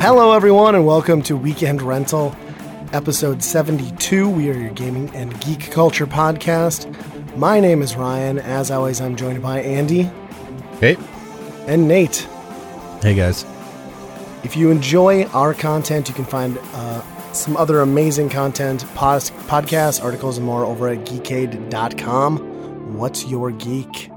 [0.00, 2.34] Hello, everyone, and welcome to Weekend Rental,
[2.92, 4.28] episode 72.
[4.30, 6.86] We are your gaming and geek culture podcast.
[7.36, 8.38] My name is Ryan.
[8.38, 10.10] As always, I'm joined by Andy
[10.80, 10.96] Hey.
[11.66, 12.26] and Nate.
[13.02, 13.44] Hey guys.
[14.44, 17.02] If you enjoy our content, you can find uh,
[17.36, 22.94] some other amazing content, pos- podcasts, articles, and more over at geekade.com.
[22.96, 24.10] What's your geek?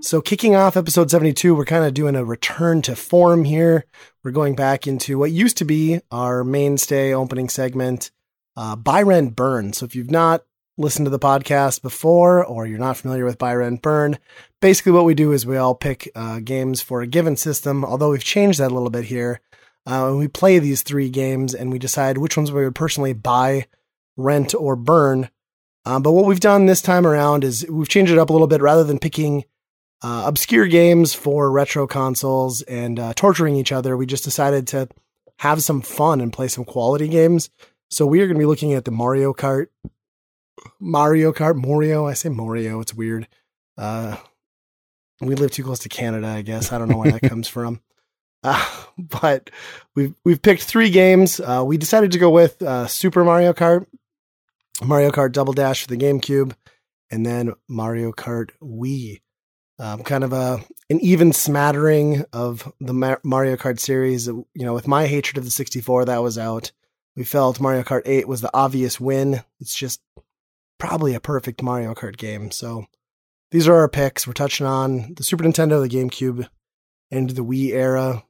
[0.00, 3.86] So, kicking off episode 72, we're kind of doing a return to form here.
[4.22, 8.10] We're going back into what used to be our mainstay opening segment,
[8.56, 9.72] uh, Buy Burn.
[9.72, 10.44] So, if you've not
[10.76, 14.18] listened to the podcast before or you're not familiar with Buy Rent Burn,
[14.60, 18.10] basically what we do is we all pick uh, games for a given system, although
[18.10, 19.40] we've changed that a little bit here.
[19.86, 23.12] Uh, and we play these three games and we decide which ones we would personally
[23.12, 23.66] buy,
[24.16, 25.28] rent, or burn.
[25.84, 28.48] Um, but what we've done this time around is we've changed it up a little
[28.48, 29.44] bit rather than picking
[30.02, 33.96] uh, obscure games for retro consoles and uh, torturing each other.
[33.96, 34.88] We just decided to
[35.38, 37.50] have some fun and play some quality games.
[37.90, 39.66] So we are going to be looking at the Mario Kart,
[40.80, 42.06] Mario Kart, Mario.
[42.06, 42.80] I say Mario.
[42.80, 43.28] It's weird.
[43.76, 44.16] Uh,
[45.20, 46.72] we live too close to Canada, I guess.
[46.72, 47.80] I don't know where that comes from.
[48.48, 48.62] Uh,
[48.98, 49.48] but
[49.96, 51.40] we've we've picked three games.
[51.40, 53.86] Uh, we decided to go with uh, Super Mario Kart,
[54.84, 56.54] Mario Kart Double Dash for the GameCube,
[57.10, 59.22] and then Mario Kart Wii.
[59.78, 64.26] Um, kind of a an even smattering of the Ma- Mario Kart series.
[64.26, 66.70] You know, with my hatred of the 64 that was out,
[67.16, 69.42] we felt Mario Kart 8 was the obvious win.
[69.58, 70.00] It's just
[70.78, 72.50] probably a perfect Mario Kart game.
[72.50, 72.86] So
[73.50, 74.26] these are our picks.
[74.26, 76.46] We're touching on the Super Nintendo, the GameCube,
[77.10, 78.22] and the Wii era.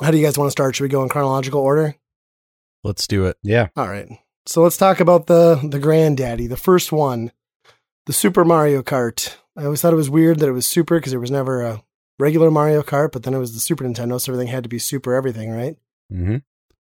[0.00, 0.76] How do you guys want to start?
[0.76, 1.96] Should we go in chronological order?
[2.82, 3.36] Let's do it.
[3.42, 3.68] Yeah.
[3.76, 4.08] All right.
[4.46, 7.32] So let's talk about the the granddaddy, the first one,
[8.06, 9.36] the Super Mario Kart.
[9.56, 11.82] I always thought it was weird that it was super because there was never a
[12.18, 14.78] regular Mario Kart, but then it was the Super Nintendo, so everything had to be
[14.78, 15.76] super everything, right?
[16.12, 16.36] Mm-hmm.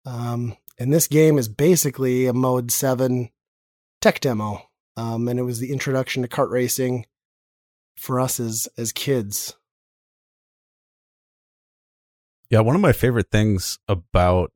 [0.05, 3.29] Um, and this game is basically a Mode 7
[4.01, 4.69] tech demo.
[4.95, 7.05] Um, and it was the introduction to kart racing
[7.95, 9.55] for us as as kids.
[12.49, 14.51] Yeah, one of my favorite things about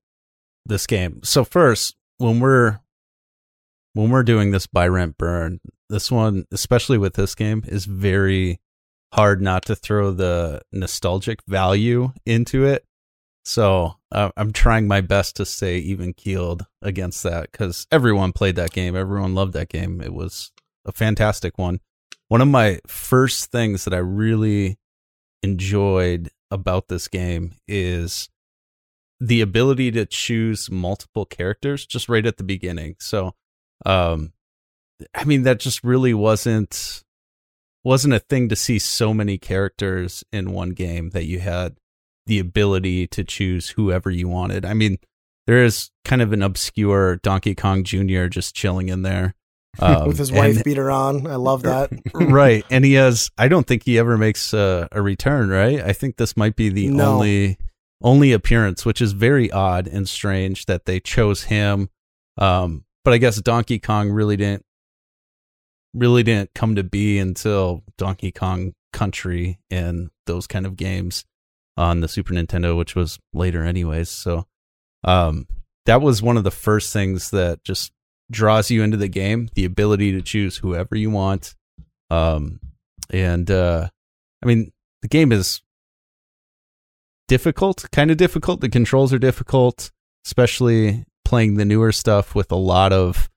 [0.66, 1.22] this game.
[1.24, 2.80] So first, when we're
[3.94, 5.60] when we're doing this buy rent burn,
[5.90, 8.62] this one, especially with this game, is very
[9.14, 12.86] hard not to throw the nostalgic value into it.
[13.44, 18.56] So uh, I'm trying my best to stay even keeled against that because everyone played
[18.56, 18.96] that game.
[18.96, 20.00] Everyone loved that game.
[20.00, 20.52] It was
[20.86, 21.80] a fantastic one.
[22.30, 24.78] One of my first things that I really
[25.44, 28.30] enjoyed about this game is
[29.20, 32.96] the ability to choose multiple characters just right at the beginning.
[33.00, 33.34] So,
[33.86, 34.34] um,
[35.16, 37.04] I mean, that just really wasn't
[37.84, 41.78] wasn't a thing to see so many characters in one game that you had
[42.28, 44.66] the ability to choose whoever you wanted.
[44.66, 44.98] I mean,
[45.48, 48.28] there is kind of an obscure Donkey Kong Jr.
[48.28, 49.36] just chilling in there.
[49.80, 51.26] Um, With his wife and- beater on.
[51.28, 51.90] I love that.
[52.14, 52.66] right.
[52.70, 55.80] And he has, I don't think he ever makes a, a return, right?
[55.80, 57.14] I think this might be the No.
[57.14, 57.58] only
[58.04, 61.90] only appearance, which is very odd and strange that they chose him.
[62.38, 64.66] Um, but I guess Donkey Kong really didn't
[65.94, 71.26] really didn't come to be until Donkey Kong Country and those kind of games
[71.78, 74.10] on the Super Nintendo, which was later anyways.
[74.10, 74.46] So
[75.04, 75.48] um
[75.86, 77.92] that was one of the first things that just
[78.32, 81.56] draws you into the game, the ability to choose whoever you want.
[82.10, 82.60] Um
[83.10, 83.90] and uh
[84.42, 84.72] I mean
[85.02, 85.62] the game is
[87.28, 88.62] difficult, kind of difficult.
[88.62, 89.92] The controls are difficult,
[90.26, 93.30] especially playing the newer stuff with a lot of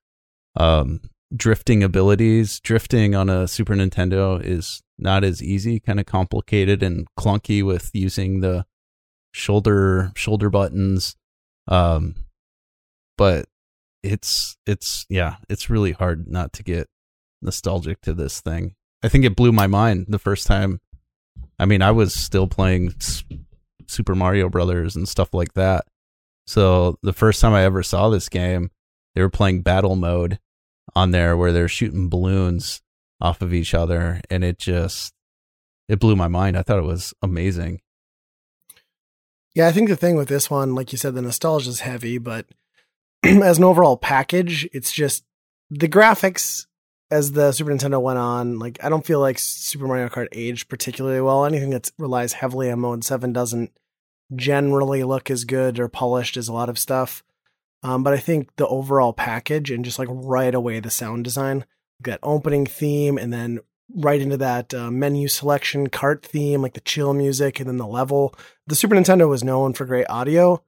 [0.57, 1.01] um
[1.35, 2.61] drifting abilities.
[2.61, 7.91] Drifting on a Super Nintendo is not as easy, kind of complicated and clunky with
[7.93, 8.65] using the
[9.33, 11.17] shoulder shoulder buttons.
[11.69, 12.15] Um
[13.17, 13.47] but
[14.05, 16.89] it's it's yeah, it's really hard not to get
[17.41, 18.75] nostalgic to this thing.
[19.03, 20.81] I think it blew my mind the first time.
[21.59, 22.95] I mean, I was still playing
[23.87, 25.87] Super Mario Brothers and stuff like that.
[26.47, 28.71] So the first time I ever saw this game,
[29.15, 30.39] they were playing battle mode
[30.95, 32.83] on there where they're shooting balloons
[33.21, 35.15] off of each other and it just
[35.89, 36.59] it blew my mind.
[36.59, 37.81] I thought it was amazing.
[39.55, 42.19] Yeah, I think the thing with this one, like you said, the nostalgia is heavy,
[42.19, 42.47] but
[43.43, 45.25] as an overall package, it's just
[45.71, 46.67] the graphics
[47.11, 48.59] as the Super Nintendo went on.
[48.59, 51.45] Like, I don't feel like Super Mario Kart aged particularly well.
[51.45, 53.73] Anything that relies heavily on Mode 7 doesn't
[54.35, 57.23] generally look as good or polished as a lot of stuff.
[57.83, 61.65] Um, but I think the overall package and just like right away the sound design,
[62.01, 63.61] that opening theme, and then
[63.95, 67.87] right into that uh, menu selection cart theme, like the chill music, and then the
[67.87, 68.35] level.
[68.67, 70.63] The Super Nintendo was known for great audio,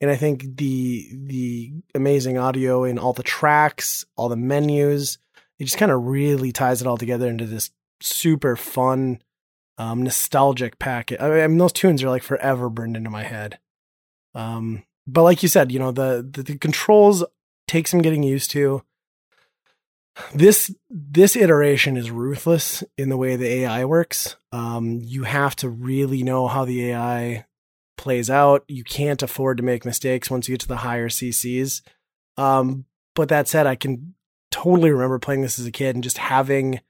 [0.00, 5.18] and I think the the amazing audio in all the tracks, all the menus,
[5.58, 7.70] it just kind of really ties it all together into this
[8.00, 9.20] super fun,
[9.78, 11.20] um, nostalgic packet.
[11.20, 13.58] I mean, those tunes are like forever burned into my head.
[14.34, 17.24] Um, but like you said, you know, the, the, the controls
[17.68, 18.82] take some getting used to.
[20.34, 24.36] This this iteration is ruthless in the way the AI works.
[24.52, 27.46] Um, you have to really know how the AI
[28.00, 28.64] plays out.
[28.66, 31.82] You can't afford to make mistakes once you get to the higher CCs.
[32.38, 34.14] Um, but that said, I can
[34.50, 36.80] totally remember playing this as a kid and just having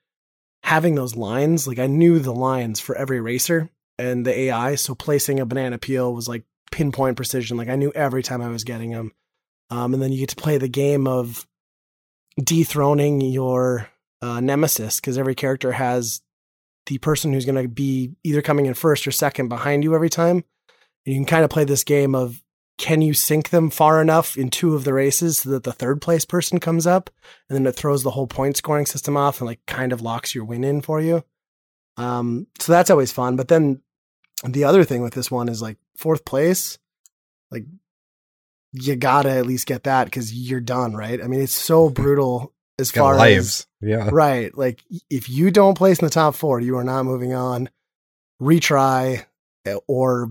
[0.63, 1.67] having those lines.
[1.67, 4.77] Like I knew the lines for every racer and the AI.
[4.77, 7.57] So placing a banana peel was like pinpoint precision.
[7.57, 9.11] Like I knew every time I was getting them.
[9.69, 11.45] Um, and then you get to play the game of
[12.41, 13.89] dethroning your
[14.23, 16.21] uh, nemesis because every character has
[16.87, 20.11] the person who's going to be either coming in first or second behind you every
[20.11, 20.45] time.
[21.05, 22.43] You can kind of play this game of
[22.79, 26.01] can you sink them far enough in two of the races so that the third
[26.01, 27.11] place person comes up
[27.49, 30.35] and then it throws the whole point scoring system off and like kind of locks
[30.35, 31.23] your win in for you.
[31.99, 33.37] Um, so that's always fun.
[33.37, 33.83] But then
[34.45, 36.79] the other thing with this one is like fourth place,
[37.51, 37.65] like
[38.73, 41.23] you gotta at least get that because you're done, right?
[41.23, 43.67] I mean, it's so brutal as far lives.
[43.83, 44.57] as yeah, right.
[44.57, 47.69] Like if you don't place in the top four, you are not moving on.
[48.41, 49.27] Retry
[49.67, 50.31] eh, or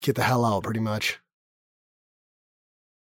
[0.00, 1.18] get the hell out, pretty much.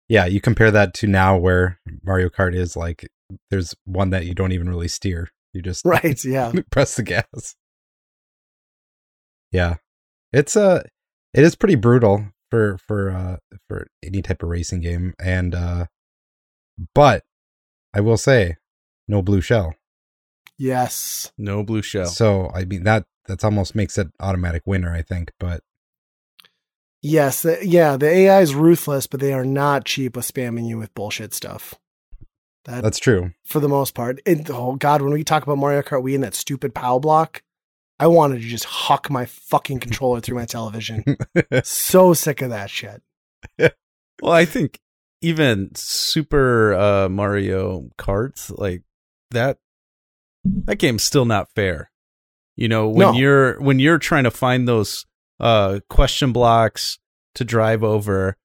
[0.07, 3.07] Yeah, you compare that to now where Mario Kart is like
[3.49, 5.29] there's one that you don't even really steer.
[5.53, 6.51] You just right, yeah.
[6.71, 7.55] press the gas.
[9.51, 9.75] Yeah.
[10.33, 10.81] It's a uh,
[11.33, 15.85] it is pretty brutal for for uh for any type of racing game and uh
[16.93, 17.23] but
[17.93, 18.57] I will say
[19.07, 19.75] no blue shell.
[20.57, 21.31] Yes.
[21.37, 22.07] No blue shell.
[22.07, 25.61] So I mean that that's almost makes it automatic winner I think, but
[27.07, 30.79] Yes, the, yeah, the AI is ruthless, but they are not cheap with spamming you
[30.79, 31.75] with bullshit stuff.
[32.63, 33.31] That, That's true.
[33.45, 34.21] For the most part.
[34.25, 37.43] It, oh god, when we talk about Mario Kart Wii and that stupid POW block,
[37.99, 41.03] I wanted to just huck my fucking controller through my television.
[41.63, 43.03] so sick of that shit.
[43.59, 44.79] well, I think
[45.21, 48.81] even Super uh, Mario Kart, like
[49.29, 49.59] that,
[50.43, 51.91] that game's still not fair.
[52.55, 53.13] You know, when no.
[53.13, 55.05] you're when you're trying to find those
[55.39, 56.99] uh, question blocks
[57.35, 58.37] to drive over.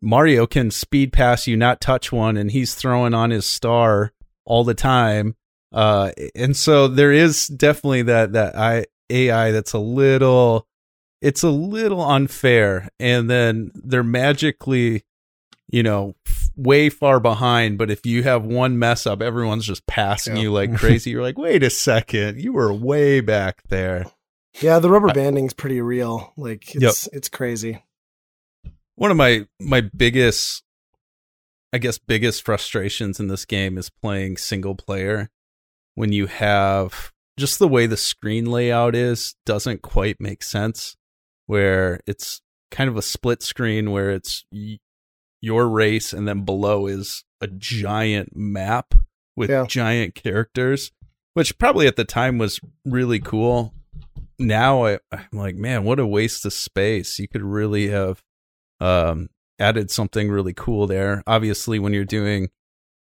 [0.00, 4.12] Mario can speed past you, not touch one, and he's throwing on his star
[4.44, 5.36] all the time.
[5.72, 10.66] Uh, and so there is definitely that that I, AI that's a little,
[11.20, 12.88] it's a little unfair.
[12.98, 15.04] And then they're magically,
[15.68, 16.16] you know,
[16.56, 17.78] way far behind.
[17.78, 20.42] But if you have one mess up, everyone's just passing yeah.
[20.42, 21.10] you like crazy.
[21.10, 24.06] You're like, wait a second, you were way back there.
[24.60, 26.32] Yeah, the rubber banding's pretty real.
[26.36, 27.14] Like it's yep.
[27.14, 27.82] it's crazy.
[28.94, 30.62] One of my my biggest
[31.72, 35.30] I guess biggest frustrations in this game is playing single player
[35.94, 40.96] when you have just the way the screen layout is doesn't quite make sense
[41.46, 44.78] where it's kind of a split screen where it's y-
[45.40, 48.94] your race and then below is a giant map
[49.34, 49.64] with yeah.
[49.66, 50.92] giant characters
[51.34, 53.72] which probably at the time was really cool
[54.38, 57.18] now I, am like, man, what a waste of space.
[57.18, 58.22] You could really have
[58.80, 61.22] um, added something really cool there.
[61.26, 62.50] Obviously, when you're doing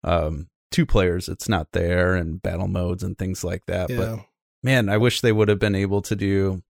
[0.04, 3.90] um, two players, it's not there, and battle modes and things like that.
[3.90, 3.98] Yeah.
[3.98, 4.20] But
[4.64, 6.62] man, I wish they would have been able to do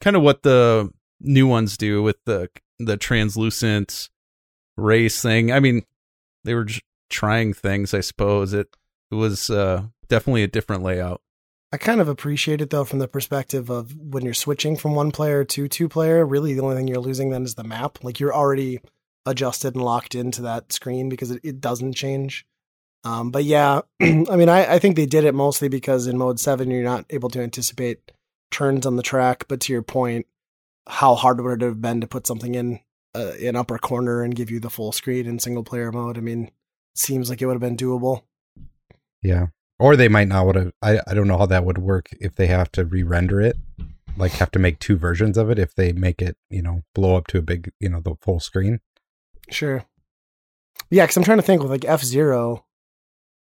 [0.00, 2.48] kind of what the new ones do with the
[2.78, 4.08] the translucent
[4.76, 5.52] race thing.
[5.52, 5.82] I mean,
[6.44, 6.66] they were
[7.10, 8.54] trying things, I suppose.
[8.54, 8.74] It,
[9.10, 11.20] it was uh, definitely a different layout.
[11.72, 15.12] I kind of appreciate it though from the perspective of when you're switching from one
[15.12, 18.02] player to two player, really the only thing you're losing then is the map.
[18.02, 18.80] Like you're already
[19.24, 22.44] adjusted and locked into that screen because it, it doesn't change.
[23.04, 26.40] Um, but yeah, I mean, I, I think they did it mostly because in mode
[26.40, 28.10] seven, you're not able to anticipate
[28.50, 29.44] turns on the track.
[29.46, 30.26] But to your point,
[30.88, 32.80] how hard would it have been to put something in
[33.14, 36.18] uh, an upper corner and give you the full screen in single player mode?
[36.18, 36.50] I mean,
[36.96, 38.22] seems like it would have been doable.
[39.22, 39.46] Yeah
[39.80, 42.36] or they might not would have I, I don't know how that would work if
[42.36, 43.56] they have to re-render it
[44.16, 47.16] like have to make two versions of it if they make it you know blow
[47.16, 48.80] up to a big you know the full screen.
[49.50, 49.84] Sure.
[50.90, 52.64] Yeah because i'm trying to think with like f-zero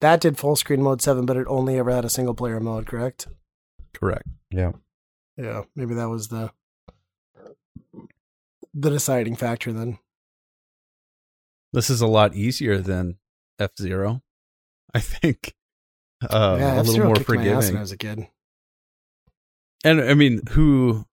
[0.00, 2.86] that did full screen mode 7 but it only ever had a single player mode
[2.86, 3.26] correct?
[3.94, 4.72] Correct yeah.
[5.36, 6.52] Yeah maybe that was the
[8.76, 9.98] the deciding factor then.
[11.72, 13.16] This is a lot easier than
[13.58, 14.22] F Zero.
[14.94, 15.55] I think
[16.28, 17.76] um, yeah, a little more ass when forgiving.
[17.76, 18.28] I was a kid.
[19.84, 21.04] And I mean, who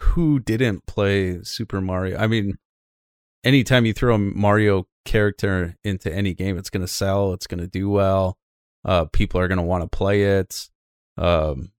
[0.00, 2.18] who didn't play Super Mario?
[2.18, 2.58] I mean,
[3.44, 7.32] anytime you throw a Mario character into any game, it's going to sell.
[7.32, 8.38] It's going to do well.
[8.84, 10.70] Uh, people are going to want to play it.
[11.18, 11.72] Um,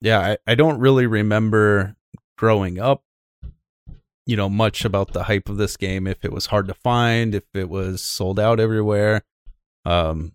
[0.00, 1.94] yeah, I, I don't really remember
[2.36, 3.04] growing up,
[4.26, 6.06] you know, much about the hype of this game.
[6.08, 9.22] If it was hard to find, if it was sold out everywhere.
[9.84, 10.32] Um,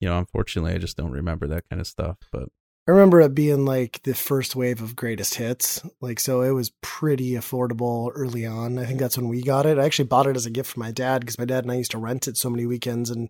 [0.00, 2.16] you know, unfortunately, I just don't remember that kind of stuff.
[2.32, 2.48] But
[2.88, 5.82] I remember it being like the first wave of greatest hits.
[6.00, 8.78] Like, so it was pretty affordable early on.
[8.78, 9.78] I think that's when we got it.
[9.78, 11.76] I actually bought it as a gift for my dad because my dad and I
[11.76, 13.28] used to rent it so many weekends and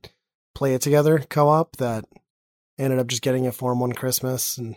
[0.55, 2.05] play it together co op that
[2.79, 4.59] ended up just getting it for him one Christmas.
[4.59, 4.77] And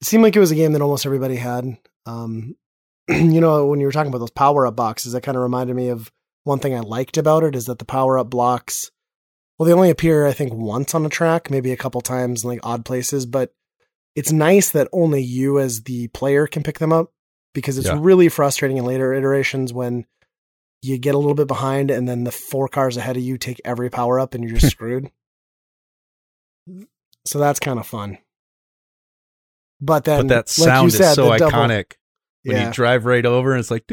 [0.00, 1.76] it seemed like it was a game that almost everybody had.
[2.06, 2.56] Um,
[3.08, 5.74] you know, when you were talking about those power up boxes, that kind of reminded
[5.74, 6.12] me of
[6.44, 8.90] one thing I liked about it is that the power up blocks,
[9.58, 12.50] well, they only appear, I think, once on a track, maybe a couple times in
[12.50, 13.52] like odd places, but
[14.14, 17.12] it's nice that only you as the player can pick them up
[17.52, 17.98] because it's yeah.
[17.98, 20.06] really frustrating in later iterations when
[20.82, 23.60] you get a little bit behind and then the four cars ahead of you take
[23.64, 25.10] every power up and you're just screwed.
[27.24, 28.18] So that's kind of fun.
[29.80, 31.96] But then but that sound like is so iconic double,
[32.44, 32.66] when yeah.
[32.66, 33.84] you drive right over and it's like.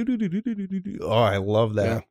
[1.01, 2.05] Oh, I love that.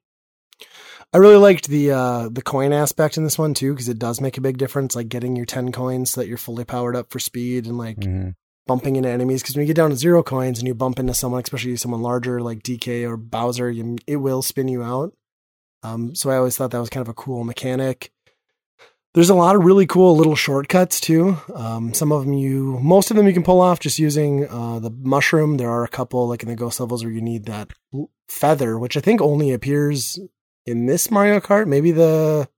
[0.60, 0.66] Yeah.
[1.12, 4.20] I really liked the uh the coin aspect in this one too because it does
[4.20, 7.10] make a big difference like getting your 10 coins so that you're fully powered up
[7.10, 8.34] for speed and like Mhm.
[8.66, 9.42] bumping into enemies.
[9.42, 12.02] Because when you get down to zero coins and you bump into someone especially someone
[12.02, 15.12] larger like DK or Bowser you, it will spin you out.
[15.82, 18.12] Um so I always thought that was kind of a cool mechanic.
[19.12, 21.38] There's a lot of really cool little shortcuts too.
[21.52, 24.78] Um some of them you most of them you can pull off just using uh
[24.78, 25.56] the mushroom.
[25.56, 27.72] There are a couple like in the ghost levels where you need that
[28.28, 30.16] feather which I think only appears
[30.66, 32.48] in this Mario Kart maybe the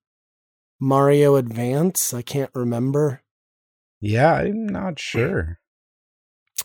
[0.80, 3.22] Mario Advance I can't remember
[4.00, 5.58] Yeah, I'm not sure.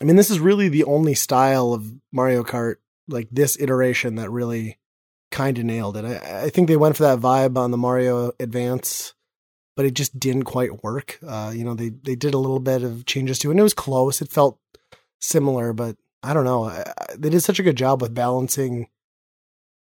[0.00, 2.76] I mean, this is really the only style of Mario Kart,
[3.08, 4.78] like this iteration, that really
[5.32, 6.04] kind of nailed it.
[6.04, 9.14] I, I think they went for that vibe on the Mario Advance,
[9.76, 11.18] but it just didn't quite work.
[11.26, 13.64] Uh, you know, they they did a little bit of changes to it, and it
[13.64, 14.22] was close.
[14.22, 14.58] It felt
[15.20, 16.64] similar, but I don't know.
[16.64, 18.88] I, I- they did such a good job with balancing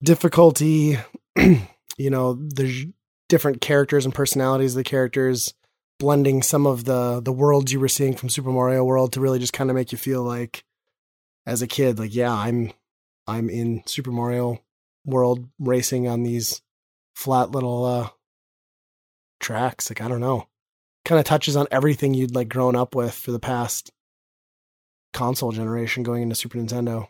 [0.02, 0.98] difficulty.
[1.96, 2.92] you know, the
[3.28, 5.52] different characters and personalities of the characters
[5.98, 9.38] blending some of the the worlds you were seeing from Super Mario World to really
[9.38, 10.64] just kind of make you feel like
[11.46, 12.72] as a kid like yeah I'm
[13.26, 14.60] I'm in Super Mario
[15.04, 16.62] World racing on these
[17.14, 18.08] flat little uh
[19.40, 20.48] tracks like I don't know
[21.04, 23.92] kind of touches on everything you'd like grown up with for the past
[25.12, 27.08] console generation going into Super Nintendo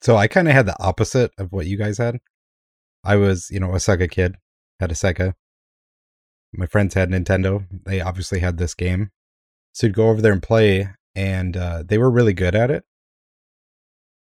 [0.00, 2.18] So I kind of had the opposite of what you guys had.
[3.04, 4.36] I was, you know, a Sega kid,
[4.80, 5.34] had a Sega.
[6.52, 7.66] My friends had Nintendo.
[7.84, 9.10] They obviously had this game.
[9.72, 12.84] So you'd go over there and play, and uh, they were really good at it.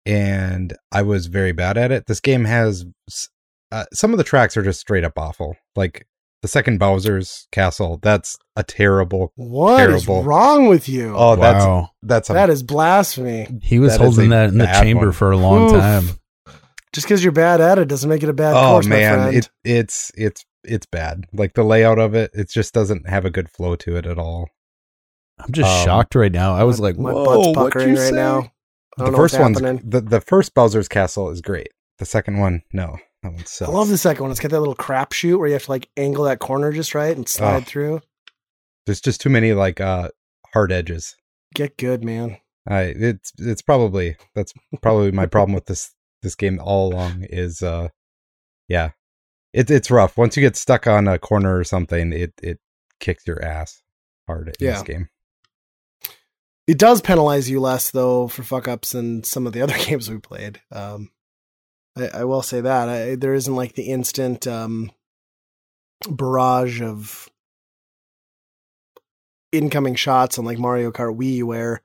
[0.05, 2.05] And I was very bad at it.
[2.05, 2.86] This game has
[3.72, 5.55] uh, some of the tracks are just straight up awful.
[5.75, 6.05] Like
[6.44, 9.32] the second Bowser's Castle, that's a terrible.
[9.36, 10.24] What is Terrible.
[10.24, 11.89] wrong with you Oh, that's wow.
[12.03, 15.12] that's a that is blasphemy He was that is holding that in the chamber one.
[15.13, 15.79] for a long Oof.
[15.82, 16.05] time.
[16.95, 19.19] Just because you're bad at it doesn't make it a bad oh course my man
[19.19, 23.25] friend it it's it's it's bad like the layout of it it just doesn't have
[23.25, 24.49] a good flow to it at all
[25.37, 26.55] I'm just Um, shocked right now.
[26.55, 28.11] I was My- like, my whoa, what'd you right say?
[28.15, 28.53] now.
[28.97, 31.67] The first one's the, the first bowser's castle is great
[31.99, 33.69] the second one no that one sucks.
[33.69, 34.31] I love the second one.
[34.31, 36.95] It's got that little crap shoot where you have to like angle that corner just
[36.95, 37.65] right and slide Oh.
[37.65, 38.01] through.
[38.85, 40.09] there's just too many like uh
[40.53, 41.15] hard edges
[41.53, 42.37] Get good, man.
[42.67, 45.93] i it's it's probably that's probably my problem with this
[46.25, 47.88] this game all along is uh
[48.67, 48.89] yeah
[49.53, 52.60] it, it's rough once you get stuck on a corner or something it it
[53.00, 53.82] kicks your ass
[54.27, 54.72] hard in Yeah.
[54.74, 55.08] this game
[56.67, 60.10] It does penalize you less though for fuck ups than some of the other games
[60.10, 60.62] we played.
[60.72, 61.12] Um,
[61.96, 64.91] I, I will say that I, there isn't like the instant um,
[66.10, 67.29] barrage of
[69.51, 71.82] incoming shots on like Mario Kart Wii where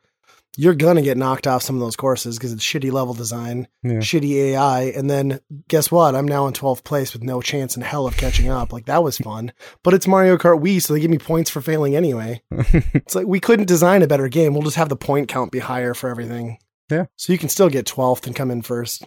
[0.56, 3.98] you're gonna get knocked off some of those courses because it's shitty level design, Yeah.
[3.98, 6.14] shitty AI, and then guess what?
[6.16, 8.72] I'm now in 12th place with no chance in hell of catching up.
[8.72, 9.52] Like that was fun,
[9.84, 12.42] but it's Mario Kart Wii, so they give me points for failing anyway.
[12.94, 14.52] It's like we couldn't design a better game.
[14.52, 16.58] We'll just have the point count be higher for everything.
[16.90, 17.06] Yeah.
[17.16, 19.04] So you can still get 12th and come in first.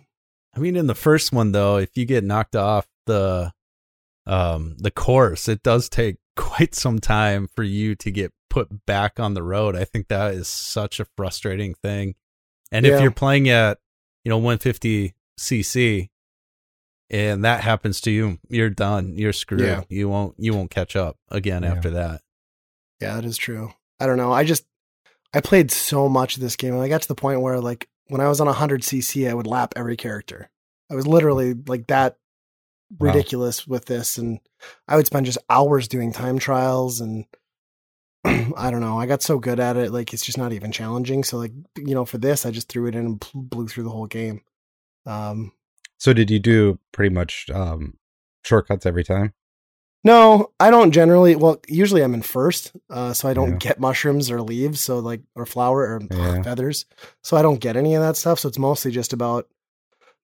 [0.56, 3.52] I mean, in the first one though, if you get knocked off the
[4.26, 9.20] um the course, it does take quite some time for you to get put back
[9.20, 9.76] on the road.
[9.76, 12.14] I think that is such a frustrating thing.
[12.72, 12.96] And Yeah.
[12.96, 13.80] if you're playing at,
[14.24, 16.10] you know, 150 cc
[17.10, 19.18] and that happens to you, you're done.
[19.18, 19.62] You're screwed.
[19.62, 19.84] Yeah.
[19.90, 21.72] You won't you won't catch up again Yeah.
[21.72, 22.22] after that.
[23.02, 23.74] Yeah, that is true.
[24.00, 24.32] I don't know.
[24.32, 24.66] I just
[25.34, 27.90] I played so much of this game, and I got to the point where like
[28.08, 30.50] when I was on 100 CC, I would lap every character.
[30.92, 32.18] I was literally like that
[33.00, 33.08] Wow.
[33.08, 34.40] ridiculous with this, and
[34.88, 37.26] I would spend just hours doing time trials, and
[38.58, 38.98] I don't know.
[39.00, 41.24] I got so good at it, like it's just not even challenging.
[41.24, 43.90] So like you know, for this, I just threw it in and blew through the
[43.90, 44.42] whole game.
[45.06, 45.52] Um,
[45.98, 47.98] So did you do pretty much um,
[48.46, 49.34] shortcuts every time?
[50.06, 51.36] No, I don't generally.
[51.36, 53.58] Well, usually I'm in first, uh, so I don't Yeah.
[53.58, 56.44] get mushrooms or leaves, so like or flower or Yeah.
[56.44, 56.86] feathers,
[57.24, 58.40] so I don't get any of that stuff.
[58.40, 59.48] So it's mostly just about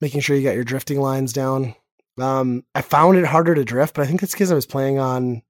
[0.02, 1.76] making sure you got your drifting lines down.
[2.20, 4.98] Um, I found it harder to drift, but I think it's because I was playing
[4.98, 5.44] on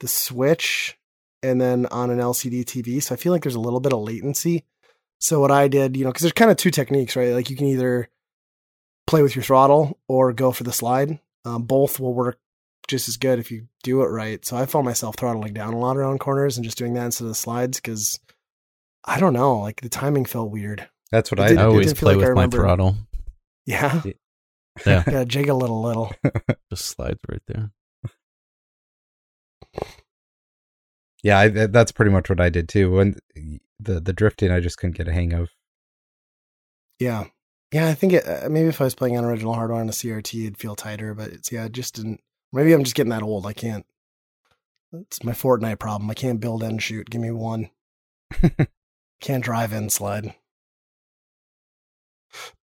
[0.00, 0.96] the Switch
[1.44, 4.00] and then on an LCD TV, so I feel like there's a little bit of
[4.00, 4.64] latency.
[5.20, 7.32] So what I did, you know, because there's kind of two techniques, right?
[7.32, 8.08] Like you can either
[9.06, 11.18] play with your throttle or go for the slide.
[11.44, 12.38] Um, both will work
[12.88, 14.44] just as good if you do it right.
[14.44, 17.24] So I found myself throttling down a lot around corners and just doing that instead
[17.24, 18.18] of the slides because
[19.04, 20.88] I don't know, like the timing felt weird.
[21.10, 21.64] That's what I I did- did.
[21.64, 22.96] always play like I with my throttle.
[23.66, 24.02] Yeah,
[24.84, 25.02] Yeah.
[25.06, 26.12] gotta jig a little, little.
[26.70, 27.70] Just slides right there.
[31.24, 32.92] Yeah, I, that's pretty much what I did too.
[32.92, 33.16] When
[33.80, 35.48] the the drifting, I just couldn't get a hang of.
[37.00, 37.24] Yeah,
[37.72, 37.88] yeah.
[37.88, 40.42] I think it, uh, maybe if I was playing on original hardware on a CRT,
[40.42, 41.14] it'd feel tighter.
[41.14, 42.20] But it's yeah, it just didn't.
[42.52, 43.46] Maybe I'm just getting that old.
[43.46, 43.86] I can't.
[44.92, 46.10] It's my Fortnite problem.
[46.10, 47.08] I can't build and shoot.
[47.08, 47.70] Give me one.
[49.20, 50.34] can't drive and slide.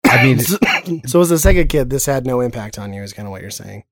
[0.04, 0.38] I mean,
[1.06, 3.04] so, as a Sega kid, this had no impact on you.
[3.04, 3.84] Is kind of what you're saying.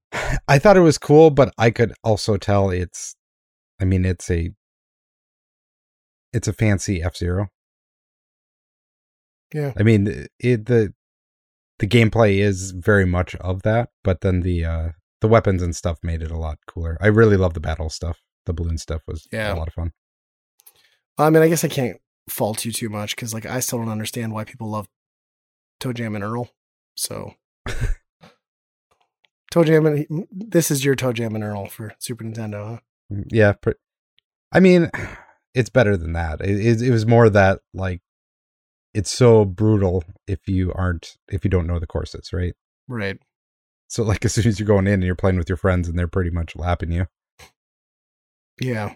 [0.49, 3.15] I thought it was cool, but I could also tell it's.
[3.81, 4.51] I mean, it's a.
[6.33, 7.49] It's a fancy F Zero.
[9.55, 9.73] Yeah.
[9.79, 10.93] I mean, it the
[11.79, 14.89] the gameplay is very much of that, but then the uh
[15.21, 16.99] the weapons and stuff made it a lot cooler.
[17.01, 18.19] I really love the battle stuff.
[18.45, 19.55] The balloon stuff was Yeah.
[19.55, 19.93] a lot of fun.
[21.17, 21.97] I mean, I guess I can't
[22.29, 24.89] fault you too much because, like, I still don't understand why people love
[25.81, 26.51] Toe Jam and Earl.
[26.97, 27.35] So,
[29.51, 32.81] Toe Jam and this is your Toe Jam and Earl for Super Nintendo, huh?
[33.13, 33.73] Mm, Yeah, pr-
[34.53, 34.91] I mean,
[35.55, 36.41] it's better than that.
[36.41, 38.01] It, it, it was more that like
[38.95, 42.55] it's so brutal if you aren't if you don't know the courses, right?
[42.89, 43.19] Right.
[43.89, 45.99] So like as soon as you're going in and you're playing with your friends and
[45.99, 47.07] they're pretty much lapping you.
[48.61, 48.95] Yeah.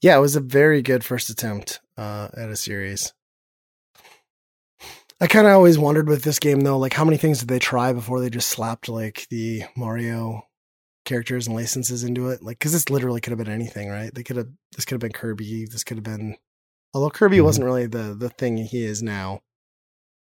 [0.00, 3.12] Yeah, it was a very good first attempt uh, at a series.
[5.20, 7.58] I kind of always wondered with this game though, like how many things did they
[7.58, 10.42] try before they just slapped like the Mario
[11.08, 12.42] characters and licenses into it?
[12.42, 14.14] Like, because this literally could have been anything, right?
[14.14, 14.48] They could have.
[14.76, 15.66] This could have been Kirby.
[15.66, 16.36] This could have been.
[16.94, 17.44] Although Kirby Mhm.
[17.44, 19.40] wasn't really the the thing he is now,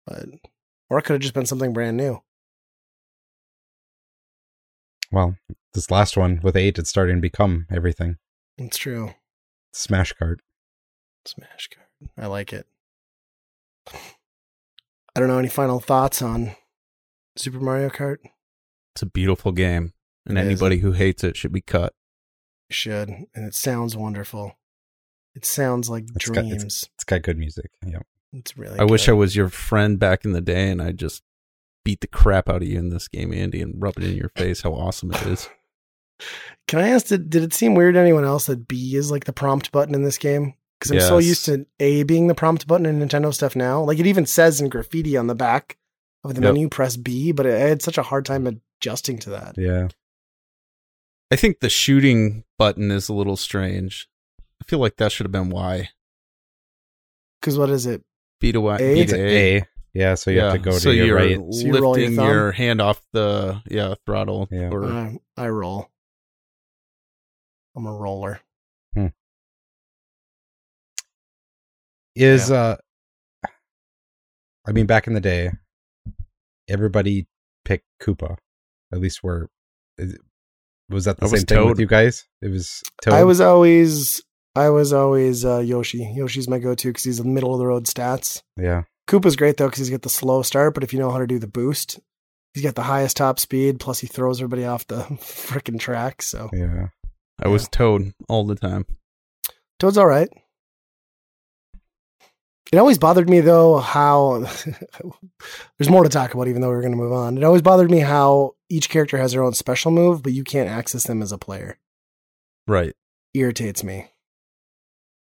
[0.05, 0.25] but
[0.89, 2.21] or it could have just been something brand new.
[5.11, 5.37] Well,
[5.73, 8.17] this last one with eight, it's starting to become everything.
[8.57, 9.13] It's true.
[9.73, 10.41] Smash card.
[11.25, 12.09] Smash card.
[12.17, 12.67] I like it.
[13.87, 15.39] I don't know.
[15.39, 16.55] Any final thoughts on
[17.37, 18.17] Super Mario Kart?
[18.95, 19.93] It's a beautiful game,
[20.27, 20.47] and It is.
[20.47, 21.93] anybody who hates it should be cut.
[22.69, 23.09] Should.
[23.09, 24.53] And it sounds wonderful.
[25.35, 26.89] It sounds like It's got- dreams.
[26.95, 27.71] It's got good music.
[27.85, 27.99] Yeah.
[28.33, 28.77] It's really.
[28.79, 31.23] I wish I was your friend back in the day, and I just
[31.85, 34.29] beat the crap out of you in this game, Andy, and rub it in your
[34.35, 35.49] face how awesome it is.
[36.67, 37.07] Can I ask?
[37.07, 39.95] Did, did it seem weird to anyone else that B is like the prompt button
[39.95, 40.55] in this game?
[40.79, 43.81] Because I'm so used to A being the prompt button in Nintendo stuff now.
[43.81, 45.77] Like it even says in graffiti on the back
[46.23, 46.53] of the Yep.
[46.53, 47.31] menu, press B.
[47.31, 49.55] But I had such a hard time adjusting to that.
[49.57, 49.87] Yeah.
[51.31, 54.07] I think the shooting button is a little strange.
[54.61, 55.89] I feel like that should have been Y.
[57.41, 58.03] Because what is it?
[58.39, 58.77] B to Y.
[58.77, 58.93] A?
[58.95, 59.65] B to a A.
[59.93, 61.53] Yeah, so you have to go to your you're right.
[61.53, 62.27] So you roll your lifting thumb?
[62.27, 64.47] your, hand off the yeah throttle.
[64.51, 64.69] Yeah.
[64.69, 65.89] Or, Uh, I roll.
[67.75, 68.41] I'm a roller.
[72.15, 72.77] Is uh
[74.67, 75.51] I mean back in the day,
[76.67, 77.27] everybody
[77.63, 78.37] picked Koopa.
[78.91, 79.49] At least where
[79.99, 80.17] is-
[80.89, 82.25] was that the That same thing with you guys?
[82.41, 83.13] It was Toad.
[83.13, 84.21] I was always,
[84.55, 86.11] I was always uh, Yoshi.
[86.15, 88.41] Yoshi's my go-to because he's the middle of the road stats.
[88.57, 88.83] yeah.
[89.07, 91.27] Koopa's great though because he's got the slow start, but if you know how to
[91.27, 91.97] do the boost,
[92.53, 93.79] he's got the highest top speed.
[93.79, 96.21] Plus, he throws everybody off the freaking track.
[96.21, 96.87] So Yeah.
[97.41, 98.85] I was Toad all the time.
[99.79, 100.27] Toad's all right.
[102.71, 104.39] It always bothered me though how
[105.77, 107.37] there's more to talk about, even though we are going to move on.
[107.37, 110.69] It always bothered me how each character has their own special move, but you can't
[110.69, 111.79] access them as a player.
[112.67, 112.93] Right.
[113.33, 114.11] Irritates me.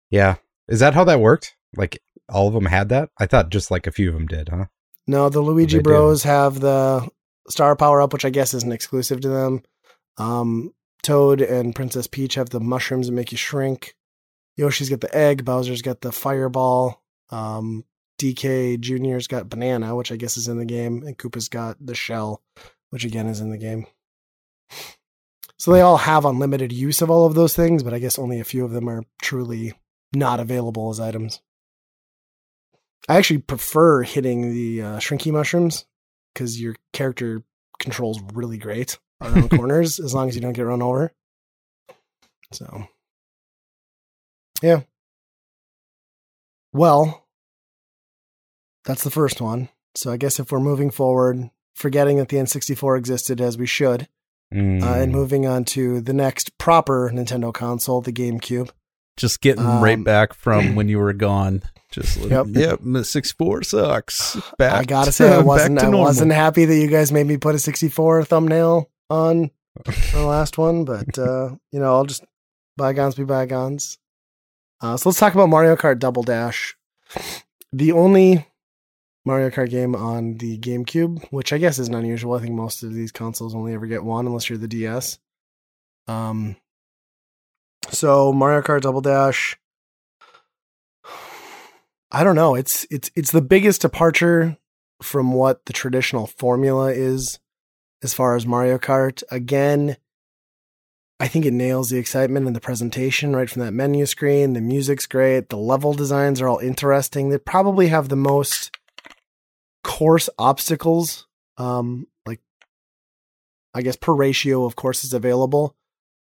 [0.10, 0.36] Yeah.
[0.68, 1.56] Is that how that worked?
[1.76, 3.10] Like all of them had that?
[3.18, 4.66] I thought just like a few of them did, huh?
[5.06, 5.90] No, the Luigi They do.
[5.90, 7.08] Bros have the
[7.50, 9.64] star power up, which I guess isn't exclusive to them.
[10.18, 13.96] Um, Toad and Princess Peach have the mushrooms that make you shrink.
[14.58, 15.46] Yoshi's got the egg.
[15.46, 17.02] Bowser's got the fireball.
[17.30, 17.84] Um,
[18.20, 21.96] DK Jr.'s got banana, which I guess is in the game, and Koopa's got the
[21.96, 22.42] shell,
[22.90, 23.86] which again is in the game.
[25.60, 28.40] So they all have unlimited use of all of those things, but I guess only
[28.40, 29.74] a few of them are truly
[30.14, 31.42] not available as items.
[33.10, 35.86] I actually prefer hitting the uh, shrinky mushrooms
[36.34, 37.44] because your character
[37.80, 41.12] controls really great around corners as long as you don't get run over.
[42.52, 42.88] So,
[44.62, 44.82] yeah.
[46.78, 47.26] Well,
[48.86, 49.70] that's the first one.
[49.96, 54.08] So I guess if we're moving forward, forgetting that the N64 existed as we should,
[54.54, 54.82] Mm.
[54.82, 58.70] uh, and moving on to the next proper Nintendo console, the GameCube.
[59.18, 61.64] Just getting right Um, back from when you were gone.
[61.92, 62.46] Just Yep.
[62.52, 64.38] yep, the six four sucks.
[64.58, 65.80] Back I gotta to- say, I wasn't.
[65.80, 69.52] I wasn't happy that you guys made me put a 64 thumbnail on
[70.14, 72.24] the last one, but uh, you know, I'll just
[72.78, 73.98] bygones be bygones.
[74.80, 76.76] Uh, so let's talk about Mario Kart Double Dash,
[77.74, 78.46] the only
[79.26, 82.36] Mario Kart game on the GameCube, which I guess isn't unusual.
[82.36, 85.20] I think most of these consoles only ever get one, unless you're the DS.
[86.08, 86.56] Um,
[87.90, 89.58] so Mario Kart Double Dash.
[92.12, 92.56] I don't know.
[92.56, 94.58] It's it's it's the biggest departure
[95.02, 97.40] from what the traditional formula is
[98.02, 99.24] as far as Mario Kart.
[99.30, 99.98] Again,
[101.20, 104.54] I think it nails the excitement and the presentation right from that menu screen.
[104.54, 105.50] The music's great.
[105.50, 107.30] The level designs are all interesting.
[107.30, 108.72] They probably have the most
[109.84, 111.26] course obstacles,
[111.58, 112.42] um, like
[113.74, 115.76] I guess per ratio of courses available.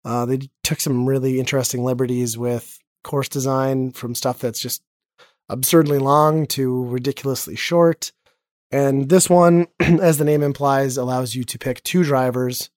[0.04, 4.83] Uh, they took some really interesting liberties with course design from stuff that's just
[5.48, 8.12] absurdly long to ridiculously short.
[8.70, 12.70] And this one, as the name implies, allows you to pick two drivers.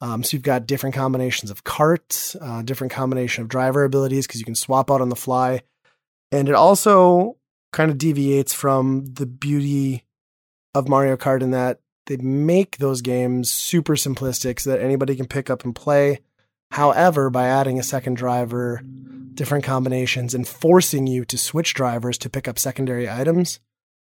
[0.00, 4.40] Um, so you've got different combinations of carts, uh, different combination of driver abilities because
[4.40, 5.62] you can swap out on the fly.
[6.32, 7.36] And it also
[7.72, 10.04] kind of deviates from the beauty
[10.74, 15.26] of Mario Kart in that they make those games super simplistic so that anybody can
[15.26, 16.20] pick up and play.
[16.70, 18.82] However, by adding a second driver,
[19.34, 23.60] different combinations, and forcing you to switch drivers to pick up secondary items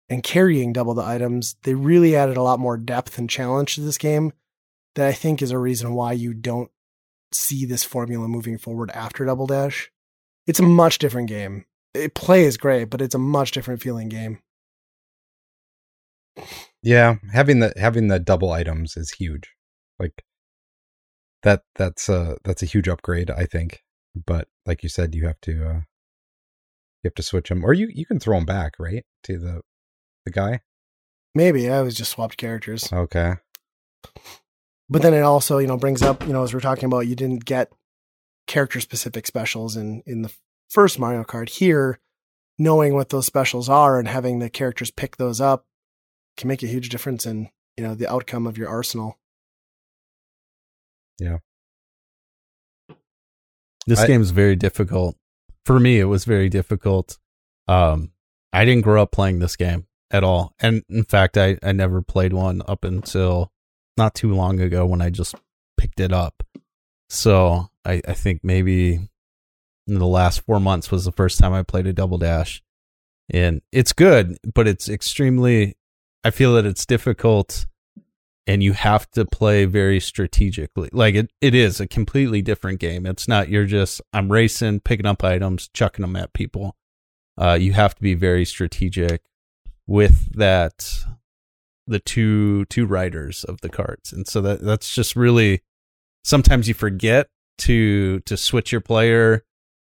[0.09, 3.81] and carrying double the items, they really added a lot more depth and challenge to
[3.81, 4.31] this game
[4.97, 6.71] that I think is a reason why you don't
[7.31, 9.91] see this formula moving forward after Double Dash.
[10.47, 11.65] It's a much different game.
[11.93, 14.39] It plays great, but it's a much different feeling game.
[16.81, 19.53] Yeah, having the having the double items is huge.
[19.99, 20.23] Like
[21.43, 23.83] that that's a that's a huge upgrade, I think.
[24.15, 25.81] But like you said, you have to uh
[27.03, 29.61] you have to switch them, or you you can throw them back, right, to the
[30.25, 30.61] the guy.
[31.35, 32.91] Maybe I was just swapped characters.
[32.91, 33.35] Okay.
[34.89, 37.15] But then it also, you know, brings up, you know, as we're talking about, you
[37.15, 37.71] didn't get
[38.45, 40.31] character specific specials in in the
[40.69, 41.49] first Mario Kart.
[41.49, 41.99] Here,
[42.57, 45.65] knowing what those specials are and having the characters pick those up
[46.37, 49.17] can make a huge difference in, you know, the outcome of your arsenal.
[51.19, 51.39] Yeah
[53.87, 55.15] this I- game is very difficult.
[55.65, 57.17] For me, it was very difficult.
[57.67, 58.11] Um,
[58.53, 60.53] I didn't grow up playing this game at all.
[60.59, 63.51] And in fact, I, I never played one up until
[63.97, 65.35] not too long ago when I just
[65.77, 66.43] picked it up.
[67.09, 68.99] So I, I think maybe
[69.87, 72.61] in the last four months was the first time I played a double dash.
[73.29, 75.75] And it's good, but it's extremely,
[76.23, 77.65] I feel that it's difficult
[78.47, 80.89] and you have to play very strategically.
[80.93, 83.05] Like it, it is a completely different game.
[83.05, 86.75] It's not you're just I'm racing, picking up items, chucking them at people.
[87.37, 89.21] Uh, you have to be very strategic
[89.85, 90.89] with that
[91.87, 95.61] the two two riders of the carts, and so that that's just really
[96.23, 97.27] sometimes you forget
[97.59, 99.43] to to switch your player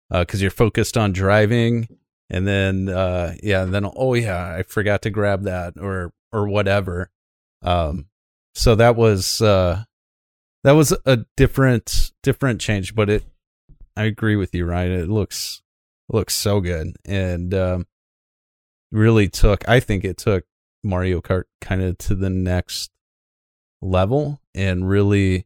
[0.09, 1.87] because you're focused on driving,
[2.29, 6.47] and then uh, yeah, and then oh yeah, I forgot to grab that or or
[6.47, 7.09] whatever.
[7.61, 8.07] Um,
[8.53, 9.83] so that was uh
[10.63, 13.23] that was a different different change but it
[13.97, 14.91] i agree with you ryan.
[14.91, 15.61] It looks
[16.09, 16.95] looks so good.
[17.05, 17.87] And um
[18.91, 20.45] really took i think it took
[20.83, 22.91] mario kart kind of to the next
[23.81, 25.45] level and really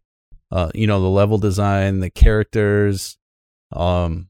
[0.52, 3.18] uh you know the level design the characters
[3.72, 4.30] um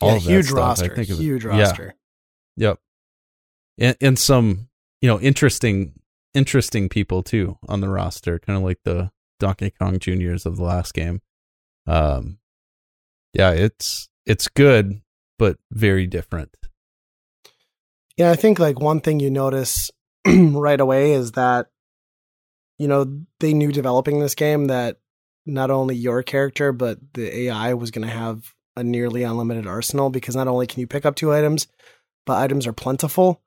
[0.00, 0.58] all yeah, of huge stuff.
[0.58, 0.92] roster.
[0.92, 1.50] I think huge yeah.
[1.50, 1.94] roster.
[2.56, 2.78] Yep.
[3.78, 4.68] And, and some,
[5.00, 5.92] you know, interesting,
[6.34, 10.64] interesting people too on the roster, kind of like the Donkey Kong Juniors of the
[10.64, 11.20] last game.
[11.86, 12.38] Um,
[13.32, 15.00] yeah, it's it's good,
[15.38, 16.54] but very different.
[18.16, 19.90] Yeah, I think like one thing you notice
[20.52, 21.68] right away is that
[22.78, 24.98] you know, they knew developing this game that
[25.44, 30.10] not only your character, but the AI was going to have a nearly unlimited arsenal
[30.10, 31.66] because not only can you pick up two items,
[32.24, 33.42] but items are plentiful.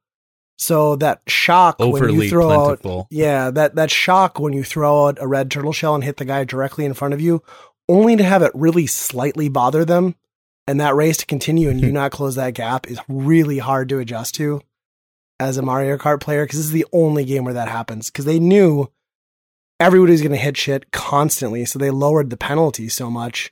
[0.58, 3.00] So that shock when you throw plentiful.
[3.00, 6.18] out, yeah, that that shock when you throw out a red turtle shell and hit
[6.18, 7.42] the guy directly in front of you,
[7.90, 10.16] only to have it really slightly bother them,
[10.68, 13.98] and that race to continue and you not close that gap is really hard to
[13.98, 14.62] adjust to
[15.42, 18.26] as a Mario Kart player because this is the only game where that happens because
[18.26, 18.92] they knew
[19.80, 23.52] everybody's going to hit shit constantly, so they lowered the penalty so much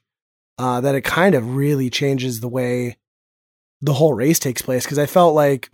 [0.59, 2.97] uh, that it kind of really changes the way
[3.81, 4.83] the whole race takes place.
[4.83, 5.69] Because I felt like,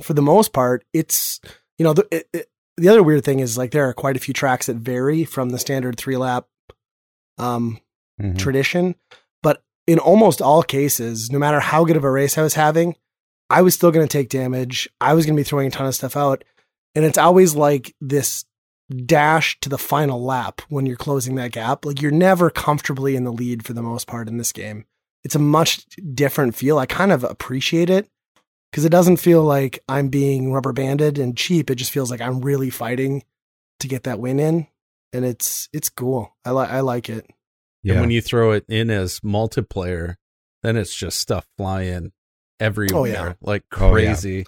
[0.00, 1.40] for the most part, it's
[1.76, 4.20] you know the it, it, the other weird thing is like there are quite a
[4.20, 6.46] few tracks that vary from the standard three lap
[7.36, 7.78] um,
[8.20, 8.38] Mhm.
[8.38, 8.94] tradition,
[9.42, 12.96] but in almost all cases, no matter how good of a race I was having,
[13.50, 14.88] I was still going to take damage.
[15.00, 16.44] I was going to be throwing a ton of stuff out,
[16.94, 18.44] and it's always like this
[19.04, 21.84] dash to the final lap when you're closing that gap.
[21.84, 24.84] Like you're never comfortably in the lead for the most part in this game.
[25.24, 25.84] It's a much
[26.14, 26.78] different feel.
[26.78, 28.08] I kind of appreciate it
[28.70, 31.70] because it doesn't feel like I'm being rubber banded and cheap.
[31.70, 33.24] It just feels like I'm really fighting
[33.80, 34.66] to get that win in,
[35.12, 36.36] and it's it's cool.
[36.44, 37.26] I like I like it.
[37.82, 37.94] Yeah.
[37.94, 40.16] And when you throw it in as multiplayer,
[40.62, 42.12] then it's just stuff flying
[42.60, 43.32] everywhere Oh, yeah.
[43.40, 44.12] like Oh, yeah.
[44.12, 44.46] crazy.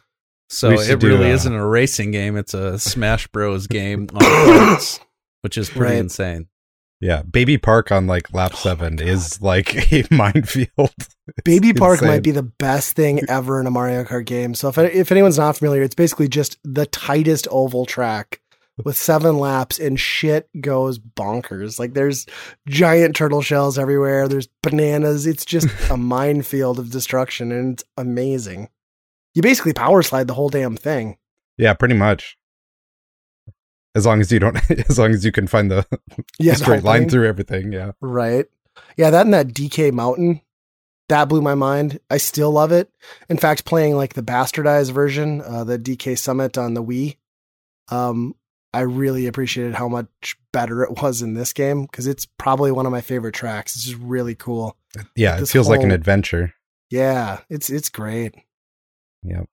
[0.48, 3.66] So We used it do, really uh, isn't a racing game; it's a Smash Bros.
[3.68, 4.98] game on carts,
[5.42, 5.98] which is pretty Right.
[6.00, 6.48] insane.
[7.00, 10.92] yeah, Baby Park on like lap Oh my seven is like a minefield.
[11.44, 12.08] Baby Park insane.
[12.08, 14.54] might be the best thing ever in a Mario Kart game.
[14.54, 18.39] So if if anyone's not familiar, it's basically just the tightest oval track
[18.84, 21.78] with seven laps and shit goes bonkers.
[21.78, 22.26] Like there's
[22.68, 24.28] giant turtle shells everywhere.
[24.28, 25.26] There's bananas.
[25.26, 28.68] It's just a minefield of destruction and it's amazing.
[29.34, 31.16] You basically power slide the whole damn thing.
[31.56, 32.36] Yeah, pretty much.
[33.94, 34.56] As long as you don't,
[34.88, 35.86] as long as you can find the
[36.38, 37.08] Yeah, the straight line thing.
[37.10, 37.72] through everything.
[37.72, 37.92] Yeah.
[38.00, 38.46] Right.
[38.96, 40.40] Yeah, that and that DK Mountain,
[41.08, 41.98] that blew my mind.
[42.08, 42.88] I still love it.
[43.28, 47.16] In fact, playing like the bastardized version, uh, the DK Summit on the Wii,
[47.88, 48.34] um,
[48.72, 52.86] I really appreciated how much better it was in this game because it's probably one
[52.86, 53.74] of my favorite tracks.
[53.74, 54.76] It's just really cool.
[55.16, 55.40] Yeah.
[55.40, 56.54] It feels like an adventure.
[56.90, 58.34] Yeah, it's it's great.
[59.22, 59.48] Yep.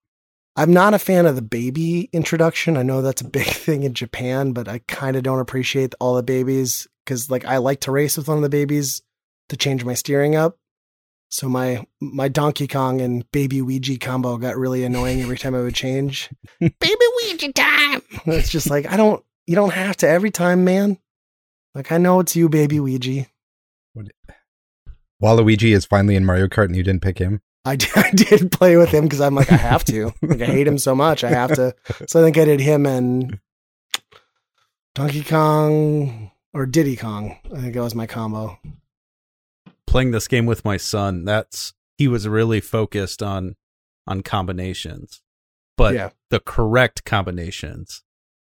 [0.56, 2.78] I'm not a fan of the baby introduction.
[2.78, 6.16] I know that's a big thing in Japan, but I kind of don't appreciate all
[6.16, 9.02] the babies because like I like to race with one of the babies
[9.50, 10.58] to change my steering up.
[11.30, 15.62] So my my Donkey Kong and Baby Luigi combo got really annoying every time I
[15.62, 16.30] would change.
[16.60, 18.02] baby Luigi time.
[18.26, 20.98] It's just like I don't you don't have to every time, man.
[21.76, 23.28] Like I know it's you, Baby Luigi.
[25.22, 27.42] Waluigi is finally in Mario Kart and you didn't pick him.
[27.66, 30.14] I did, I did play with him because I'm like I have to.
[30.22, 31.76] Like I hate him so much, I have to.
[32.08, 33.40] So I think I did him and
[34.96, 37.38] Donkey Kong or Diddy Kong.
[37.54, 38.58] I think that was my combo.
[39.88, 43.56] Playing this game with my son, that's he was really focused on
[44.06, 45.22] on combinations,
[45.78, 48.04] but yeah, the correct combinations.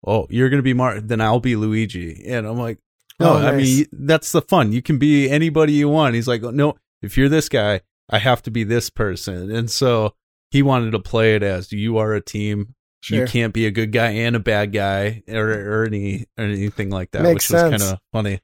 [0.06, 2.80] Oh, you're gonna be Mar, then I'll be Luigi, and I'm like,
[3.20, 4.72] Oh, no, I mean that's the fun.
[4.72, 6.16] You can be anybody you want.
[6.16, 10.16] He's like, no, if you're this guy, I have to be this person, and so
[10.50, 12.76] he wanted to play it as you are a team.
[13.02, 13.20] sure.
[13.20, 16.90] You can't be a good guy and a bad guy, or, or any or anything
[16.90, 18.42] like that, Makes which was kind of funny.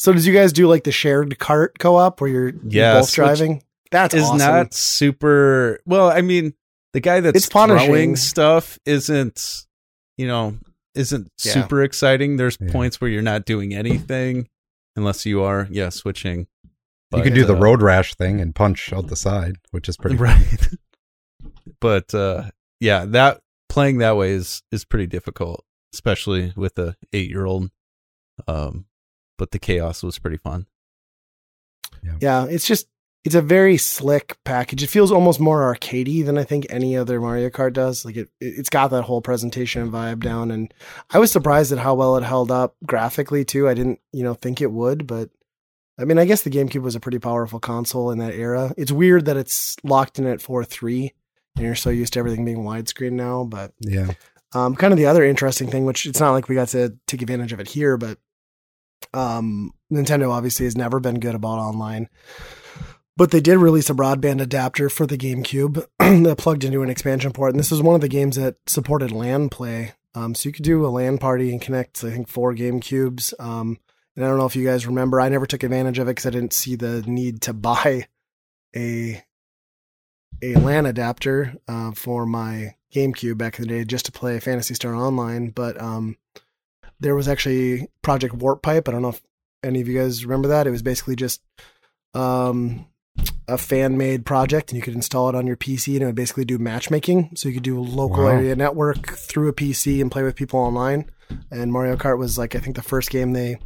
[0.00, 3.14] So did you guys do like the shared cart co-op where you're, you're Yes, both
[3.14, 3.62] driving?
[3.90, 4.38] That's is awesome.
[4.38, 6.54] not super well i mean
[6.92, 7.86] the guy that's It's punishing.
[7.88, 9.66] throwing stuff isn't
[10.16, 10.56] you know
[10.94, 11.52] isn't Yeah.
[11.52, 12.70] super exciting there's Yeah.
[12.72, 14.48] points where you're not doing anything
[14.96, 16.46] unless you are yeah switching
[17.14, 19.96] you can do the uh, road rash thing and punch out the side, which is
[19.96, 20.14] pretty.
[20.16, 20.68] right
[21.80, 22.44] but uh
[22.78, 27.70] yeah that playing that way is is pretty difficult especially with a eight year old
[28.46, 28.84] um
[29.40, 30.66] but the chaos was pretty fun
[32.20, 32.86] Yeah, it's just
[33.24, 34.82] it's a very slick package.
[34.82, 38.02] It feels almost more arcadey than I think any other Mario Kart does.
[38.06, 40.72] Like it, it's got that whole presentation vibe down, and
[41.10, 43.68] I was surprised at how well it held up graphically too.
[43.68, 45.28] I didn't, you know, think it would, but
[45.98, 48.72] I mean, I guess the GameCube was a pretty powerful console in that era.
[48.78, 51.12] It's weird that it's locked in at four three,
[51.56, 53.44] and you're so used to everything being widescreen now.
[53.44, 54.12] But Yeah.
[54.54, 57.20] um, kind of the other interesting thing, which it's not like we got to take
[57.20, 58.16] advantage of it here, but
[59.12, 62.08] um, Nintendo obviously has never been good about online.
[63.16, 67.32] But they did release a broadband adapter for the GameCube that plugged into an expansion
[67.32, 69.92] port, and this is one of the games that supported LAN play.
[70.14, 73.34] Um, so you could do a LAN party and connect, I think, four GameCubes.
[73.38, 73.78] Um,
[74.16, 76.26] and I don't know if you guys remember, I never took advantage of it because
[76.26, 78.06] I didn't see the need to buy
[78.74, 79.22] a
[80.42, 84.74] a LAN adapter uh, for my GameCube back in the day just to play Phantasy
[84.74, 85.50] Star Online.
[85.50, 86.16] But um,
[87.00, 88.88] there was actually Project Warp Pipe.
[88.88, 89.22] I don't know if
[89.64, 90.66] any of you guys remember that.
[90.66, 91.42] It was basically just
[92.14, 92.86] um,
[93.48, 96.14] a fan made project and you could install it on your PC and it would
[96.14, 97.30] basically do matchmaking.
[97.36, 98.30] So you could do local Wow.
[98.30, 101.10] area network through a PC and play with people online.
[101.50, 103.56] And Mario Kart was like, I think the first game they,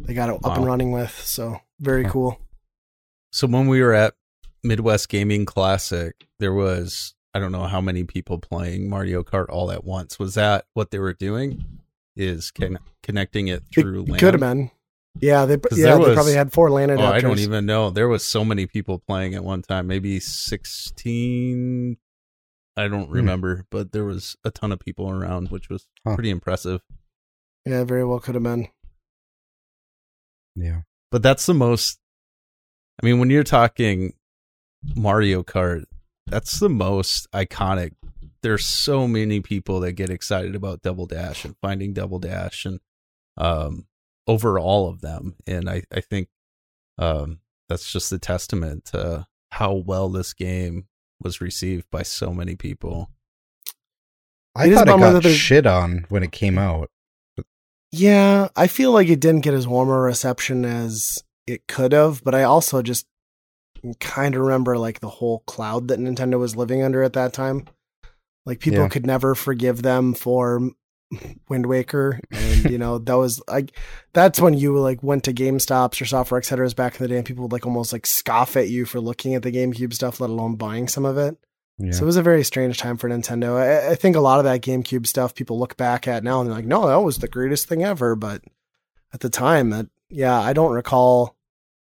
[0.00, 1.10] they got it up and running with.
[1.12, 2.10] So very Huh.
[2.10, 2.40] cool.
[3.32, 4.14] So when we were at
[4.62, 9.70] Midwest Gaming Classic, there was I don't know how many people playing Mario Kart all
[9.70, 10.18] at once.
[10.18, 11.62] Was that what they were doing?
[12.18, 12.62] Is hmm.
[12.62, 14.06] con- connecting it It, through?
[14.06, 14.70] could have been.
[15.20, 17.06] Yeah, they, yeah, there they was- probably had four LAN Oh.
[17.06, 17.90] I don't even know.
[17.90, 19.86] There was so many people playing at one time.
[19.86, 21.96] Maybe sixteen.
[22.76, 23.12] I don't hmm.
[23.12, 26.14] remember, but there was a ton of people around, which was Huh.
[26.14, 26.82] pretty impressive.
[27.64, 28.68] Yeah, very well could have been.
[30.56, 30.82] Yeah.
[31.10, 31.98] But that's the most.
[33.00, 34.14] I mean, when you're talking
[34.96, 35.84] Mario Kart,
[36.26, 37.92] that's the most iconic.
[38.42, 42.80] There's so many people that get excited about Double Dash and finding Double Dash and
[43.36, 43.86] um,
[44.26, 46.28] over all of them, and I I think
[46.98, 50.86] um, that's just a testament to how well this game
[51.20, 53.10] was received by so many people.
[54.54, 56.90] I It is a thought it bummer got that shit on when it came out.
[57.90, 62.22] Yeah, I feel like it didn't get as warm a reception as it could have,
[62.22, 63.06] but I also just
[64.00, 67.66] kind of remember like the whole cloud that Nintendo was living under at that time.
[68.48, 68.88] Like people Yeah.
[68.88, 70.70] could never forgive them for
[71.48, 73.72] Wind Waker, and you know that was like
[74.14, 77.24] that's when you like went to GameStops or Software Etceteras back in the day, and
[77.26, 80.30] people would like almost like scoff at you for looking at the GameCube stuff, let
[80.30, 81.36] alone buying some of it.
[81.78, 81.92] Yeah.
[81.92, 83.56] So it was a very strange time for Nintendo.
[83.56, 86.48] I, I think a lot of that GameCube stuff people look back at now and
[86.48, 88.16] they're like, no, that was the greatest thing ever.
[88.16, 88.42] But
[89.14, 91.36] at the time, that yeah, I don't recall.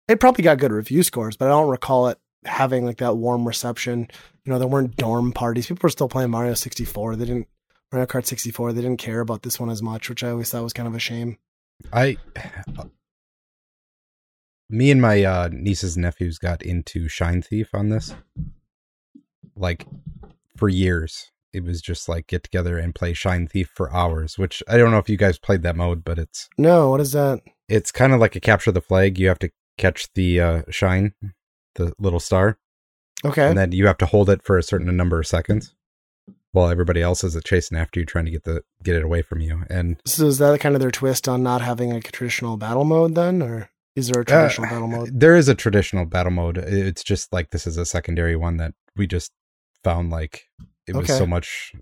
[0.08, 3.46] It probably got good review scores, but I don't recall it having like that warm
[3.48, 4.08] reception.
[4.48, 5.66] You know, there weren't dorm parties.
[5.66, 7.16] People were still playing Mario 64.
[7.16, 7.48] They didn't
[7.92, 8.72] Mario Kart 64.
[8.72, 10.94] They didn't care about this one as much, which I always thought was kind of
[10.94, 11.36] a shame.
[11.92, 12.16] I
[14.70, 18.14] me and my uh, nieces and nephews got into Shine Thief on this.
[19.54, 19.84] Like
[20.56, 21.30] for years.
[21.52, 24.92] It was just like get together and play Shine Thief for hours, which I don't
[24.92, 27.42] know if you guys played that mode, but it's No, what is that?
[27.68, 29.18] it's kind of like a capture the flag.
[29.18, 31.12] You have to catch the uh, shine,
[31.74, 32.56] the little star,
[33.24, 33.48] Okay.
[33.48, 35.74] and then you have to hold it for a certain number of seconds
[36.52, 39.40] while everybody else is chasing after you trying to get the get it away from
[39.40, 39.64] you.
[39.68, 43.14] And So is that kind of their twist on not having a traditional battle mode
[43.14, 45.10] then, or is there a Uh, traditional battle mode?
[45.20, 46.58] There is a traditional battle mode.
[46.58, 49.32] It's just like this is a secondary one that we just
[49.84, 50.44] found like
[50.86, 51.18] it was Okay.
[51.18, 51.72] so much.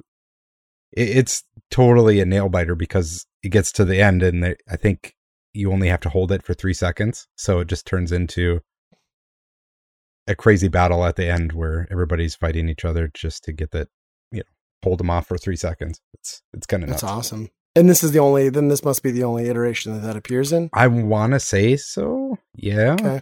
[0.96, 4.76] it- It's totally a nail biter because it gets to the end and they, I
[4.76, 5.14] think
[5.52, 8.60] you only have to hold it for three seconds, so it just turns into
[10.26, 13.88] a crazy battle at the end where everybody's fighting each other just to get that
[14.32, 14.44] you know
[14.82, 16.00] hold them off for three seconds.
[16.14, 17.12] It's it's kind of That's nuts.
[17.12, 17.50] awesome.
[17.74, 18.48] And this is the only.
[18.48, 20.70] Then this must be the only iteration that that appears in.
[20.72, 22.38] I want to say so.
[22.54, 22.92] Yeah.
[22.98, 23.20] Okay.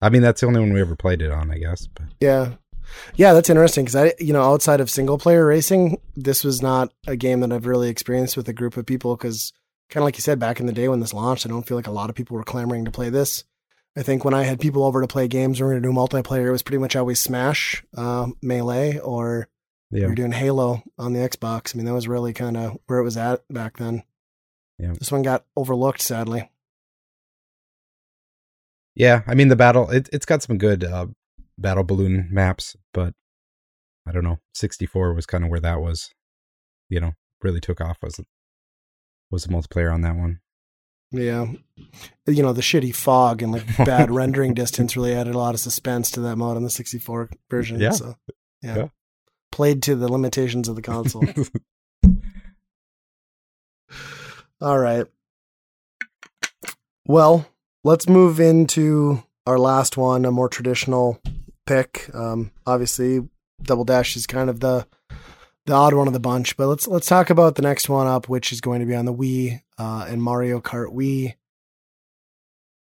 [0.00, 1.86] I mean, that's the only one we ever played it on, I guess.
[1.86, 2.52] But Yeah,
[3.16, 6.92] yeah, that's interesting because I, you know, outside of single player racing, this was not
[7.06, 9.14] a game that I've really experienced with a group of people.
[9.16, 9.52] Because
[9.90, 11.76] kind of like you said, back in the day when this launched, I don't feel
[11.76, 13.44] like a lot of people were clamoring to play this.
[13.98, 15.94] I think when I had people over to play games, we were going to do
[15.94, 16.46] multiplayer.
[16.46, 19.48] It was pretty much always Smash, uh, Melee, or
[19.90, 21.74] we yeah, were doing Halo on the Xbox.
[21.74, 24.02] I mean, that was really kind of where it was at back then.
[24.78, 24.92] Yeah.
[24.98, 26.50] This one got overlooked, sadly.
[28.94, 29.22] yeah.
[29.26, 31.06] I mean, the battle it, it's got some good uh,
[31.56, 33.14] battle balloon maps, but
[34.06, 34.40] I don't know.
[34.52, 36.10] Sixty four was kind of where that was.
[36.90, 38.20] You know, really took off was
[39.30, 40.40] was the multiplayer on that one.
[41.12, 41.46] Yeah.
[42.26, 45.60] You know, the shitty fog and like bad rendering distance really added a lot of
[45.60, 47.80] suspense to that mode on the 64 version.
[47.80, 47.90] Yeah.
[47.90, 48.16] So,
[48.62, 48.76] yeah.
[48.76, 48.88] Yeah.
[49.52, 51.24] Played to the limitations of the console.
[54.60, 55.06] All right.
[57.06, 57.46] Well,
[57.84, 61.20] let's move into our last one, a more traditional
[61.66, 62.10] pick.
[62.14, 63.28] Um, obviously,
[63.62, 64.86] Double Dash is kind of the
[65.66, 68.28] the odd one of the bunch, but let's let's talk about the next one up,
[68.28, 71.34] which is going to be on the Wii uh, and Mario Kart Wii.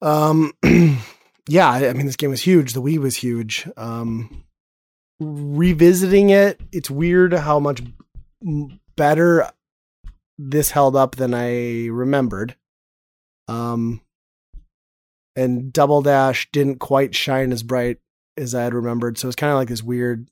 [0.01, 0.53] Um,
[1.47, 2.73] yeah, I mean, this game was huge.
[2.73, 3.67] The Wii was huge.
[3.75, 4.45] Um,
[5.19, 7.81] revisiting it, it's weird how much
[8.95, 9.49] better
[10.37, 12.55] this held up than I remembered.
[13.47, 14.01] Um,
[15.35, 17.97] and Double Dash didn't quite shine as bright
[18.37, 20.29] as I had remembered, so it's kind of like this weird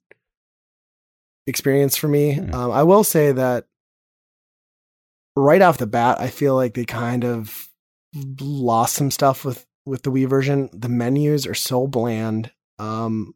[1.48, 2.46] experience for Mii.
[2.50, 2.54] Hmm.
[2.54, 3.66] Um, I will say that
[5.36, 7.70] right off the bat, I feel like they kind of
[8.40, 10.70] lost some stuff with with the Wii version.
[10.74, 12.52] The menus are so bland.
[12.80, 13.34] Um,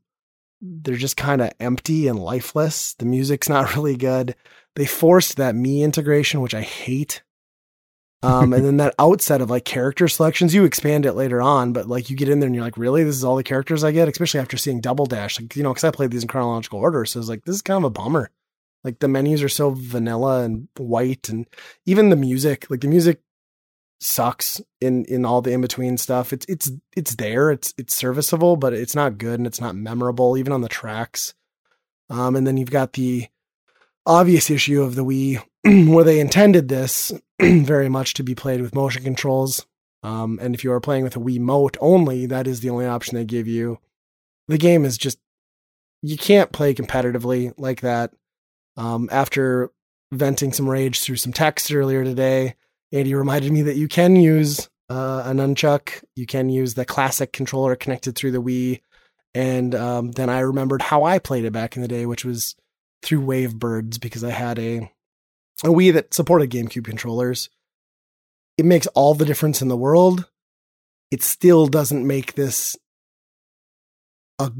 [0.62, 2.94] they're just kind of empty and lifeless.
[2.96, 4.36] The music's not really good.
[4.76, 7.24] They forced that me integration, which I hate.
[8.24, 11.88] Um, and then that outset of like character selections, you expand it later on, but
[11.88, 13.92] like you get in there and you're like, really, this is all the characters I
[13.92, 16.80] get, especially after seeing Double Dash, like you know, because I played these in chronological
[16.80, 18.32] order, so it's like this is kind of a bummer.
[18.84, 21.46] Like the menus are so vanilla and white, and
[21.86, 23.22] even the music, like the music
[24.00, 26.32] sucks in in all the in between stuff.
[26.32, 30.38] It's it's it's there, it's it's serviceable, but it's not good and it's not memorable,
[30.38, 31.34] even on the tracks.
[32.10, 33.28] Um, and then you've got the
[34.08, 35.44] obvious issue of the Wii
[35.94, 39.66] where they intended this very much to be played with motion controls.
[40.04, 42.86] Um, and if you are playing with a Wii Mote only, that is the only
[42.86, 43.80] option they give you.
[44.48, 45.20] The game is just
[46.02, 48.12] you can't play competitively like that.
[48.78, 49.72] Um, after
[50.12, 52.56] venting some rage through some text earlier today,
[52.92, 56.04] Andy reminded me that you can use uh, a nunchuck.
[56.16, 58.82] You can use the classic controller connected through the Wii.
[59.34, 62.56] And um, then I remembered how I played it back in the day, which was
[63.04, 64.92] through Wavebirds because I had a
[65.64, 67.50] a Wii that supported GameCube controllers.
[68.58, 70.30] It makes all the difference in the world.
[71.10, 72.76] It still doesn't make this
[74.40, 74.52] a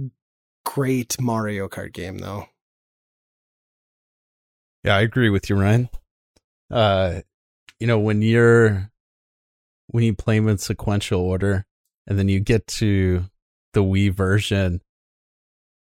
[0.66, 2.48] great Mario Kart game, though.
[4.84, 5.90] Yeah, I agree with you, Ryan.
[6.72, 7.22] Uh,
[7.80, 8.90] you know, when you're
[9.88, 11.66] when you play them in sequential order,
[12.08, 13.26] and then you get to
[13.74, 14.82] the Wii version,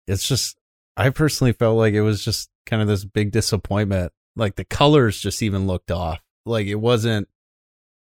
[0.06, 0.56] it's just
[0.96, 4.12] I personally felt like it was just kind of this big disappointment.
[4.34, 6.20] Like the colors just even looked off.
[6.44, 7.28] Like it wasn't,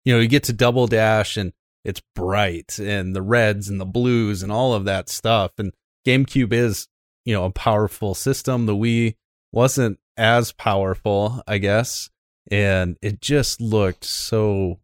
[0.05, 3.85] you know, you get to Double Dash and it's bright and the reds and the
[3.85, 5.51] blues and all of that stuff.
[5.57, 5.73] And
[6.05, 6.87] GameCube is,
[7.25, 8.65] you know, a powerful system.
[8.65, 9.15] The Wii
[9.51, 12.09] wasn't as powerful, I guess.
[12.51, 14.79] And it just looked so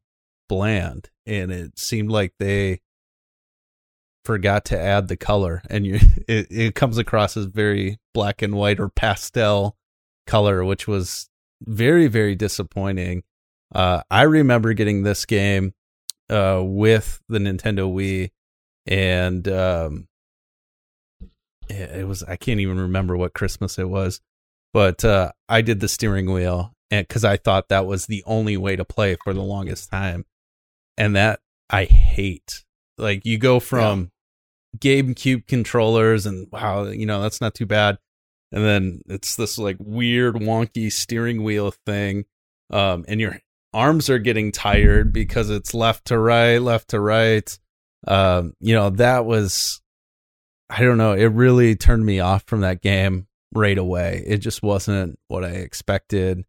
[0.47, 1.09] bland.
[1.25, 2.81] And it seemed like they
[4.29, 5.95] forgot to add the color and you
[6.27, 9.75] it, it comes across as very black and white or pastel
[10.27, 11.31] color which was
[11.63, 13.23] very very disappointing
[13.73, 15.73] uh i remember getting this game
[16.29, 18.29] uh with the nintendo wii
[18.85, 20.07] and um
[21.67, 24.21] it was i can't even remember what christmas it was
[24.73, 28.57] but uh i did the steering wheel and because i thought that was the only
[28.57, 30.23] way to play for the longest time
[30.99, 31.39] and that
[31.71, 32.63] i hate
[32.99, 34.11] like you go from.
[34.77, 37.97] GameCube controllers and wow, you know, that's not too bad.
[38.51, 42.25] And then it's this like weird wonky steering wheel thing.
[42.69, 43.39] Um and your
[43.73, 47.57] arms are getting tired because it's left to right, left to right.
[48.07, 49.81] Um, you know, that was
[50.69, 54.23] I don't know, it really turned me off from that game right away.
[54.25, 56.45] It just wasn't what I expected.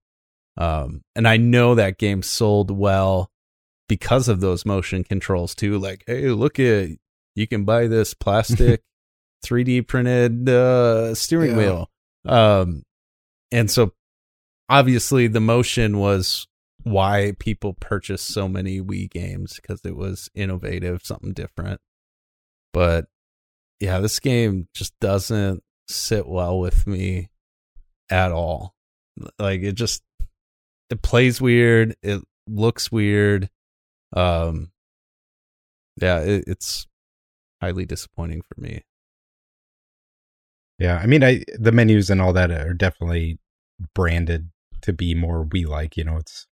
[0.58, 3.30] Um and I know that game sold well
[3.88, 5.78] because of those motion controls too.
[5.78, 6.90] Like, hey, look at
[7.34, 8.82] you can buy this plastic
[9.44, 11.56] 3D printed uh, steering yeah.
[11.56, 11.90] wheel.
[12.26, 12.82] Um,
[13.50, 13.92] and so
[14.68, 16.46] obviously the motion was
[16.82, 21.80] why people purchased so many Wii games because it was innovative, something different.
[22.72, 23.06] But
[23.80, 27.30] yeah, this game just doesn't sit well with me
[28.10, 28.74] at all.
[29.38, 30.02] Like it just
[30.88, 33.48] it plays weird, it looks weird.
[34.12, 34.70] Um,
[36.00, 36.86] yeah, it, it's
[37.60, 38.82] highly disappointing for me.
[40.78, 43.38] Yeah, I mean, I the menus and all that are definitely
[43.94, 44.50] branded
[44.82, 45.96] to be more Wii like.
[45.96, 46.46] You know, it's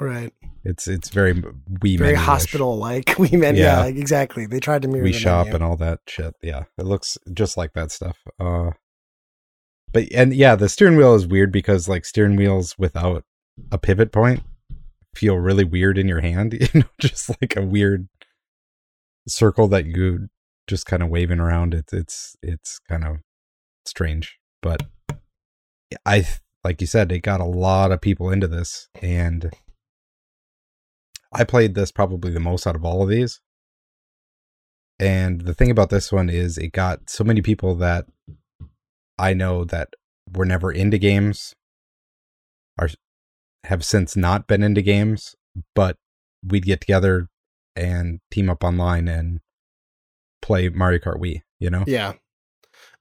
[0.00, 0.32] right.
[0.64, 3.62] It's it's very Wii very hospital like Wii menu.
[3.62, 3.84] Yeah.
[3.84, 3.86] yeah.
[3.86, 4.46] exactly.
[4.46, 5.56] They tried to mirror Wii shop menu.
[5.56, 6.34] and all that shit.
[6.42, 8.16] Yeah, it looks just like that stuff.
[8.40, 8.70] Uh,
[9.92, 13.24] but and yeah, the steering wheel is weird because like steering wheels without
[13.70, 14.42] a pivot point
[15.14, 18.08] feel really weird in your hand, you know, just like a weird
[19.28, 20.28] circle that you
[20.66, 21.74] just kind of waving around.
[21.74, 23.16] It's it's it's kind of
[23.86, 24.82] strange, but
[26.06, 26.26] I
[26.62, 29.52] like you said, it got a lot of people into this, and
[31.32, 33.40] I played this probably the most out of all of these.
[34.98, 38.06] And the thing about this one is, it got so many people that
[39.18, 39.88] I know that
[40.32, 41.54] were never into games
[42.78, 42.88] are
[43.64, 45.34] have since not been into games,
[45.74, 45.96] but
[46.46, 47.28] we'd get together
[47.76, 49.40] and team up online and
[50.44, 51.84] play Mario Kart Wii, you know?
[51.86, 52.12] Yeah.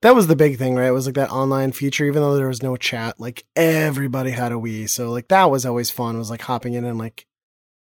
[0.01, 0.87] That was the big thing, right?
[0.87, 4.51] It was like that online feature, even though there was no chat, like everybody had
[4.51, 4.89] a Wii.
[4.89, 7.25] So like that was always fun, was like hopping in and like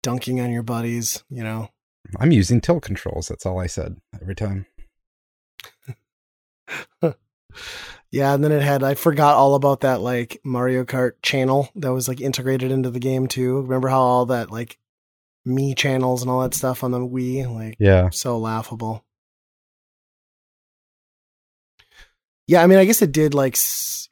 [0.03, 1.69] dunking on your buddies, you know?
[2.21, 3.29] I'm using tilt controls.
[3.29, 4.67] That's all I said every time.
[8.11, 11.93] Yeah, and then it had I forgot all about that like Mario Kart channel that
[11.93, 13.61] was like integrated into the game too.
[13.63, 14.79] Remember how all that like
[15.47, 19.05] Mii channels and all that stuff on the Wii like yeah, so laughable.
[22.49, 23.57] Yeah, I mean, I guess it did like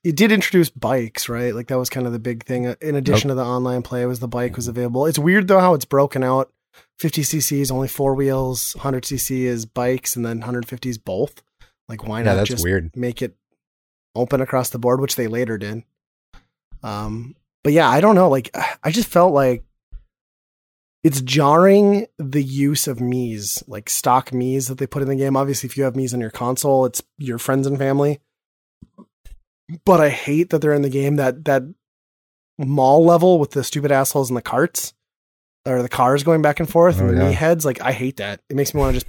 [0.03, 1.55] it did introduce bikes, right?
[1.55, 2.66] Like that was kind of the big thing.
[2.66, 5.07] Uh, In addition to the online play, was the bike was available.
[5.07, 6.51] It's weird though how it's broken out.
[7.01, 11.43] 50cc is only four wheels, 100cc is bikes, and then 150 is both.
[11.89, 12.91] Like why Yeah, not just weird.
[12.97, 13.37] make it
[14.16, 15.85] open across the board, which they later did.
[16.82, 18.28] Um, but yeah, I don't know.
[18.28, 18.51] Like
[18.82, 19.64] I just felt like
[21.05, 25.37] it's jarring the use of Mii's, like stock Mii's that they put in the game.
[25.37, 28.21] Obviously, if you have Mii's on your console, it's your friends and family.
[29.85, 31.63] But I hate that they're in the game that that
[32.59, 34.95] mall level with the stupid assholes in the carts
[35.67, 37.31] or the cars going back and forth Oh, and the yeah.
[37.31, 37.65] Mii heads.
[37.65, 38.41] Like I hate that.
[38.49, 39.01] It makes me want to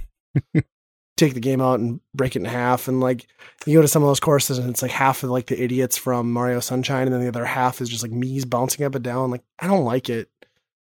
[0.54, 0.66] just
[1.16, 2.88] take the game out and break it in half.
[2.88, 3.26] And like
[3.66, 5.96] you go to some of those courses and it's like half of like the idiots
[5.96, 9.04] from Mario Sunshine and then the other half is just like Mii's bouncing up and
[9.04, 9.30] down.
[9.30, 10.28] Like I don't like it.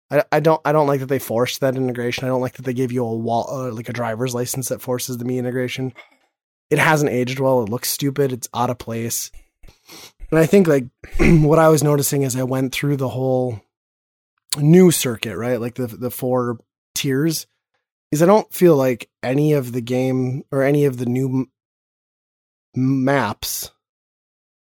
[0.10, 2.26] I, I don't I don't like that they forced that integration.
[2.26, 4.82] I don't like that they gave you a wall uh, like a driver's license that
[4.82, 5.94] forces the Mii integration.
[6.70, 7.64] It hasn't aged well.
[7.64, 8.32] It looks stupid.
[8.32, 9.32] It's out of place.
[10.32, 10.86] And I think like
[11.20, 13.62] what I was noticing as I went through the whole
[14.58, 15.60] new circuit, right?
[15.60, 16.60] Like the the four
[16.96, 17.48] tiers,
[18.12, 21.52] is I don't feel like any of the game or any of the new m-
[22.76, 23.72] maps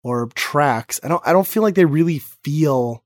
[0.03, 1.01] or tracks.
[1.03, 3.05] I don't I don't feel like they really feel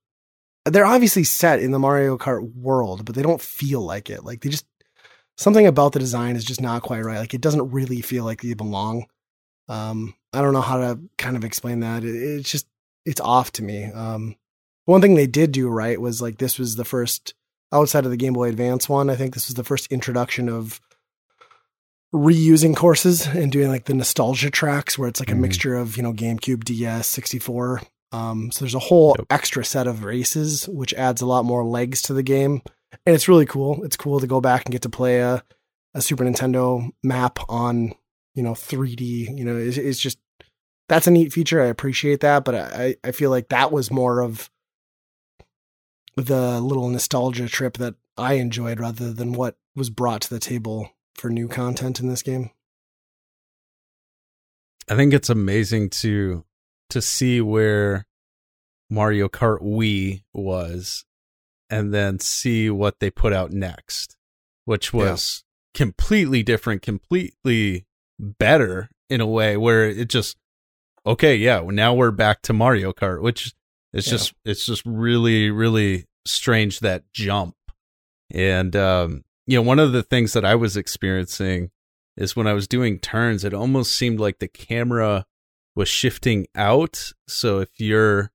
[0.65, 4.25] they're obviously set in the Mario Kart world, but they don't feel like it.
[4.25, 4.67] Like they just
[5.37, 7.19] something about the design is just not quite right.
[7.19, 9.07] Like it doesn't really feel like they belong.
[9.69, 12.05] Um, I don't know how to kind of explain that.
[12.05, 12.67] It, it's just
[13.05, 13.85] it's off to me.
[13.85, 14.37] Um,
[14.87, 17.35] one thing they did do right was like this was the first
[17.73, 19.11] outside of the Game Boy Advance one.
[19.11, 20.81] I think this was the first introduction of
[22.15, 25.41] reusing courses and doing like the nostalgia tracks where it's like a Mhm.
[25.41, 27.83] mixture of you know GameCube, DS, 64.
[28.13, 29.27] Um, so there's a whole Yep.
[29.31, 32.63] extra set of races, which adds a lot more legs to the game,
[33.07, 33.83] and it's really cool.
[33.85, 35.43] It's cool to go back and get to play a
[35.95, 37.93] a Super Nintendo map on
[38.35, 39.37] you know 3D.
[39.37, 40.19] You know, it's, it's just
[40.89, 41.61] that's a neat feature.
[41.63, 44.51] I appreciate that, but I I feel like that was more of
[46.17, 50.91] the little nostalgia trip that I enjoyed rather than what was brought to the table
[51.17, 52.51] for new content in this game.
[54.89, 56.45] I think it's amazing to
[56.91, 58.07] to see where
[58.91, 61.05] Mario Kart Wii was
[61.71, 64.17] and then see what they put out next,
[64.65, 67.87] which was completely different, completely
[68.19, 70.37] better in a way where it just
[71.07, 73.53] okay, yeah, well, now we're back to Mario Kart, which
[73.93, 74.13] it's Yeah.
[74.13, 77.57] just it's just really really strange that jump.
[78.33, 81.71] And um you know, one of the things that I was experiencing
[82.17, 85.27] is when I was doing turns, it almost seemed like the camera
[85.77, 87.13] was shifting out.
[87.29, 88.31] So if you're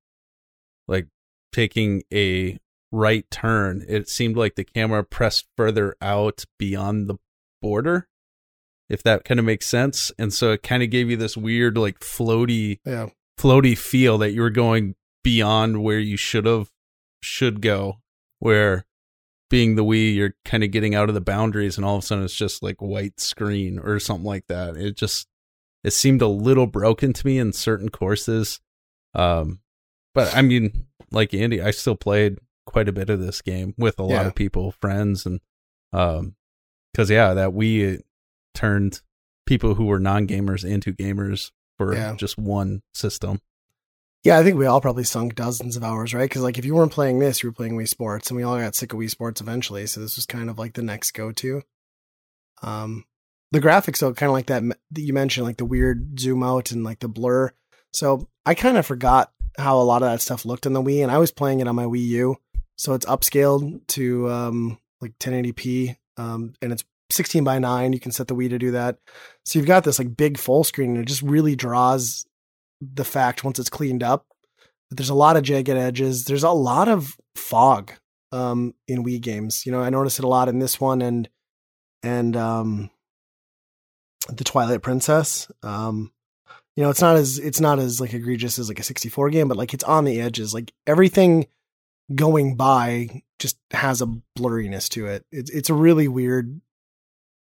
[0.87, 1.07] like
[1.53, 2.57] taking a
[2.91, 7.15] right turn, it seemed like the camera pressed further out beyond the
[7.61, 8.07] border,
[8.89, 10.11] if that kind of makes sense.
[10.17, 13.09] And so it kind of gave you this weird, like floaty, Yeah.
[13.39, 16.69] floaty feel that you were going beyond where you should have,
[17.21, 17.99] should go,
[18.39, 18.85] where
[19.49, 22.05] being the Wii, you're kind of getting out of the boundaries, and all of a
[22.05, 24.75] sudden it's just like white screen or something like that.
[24.77, 25.27] It just
[25.83, 28.59] it seemed a little broken to me in certain courses.
[29.13, 29.59] Um,
[30.13, 33.97] but I mean, like Andy, I still played quite a bit of this game with
[33.99, 34.27] a lot Yeah.
[34.27, 35.39] of people, friends, and
[35.93, 36.35] um,
[36.91, 38.01] because yeah, that Wii
[38.53, 39.01] turned
[39.45, 42.15] people who were non gamers into gamers for Yeah.
[42.15, 43.41] just one system.
[44.23, 46.29] Yeah, I think we all probably sunk dozens of hours, right?
[46.29, 48.57] Because like if you weren't playing this, you were playing Wii Sports, and we all
[48.59, 49.87] got sick of Wii Sports eventually.
[49.87, 51.61] So this was kind of like the next go-to.
[52.61, 53.05] Um,
[53.51, 56.71] the graphics though, kind of like that that you mentioned, like the weird zoom out
[56.71, 57.51] and like the blur.
[57.93, 61.01] So I kind of forgot how a lot of that stuff looked on the Wii,
[61.01, 62.35] and I was playing it on my Wii U,
[62.77, 67.93] so it's upscaled to um like 1080p, um, and it's 16 by 9.
[67.93, 68.97] You can set the Wii to do that.
[69.45, 72.25] So you've got this like big full screen, and it just really draws
[72.81, 74.25] the fact once it's cleaned up
[74.89, 76.25] that there's a lot of jagged edges.
[76.25, 77.93] There's a lot of fog
[78.31, 79.65] um, in Wii games.
[79.65, 81.29] You know, I noticed it a lot in this one and
[82.01, 82.89] and um,
[84.31, 85.51] the Twilight Princess.
[85.63, 86.11] Um,
[86.75, 89.47] you know, it's not as it's not as like egregious as like a 64 game,
[89.47, 90.53] but like it's on the edges.
[90.53, 91.47] Like everything
[92.15, 94.07] going by just has a
[94.37, 95.25] blurriness to it.
[95.31, 96.61] It's it's a really weird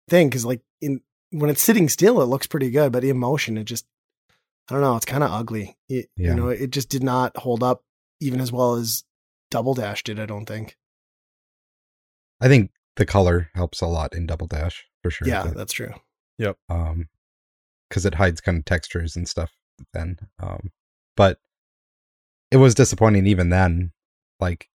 [0.09, 3.59] thing because like in when it's sitting still, it looks pretty good, but in motion,
[3.59, 3.87] it just
[4.69, 4.97] I don't know.
[4.97, 5.77] It's kind of ugly.
[5.89, 6.31] It, Yeah.
[6.31, 7.83] You know, it just did not hold up
[8.21, 9.05] even as well as
[9.51, 10.19] Double Dash did.
[10.19, 10.77] I don't think.
[12.41, 15.29] I think the color helps a lot in Double Dash for sure.
[15.29, 15.93] Yeah, but, that's true.
[16.69, 17.09] Um,
[17.89, 19.53] because it hides kind of textures and stuff.
[19.93, 20.71] Then, um,
[21.17, 21.39] but
[22.51, 23.93] it was disappointing even then.
[24.41, 24.69] Like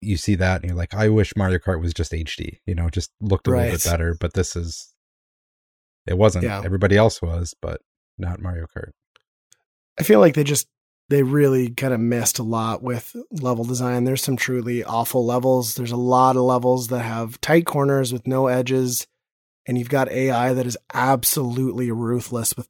[0.00, 2.58] you see that and you're like, I wish Mario Kart was just HD.
[2.66, 4.16] You know, just looked a little bit better.
[4.18, 4.92] But this is,
[6.06, 6.44] it wasn't.
[6.44, 6.62] Yeah.
[6.64, 7.80] Everybody else was, but
[8.18, 8.90] not Mario Kart.
[9.98, 10.68] I feel like they just
[11.08, 14.04] they really kind of missed a lot with level design.
[14.04, 15.74] There's some truly awful levels.
[15.74, 19.06] There's a lot of levels that have tight corners with no edges,
[19.66, 22.68] and you've got AI that is absolutely ruthless with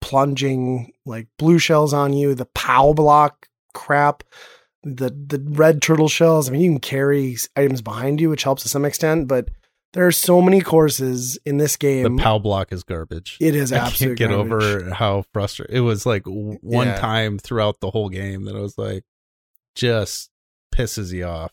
[0.00, 4.22] plunging like blue shells on you, the POW block crap,
[4.82, 6.48] the the red turtle shells.
[6.48, 9.48] I mean, you can carry items behind you, which helps to some extent, but
[9.94, 12.16] there are so many courses in this game.
[12.16, 13.38] The POW block is garbage.
[13.40, 14.52] It is I can't get garbage.
[14.52, 16.04] over how frustrating it was.
[16.04, 16.58] Like one
[16.88, 16.98] Yeah.
[16.98, 19.04] time throughout the whole game that I was like,
[19.74, 20.30] just
[20.74, 21.52] pisses you off.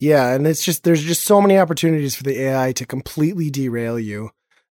[0.00, 3.98] Yeah, and it's just there's just so many opportunities for the AI to completely derail
[3.98, 4.30] you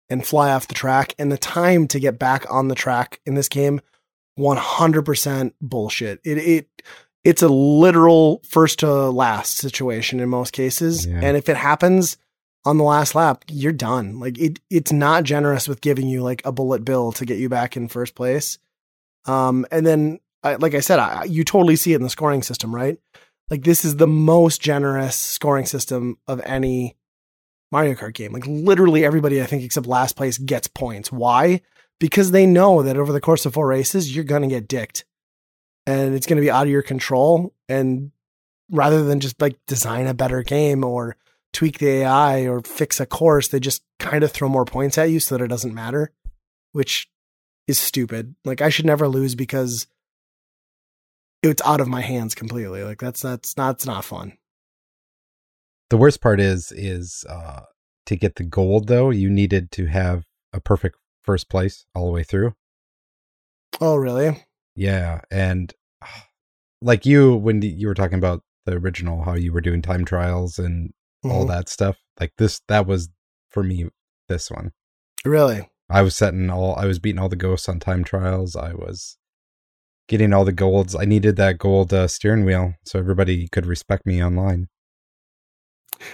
[0.10, 3.36] and fly off the track, and the time to get back on the track in
[3.36, 3.80] this game,
[4.40, 6.20] 100% bullshit.
[6.24, 6.82] It it
[7.24, 11.20] it's a literal first to last situation in most cases, Yeah.
[11.22, 12.18] and if it happens
[12.66, 14.20] on the last lap, you're done.
[14.20, 17.50] Like it it's not generous with giving you like a bullet bill to get you
[17.50, 18.58] back in first place.
[19.26, 22.42] Um, and then I, like I said, I, you totally see it in the scoring
[22.42, 22.98] system, right?
[23.50, 26.98] Like this is the most generous scoring system of any
[27.72, 28.32] Mario Kart game.
[28.32, 31.12] Like literally everybody, I think, except last place gets points.
[31.12, 31.62] Why?
[32.00, 35.06] Because they know that over the course of four races, you're gonna get dicked,
[35.86, 37.54] and it's gonna be out of your control.
[37.68, 38.12] And
[38.72, 41.18] rather than just like design a better game or
[41.52, 45.10] tweak the AI or fix a course, they just kind of throw more points at
[45.10, 46.12] you so that it doesn't matter,
[46.72, 47.10] which
[47.68, 48.36] is stupid.
[48.46, 49.88] Like I should never lose because
[51.44, 52.84] it's out of my hands completely.
[52.84, 54.38] Like that's that's not it's not fun.
[55.90, 57.62] The worst part is is uh
[58.06, 62.12] to get the gold though, you needed to have a perfect first place all the
[62.14, 62.54] way through.
[63.82, 64.46] Oh really?
[64.76, 65.74] Yeah, and
[66.82, 70.60] like you when you were talking about the original how you were doing time trials
[70.60, 71.50] and all Mhm.
[71.50, 71.98] that stuff.
[72.20, 73.10] Like this that was
[73.50, 73.90] for me
[74.28, 74.72] this one.
[75.26, 75.70] Really?
[75.90, 78.56] I was setting all I was beating all the ghosts on time trials.
[78.56, 79.18] I was
[80.10, 80.96] getting all the golds.
[80.96, 84.68] I needed that gold uh, steering wheel so everybody could respect me online.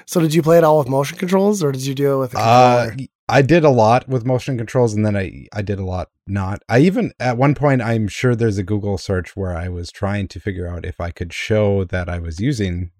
[0.05, 2.35] So did you play it all with motion controls or did you do it with
[2.35, 2.91] a Uh.
[3.27, 6.61] I did a lot with motion controls, and then I I did a lot not.
[6.69, 10.27] I even at one point I'm sure there's a Google search where I was trying
[10.27, 12.91] to figure out if I could show that I was using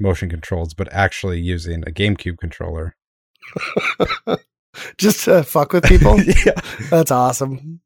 [0.00, 2.96] motion controls, but actually using a GameCube controller.
[4.98, 6.20] Just to fuck with people?
[6.46, 6.60] yeah,
[6.90, 7.80] That's awesome.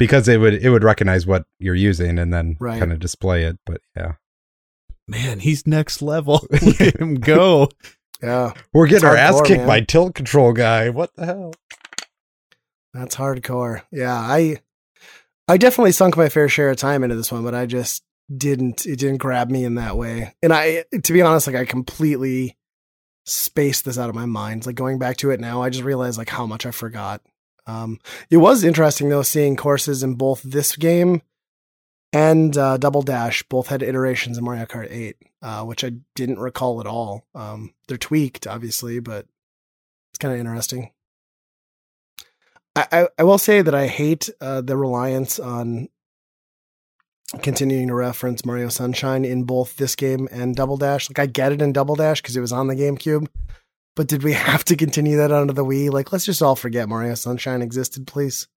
[0.00, 2.80] Because it would it would recognize what you're using and then Right.
[2.80, 3.56] kind of display it.
[3.64, 4.14] But yeah,
[5.06, 6.44] Man, he's next level.
[6.62, 7.68] Look at him go.
[8.22, 8.52] Yeah.
[8.74, 9.66] we're getting our ass kicked man.
[9.68, 10.90] by tilt control guy.
[10.90, 11.54] What the hell?
[12.92, 13.82] That's hardcore.
[13.92, 14.58] Yeah, I
[15.46, 18.02] I definitely sunk my fair share of time into this one, but I just
[18.36, 20.34] didn't it didn't grab me in that way.
[20.42, 22.56] And I to be honest, like I completely
[23.26, 24.66] spaced this out of my mind.
[24.66, 27.20] Like going back to it now, I just realized like how much I forgot.
[27.70, 27.98] Um
[28.30, 31.22] it was interesting though seeing courses in both this game
[32.12, 36.40] and uh, Double Dash both had iterations in Mario Kart 8, uh, which I didn't
[36.40, 37.24] recall at all.
[37.34, 39.26] Um, they're tweaked, obviously, but
[40.10, 40.90] it's kind of interesting.
[42.74, 45.88] I, I, I will say that I hate uh, the reliance on
[47.42, 51.08] continuing to reference Mario Sunshine in both this game and Double Dash.
[51.08, 53.28] Like I get it in Double Dash because it was on the GameCube,
[53.96, 55.90] but did we have to continue that onto the Wii?
[55.90, 58.48] Like let's just all forget Mario Sunshine existed, please.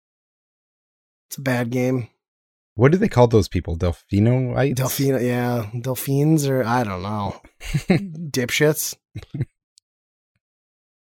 [1.30, 2.10] It's a bad game.
[2.76, 3.78] What do they call those people?
[3.78, 4.76] Delphinoites?
[4.76, 8.96] Delphine, yeah, Delphines or I don't know, dipshits.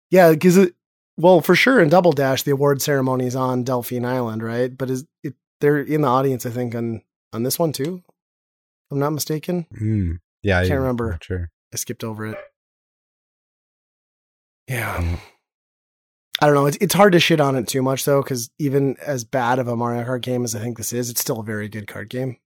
[0.10, 0.76] yeah, because it.
[1.18, 4.78] Well, for sure, in Double Dash, the award ceremony is on Delphine Island, right?
[4.78, 5.34] But is it?
[5.62, 7.02] They're in the audience, I think, on
[7.32, 8.04] on this one too.
[8.06, 9.66] If I'm not mistaken.
[9.80, 11.18] Mm, yeah, I Can't remember.
[11.22, 11.50] Sure.
[11.74, 12.38] I skipped over it.
[14.68, 14.98] Yeah.
[14.98, 15.20] Mm.
[16.42, 16.66] I don't know.
[16.66, 19.68] It's, it's hard to shit on it too much though, because even as bad of
[19.68, 22.10] a Mario Kart game as I think this is, it's still a very good card
[22.10, 22.38] game.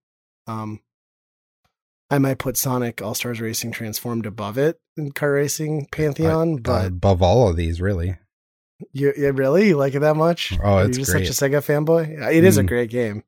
[0.48, 0.82] Um,
[2.12, 6.60] I might put Sonic All Stars Racing Transformed above it in car racing pantheon, Uh,
[6.62, 8.16] but above all of these, really.
[8.94, 10.58] you, you really you like it that much?
[10.64, 11.28] Oh, it's you just great.
[11.28, 12.20] such a Sega fanboy?
[12.20, 12.68] Yeah, It is a Mm.
[12.68, 13.24] great game.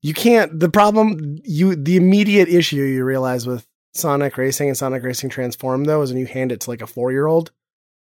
[0.00, 0.58] You can't.
[0.58, 5.84] The problem, you the immediate issue you realize with Sonic Racing and Sonic Racing Transform
[5.84, 7.50] though is when you hand it to like a four year old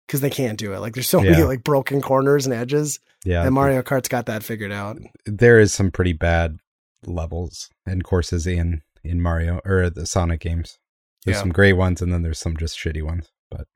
[0.07, 0.79] because they can't do it.
[0.79, 4.43] Like there's so many like broken corners and edges, Yeah, and Mario Kart's got that
[4.43, 4.97] figured out.
[5.25, 6.57] there is some pretty bad
[7.05, 10.77] levels and courses in in Mario or the Sonic games.
[11.23, 11.41] There's Yeah.
[11.41, 13.31] some great ones, and then there's some just shitty ones.
[13.51, 13.67] But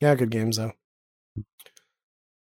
[0.00, 0.72] Yeah, good games though.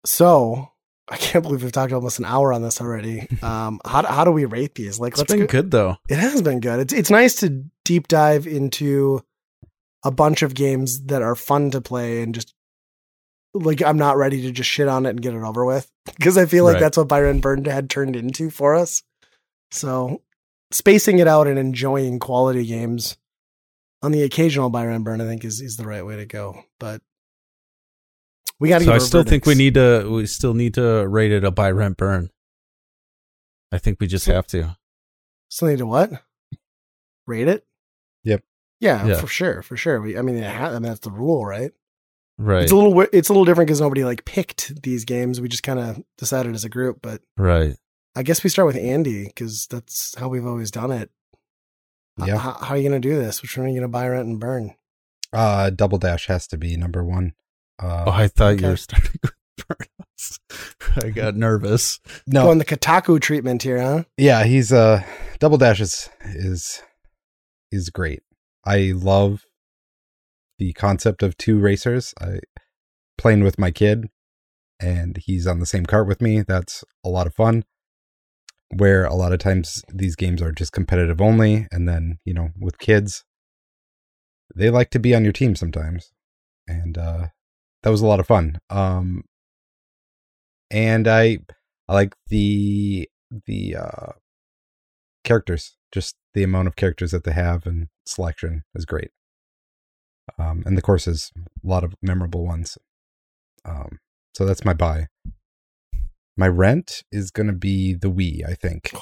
[0.06, 0.70] So
[1.10, 3.28] I can't believe we've talked almost an hour on this already.
[3.44, 5.00] Um, how how do we rate these?
[5.00, 5.96] Like, It's let's been go- good though.
[6.10, 6.80] It has been good.
[6.82, 9.20] It's it's nice to deep dive into
[10.06, 12.54] a bunch of games that are fun to play and just
[13.56, 16.38] like I'm not ready to just shit on it and get it over with because
[16.38, 16.82] I feel like Right.
[16.82, 19.02] that's what Buy Rent Burn had turned into for us.
[19.72, 20.22] So
[20.72, 23.18] spacing it out and enjoying quality games
[24.04, 26.62] on the occasional buy rent burn, I think is is the right way to go.
[26.80, 27.02] But
[28.60, 28.86] we got to.
[28.86, 30.08] So I still think we need to.
[30.10, 32.30] We still need to rate it a buy rent burn.
[33.72, 34.78] I think we just have to.
[35.50, 36.12] Still need to what?
[37.28, 37.66] Rate it.
[38.24, 38.44] Yep.
[38.80, 39.18] Yeah, Yeah.
[39.20, 40.00] for sure, for sure.
[40.02, 41.72] We, I mean, it ha- I mean, that's the rule, right?
[42.38, 42.64] Right.
[42.64, 45.42] It's a little, it's a little different because nobody like picked these games.
[45.42, 47.00] We just kind of decided as a group.
[47.02, 47.76] But right.
[48.16, 51.10] I guess we start with Andy because that's how we've always done it.
[52.18, 52.38] Yeah.
[52.38, 53.42] How, how are you going to do this?
[53.42, 54.76] Which one are you going to buy, rent, and burn?
[55.34, 57.34] Uh, Double Dash has to be number one.
[57.82, 58.64] Uh, Oh, I thought okay.
[58.64, 59.34] you were starting with
[59.68, 60.40] Burnos.
[61.06, 62.00] I got nervous.
[62.28, 64.04] no, Going the Kotaku treatment here, huh?
[64.18, 65.04] yeah, he's uh,
[65.40, 66.82] Double Dash is is
[67.72, 68.22] is great.
[68.66, 69.44] I love
[70.58, 72.14] the concept of two racers.
[72.20, 72.40] I
[73.18, 74.08] playing with my kid,
[74.80, 76.42] and he's on the same cart with me.
[76.42, 77.64] That's a lot of fun.
[78.76, 82.50] Where a lot of times these games are just competitive only, and then you know
[82.60, 83.24] with kids,
[84.56, 86.12] they like to be on your team sometimes,
[86.68, 87.28] and uh,
[87.84, 88.60] that was a lot of fun.
[88.70, 89.24] Um,
[90.70, 91.40] and I
[91.88, 93.10] I like the
[93.46, 94.12] the uh,
[95.24, 95.76] characters.
[95.92, 99.12] Just the amount of characters that they have and selection is great.
[100.38, 102.78] Um, and the course courses, a lot of memorable ones.
[103.66, 104.00] Um,
[104.34, 105.08] so that's my buy.
[106.38, 108.94] My rent is gonna be the Wii, I think,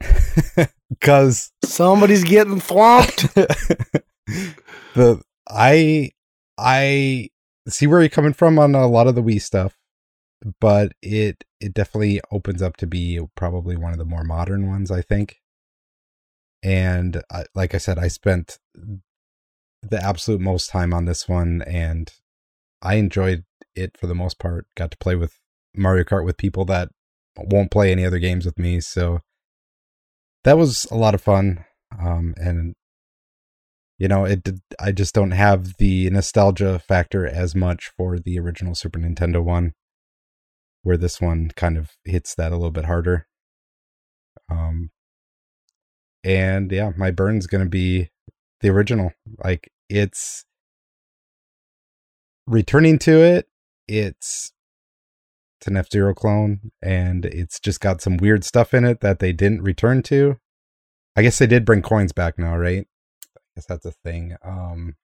[0.88, 3.34] because Somebody's getting thwomped.
[4.94, 6.10] the I
[6.56, 7.30] I
[7.68, 9.76] see where you're coming from on a lot of the Wii stuff,
[10.60, 14.90] but it it definitely opens up to be probably one of the more modern ones,
[14.90, 15.36] I think.
[16.62, 18.58] And I, like I said, I spent
[19.82, 22.12] the absolute most time on this one, and
[22.82, 24.66] I enjoyed it for the most part.
[24.76, 25.38] Got to play with
[25.74, 26.88] Mario Kart with people that
[27.36, 29.20] won't play any other games with me, so
[30.44, 31.64] that was a lot of fun.
[31.98, 32.74] Um, and
[33.98, 38.38] you know it did- i just don't have the nostalgia factor as much for the
[38.38, 39.72] original super nintendo one
[40.84, 43.26] where this one kind of hits that a little bit harder.
[44.48, 44.90] Um
[46.22, 48.10] and yeah my burn's gonna be
[48.60, 49.12] the original.
[49.42, 50.44] Like it's
[52.46, 53.48] returning to it
[53.88, 54.52] it's
[55.60, 59.32] it's an f-zero clone and it's just got some weird stuff in it that they
[59.32, 60.36] didn't return to.
[61.16, 62.86] I guess they did bring coins back now right?
[63.36, 64.36] I guess that's a thing.
[64.44, 64.94] Um,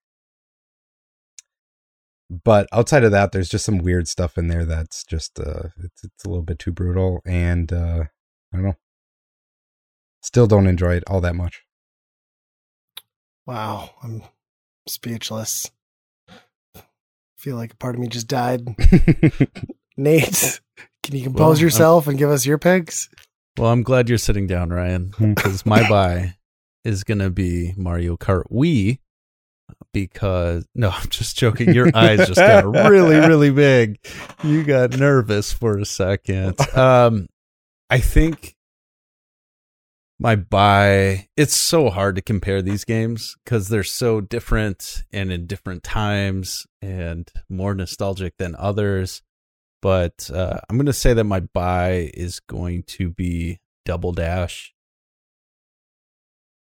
[2.30, 6.04] but outside of that, there's just some weird stuff in there that's just uh, it's
[6.04, 8.04] it's a little bit too brutal, and uh,
[8.52, 8.76] I don't know.
[10.22, 11.62] Still don't enjoy it all that much.
[13.46, 14.22] wow, I'm
[14.86, 15.70] speechless.
[16.28, 16.82] I
[17.38, 18.62] feel like a part of me just died.
[19.96, 20.60] Nate,
[21.02, 23.08] can you compose Well, I'm- yourself and give us your picks?
[23.58, 26.34] Well, I'm glad you're sitting down, Ryan, because my buy
[26.84, 28.98] is going to be Mario Kart Wii.
[29.92, 31.74] Because no, I'm just joking.
[31.74, 33.98] Your eyes just got really, really big.
[34.42, 36.58] You got nervous for a second.
[36.76, 37.28] Um,
[37.90, 38.54] I think
[40.18, 41.28] my buy.
[41.36, 46.66] It's so hard to compare these games because they're so different and in different times
[46.80, 49.22] and more nostalgic than others
[49.82, 54.74] but uh, I'm going to say that my buy is going to be Double Dash.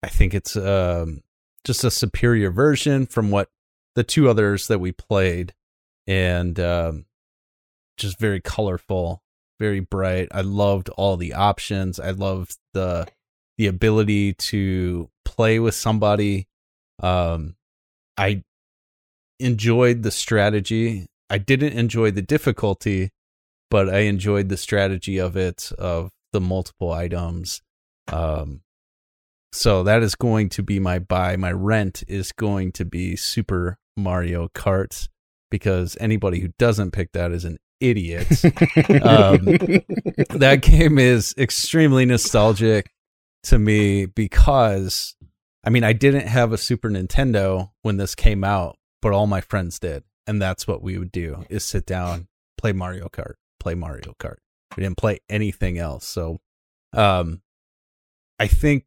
[0.01, 1.21] I think it's um,
[1.63, 3.49] just a superior version from what
[3.95, 5.53] the two others that we played,
[6.07, 7.05] and um,
[7.97, 9.21] just very colorful,
[9.59, 10.29] very bright.
[10.31, 11.99] I loved all the options.
[11.99, 13.07] I loved the
[13.57, 16.47] the ability to play with somebody.
[17.01, 17.55] Um,
[18.17, 18.43] I
[19.39, 21.07] enjoyed the strategy.
[21.29, 23.11] I didn't enjoy the difficulty,
[23.69, 27.61] but I enjoyed the strategy of it of the multiple items.
[28.07, 28.61] Um,
[29.51, 31.35] so that is going to be my buy.
[31.35, 35.07] My rent is going to be Super Mario Kart
[35.49, 38.27] because anybody who doesn't pick that is an idiot.
[39.01, 39.45] Um,
[40.35, 42.91] that game is extremely nostalgic
[43.43, 45.15] to me because
[45.63, 49.41] I mean I didn't have a Super Nintendo when this came out, but all my
[49.41, 50.03] friends did.
[50.27, 52.27] And that's what we would do is sit down,
[52.57, 54.37] play Mario Kart, play Mario Kart.
[54.75, 56.05] We didn't play anything else.
[56.05, 56.39] So
[56.93, 57.41] um
[58.39, 58.85] I think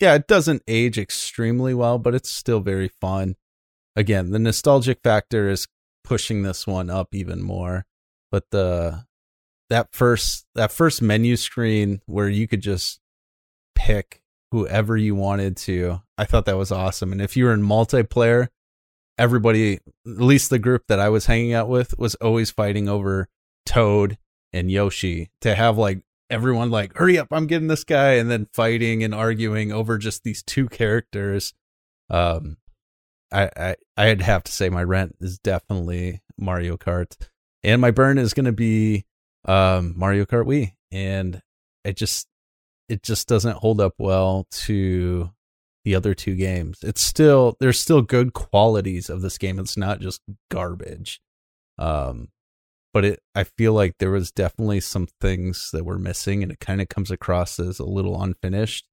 [0.00, 3.36] yeah, it doesn't age extremely well, but it's still very fun.
[3.94, 5.66] Again, the nostalgic factor is
[6.04, 7.86] pushing this one up even more.
[8.30, 9.06] But the
[9.70, 13.00] that first that first menu screen where you could just
[13.74, 14.22] pick
[14.52, 17.12] whoever you wanted to, I thought that was awesome.
[17.12, 18.48] And if you were in multiplayer,
[19.18, 23.28] everybody, at least the group that I was hanging out with, was always fighting over
[23.64, 24.18] Toad
[24.52, 26.00] and Yoshi to have like
[26.30, 30.24] everyone like, hurry up, I'm getting this guy, and then fighting and arguing over just
[30.24, 31.52] these two characters.
[32.10, 32.58] Um,
[33.32, 37.16] I, I I'd have to say my rent is definitely Mario Kart,
[37.62, 39.04] and my burn is going to be
[39.44, 41.42] um Mario Kart Wii, and
[41.84, 42.28] it just
[42.88, 45.30] it just doesn't hold up well to
[45.84, 46.80] the other two games.
[46.82, 49.58] It's still there's still good qualities of this game.
[49.58, 50.20] It's not just
[50.50, 51.20] garbage.
[51.78, 52.28] Um
[52.96, 56.60] but it I feel like there was definitely some things that were missing and it
[56.60, 58.88] kind of comes across as a little unfinished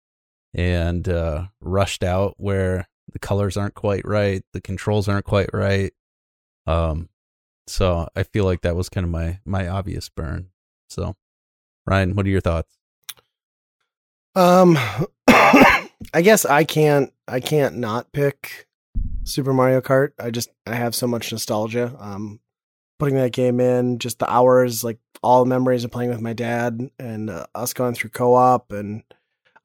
[0.53, 5.93] and uh rushed out where the colors aren't quite right, the controls aren't quite right.
[6.67, 7.07] Um
[7.65, 10.49] so I feel like that was kind of my my obvious burn.
[10.89, 11.15] So
[11.85, 12.77] Ryan, what are your thoughts?
[14.35, 14.77] Um,
[15.29, 15.87] I
[16.21, 17.13] guess I can't.
[17.25, 18.67] I can't not pick
[19.23, 20.11] Super Mario Kart.
[20.19, 21.95] I just I have so much nostalgia.
[21.99, 22.41] Um,
[23.03, 26.31] putting that game in, just the hours, like all the memories of playing with my
[26.31, 29.03] dad and uh, us going through co-op, and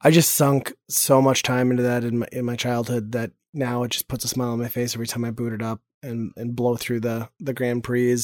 [0.01, 3.83] I just sunk so much time into that in my in my childhood that now
[3.83, 6.33] it just puts a smile on my face every time I boot it up and
[6.35, 8.17] and blow through the the Grand Prix.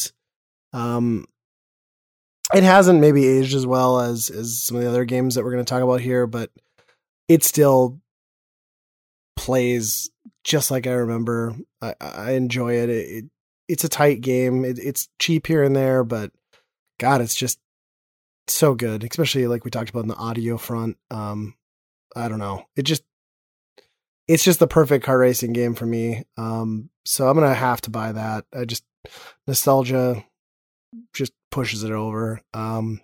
[0.74, 1.28] Um,
[2.54, 5.54] it hasn't maybe aged as well as as some of the other games that we're
[5.54, 6.52] going to talk about here, but
[7.30, 8.02] it still
[9.38, 10.10] plays
[10.44, 11.56] just like I remember.
[11.82, 12.90] I, I enjoy it.
[12.90, 13.26] it.
[13.68, 13.74] It.
[13.74, 14.66] It's a tight game.
[14.66, 16.32] It, it's cheap here and there, but
[17.00, 17.60] God, it's just
[18.48, 19.04] so good.
[19.04, 20.98] Especially like we talked about in the audio front.
[21.12, 21.56] Um,
[22.16, 22.66] I don't know.
[22.76, 23.04] It just
[24.28, 26.24] it's just the perfect car racing game for me.
[26.38, 28.46] Um, so I'm gonna have to buy that.
[28.54, 28.84] I just
[29.48, 30.24] nostalgia
[31.14, 32.42] just pushes it over.
[32.54, 33.02] Um,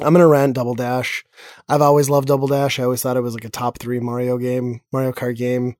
[0.00, 1.24] I'm gonna rent Double Dash.
[1.68, 2.78] I've always loved Double Dash.
[2.78, 5.76] I always thought it was like a top three Mario game, Mario Kart game.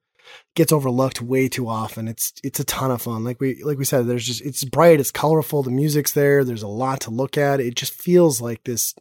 [0.54, 2.08] Gets overlooked way too often.
[2.08, 3.24] It's it's a ton of fun.
[3.24, 6.44] Like we like we said, there's just it's bright, it's colorful, the music's there.
[6.44, 7.60] There's a lot to look at.
[7.60, 8.94] It just feels like this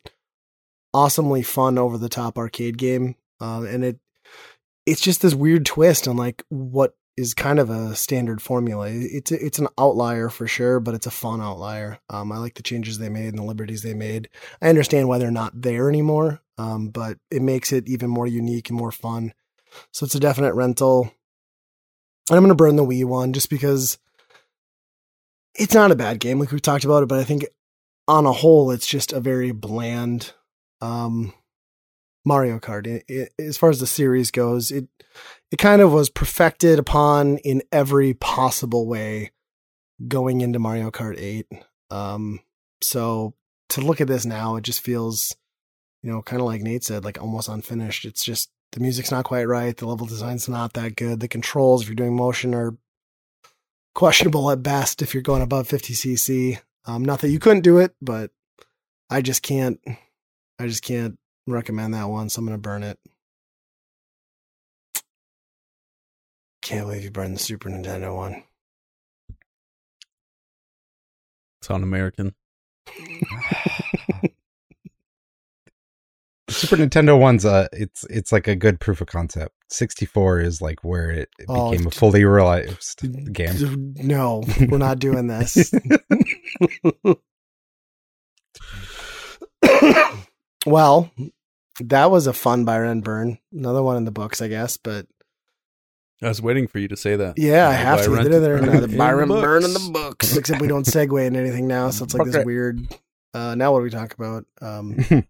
[0.93, 3.15] awesomely fun, over the top arcade game.
[3.41, 3.99] Uh, and it
[4.85, 8.89] it's just this weird twist on like what is kind of a standard formula.
[8.89, 11.99] It's it's an outlier for sure, but it's a fun outlier.
[12.09, 14.29] Um, I like the changes they made and the liberties they made.
[14.61, 18.69] I understand why they're not there anymore, um, but it makes it even more unique
[18.69, 19.33] and more fun.
[19.91, 21.11] So it's a definite rental.
[22.29, 23.97] And I'm gonna burn the Wii one just because
[25.55, 27.45] it's not a bad game, like we've talked about it, but I think
[28.07, 30.33] on a whole, it's just a very bland
[30.81, 31.33] um,
[32.25, 32.87] Mario Kart.
[32.87, 34.87] It, it, as far as the series goes, it
[35.51, 39.31] it kind of was perfected upon in every possible way
[40.07, 41.47] going into Mario Kart 8.
[41.91, 42.41] Um,
[42.81, 43.33] so
[43.69, 45.35] to look at this now, it just feels,
[46.03, 48.05] you know, kind of like Nate said, like almost unfinished.
[48.05, 49.75] It's just the music's not quite right.
[49.75, 51.21] The level design's not that good.
[51.21, 52.75] The controls, if you're doing motion, are
[53.93, 56.59] questionable at best if you're going above 50cc.
[56.83, 58.31] Um, not that you couldn't do it, but
[59.09, 59.79] I just can't.
[60.59, 61.17] I just can't
[61.47, 62.99] recommend that one, so I'm gonna burn it.
[66.61, 68.43] Can't believe you burned the Super Nintendo one.
[71.61, 72.35] It's on American.
[76.55, 79.53] Super Nintendo one's uh it's it's like a good proof of concept.
[79.69, 83.01] 64 is like where it, it Oh, became a fully realized
[83.33, 83.93] game.
[83.97, 85.73] No, we're not doing this.
[90.65, 91.11] well,
[91.79, 93.37] that was a fun buy rent burn.
[93.51, 94.77] Another one in the books, I guess.
[94.77, 95.07] But
[96.21, 97.37] I was waiting for you to say that.
[97.37, 98.09] yeah, I have to.
[98.15, 100.35] Byron- There, there, another in Byron the burn in the books.
[100.35, 102.87] Except we don't segue into anything now, so it's like this weird.
[103.33, 104.45] Uh, now what do we talk about?
[104.61, 104.95] Um,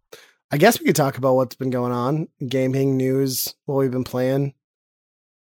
[0.55, 4.05] I guess we could talk about what's been going on, gaming news, what we've been
[4.05, 4.53] playing.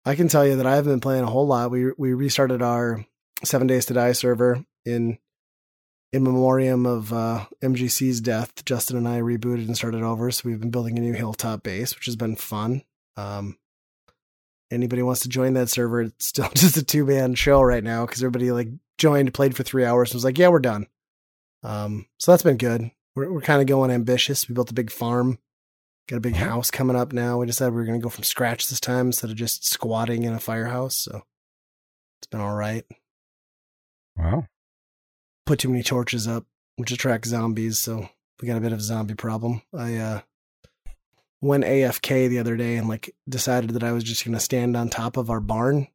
[0.04, 1.70] I can tell you that I haven't been playing a whole lot.
[1.70, 3.06] We we restarted our
[3.42, 5.16] Seven Days to Die server in
[6.12, 8.62] in memoriam of uh, MGC's death.
[8.66, 11.94] Justin and I rebooted and started over, so we've been building a new hilltop base,
[11.94, 12.82] which has been fun.
[13.16, 13.56] Um,
[14.70, 16.02] anybody wants to join that server?
[16.02, 19.62] It's still just a two man show right now because everybody like joined, played for
[19.62, 20.86] three hours, and was like, "Yeah, we're done."
[21.62, 22.90] Um, so that's been good.
[23.18, 24.48] We're we're kind of going ambitious.
[24.48, 25.38] We built a big farm,
[26.06, 27.38] got a big house coming up now.
[27.38, 30.22] We decided we were going to go from scratch this time instead of just squatting
[30.22, 30.94] in a firehouse.
[30.94, 31.22] So
[32.20, 32.84] it's been all right.
[34.16, 34.46] Wow.
[35.46, 36.44] Put too many torches up,
[36.76, 37.80] which attracts zombies.
[37.80, 38.08] So
[38.40, 39.62] we got a bit of a zombie problem.
[39.76, 40.20] I uh,
[41.40, 44.76] went AFK the other day and like decided that I was just going to stand
[44.76, 45.88] on top of our barn.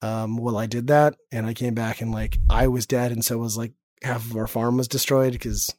[0.00, 3.24] Um, well, I did that, and I came back and like I was dead, and
[3.24, 5.72] so was like half of our farm was destroyed because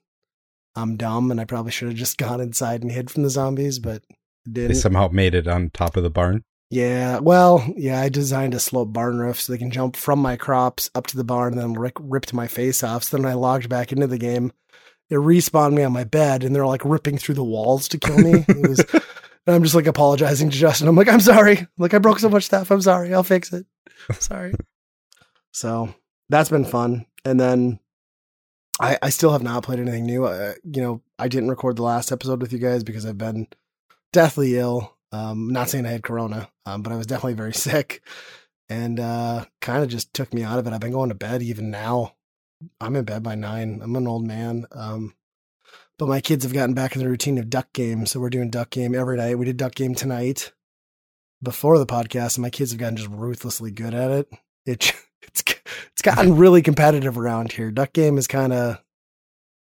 [0.76, 3.80] I'm dumb and I probably should have just gone inside and hid from the zombies,
[3.80, 4.03] but
[4.45, 4.76] They didn't.
[4.78, 6.43] somehow made it on top of the barn.
[6.69, 10.36] Yeah, well, yeah, I designed a slope barn roof so they can jump from my
[10.36, 13.03] crops up to the barn and then rick- ripped my face off.
[13.03, 14.51] So then I logged back into the game
[15.09, 18.17] it respawned me on my bed, and they're like ripping through the walls to kill
[18.17, 18.45] me.
[18.47, 18.80] It was,
[19.45, 20.88] and I'm just like apologizing to Justin.
[20.88, 21.67] I'm like, I'm sorry.
[21.78, 22.71] Like I broke so much stuff.
[22.71, 23.13] I'm sorry.
[23.13, 23.65] I'll fix it.
[24.19, 24.53] sorry.
[25.51, 25.93] so
[26.30, 27.05] that's been fun.
[27.26, 27.80] And then
[28.80, 30.26] I, I still have not played anything new.
[30.26, 33.47] Uh, you know, I didn't record the last episode with you guys because I've been
[34.11, 34.97] deathly ill.
[35.11, 38.01] Um, not saying I had corona, um, but I was definitely very sick
[38.69, 40.74] and uh, kind of just took me out of it.
[40.74, 42.15] I've been going to bed even now.
[42.80, 43.82] I'm in bed by nine.
[43.84, 44.65] I'm an old man.
[44.71, 45.13] Um,
[45.99, 48.05] but my kids have gotten back in the routine of duck game.
[48.05, 49.38] So we're doing duck game every night.
[49.38, 50.53] We did duck game tonight
[51.41, 54.30] before the podcast, and my kids have gotten just ruthlessly good at it.
[54.65, 57.72] It it's it's gotten really competitive around here.
[57.72, 58.82] Duck game is kind of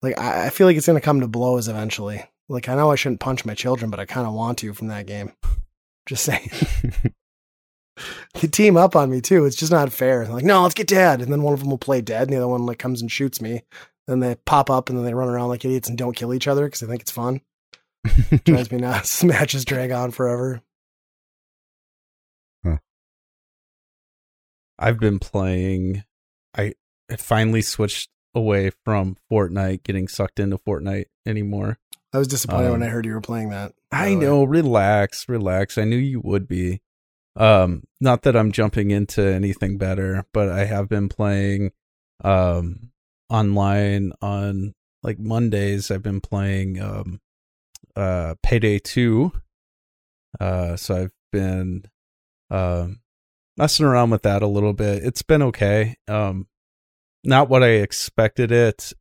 [0.02, 2.24] like I, I feel like it's going to come to blows eventually.
[2.48, 4.88] Like I know I shouldn't punch my children, but I kind of want to from
[4.88, 5.32] that game.
[6.06, 6.50] Just saying.
[8.40, 9.44] they team up on me too.
[9.44, 10.24] It's just not fair.
[10.24, 12.32] They're like, no, let's get dead, and then one of them will play dead, and
[12.32, 13.62] the other one like comes and shoots me.
[14.06, 16.48] Then they pop up and then they run around like idiots and don't kill each
[16.48, 17.42] other because they think it's fun.
[18.44, 19.22] Drives me nuts.
[19.24, 20.62] Matches drag on forever.
[24.80, 26.04] I've been playing.
[26.56, 26.74] I
[27.18, 31.78] finally switched away from Fortnite, getting sucked into Fortnite anymore.
[32.12, 33.72] I was disappointed um, when I heard you were playing that.
[33.92, 34.42] I know.
[34.42, 35.78] Relax, relax.
[35.78, 36.80] I knew you would be.
[37.36, 41.72] Um, not that I'm jumping into anything better, but I have been playing
[42.22, 42.90] um
[43.28, 45.90] online on like Mondays.
[45.90, 47.20] I've been playing um
[47.96, 49.32] uh Payday 2.
[50.38, 51.84] Uh so I've been
[52.50, 52.99] um
[53.60, 55.04] messing around with that a little bit.
[55.04, 55.96] It's been okay.
[56.08, 56.46] Um,
[57.22, 58.94] not what I expected it.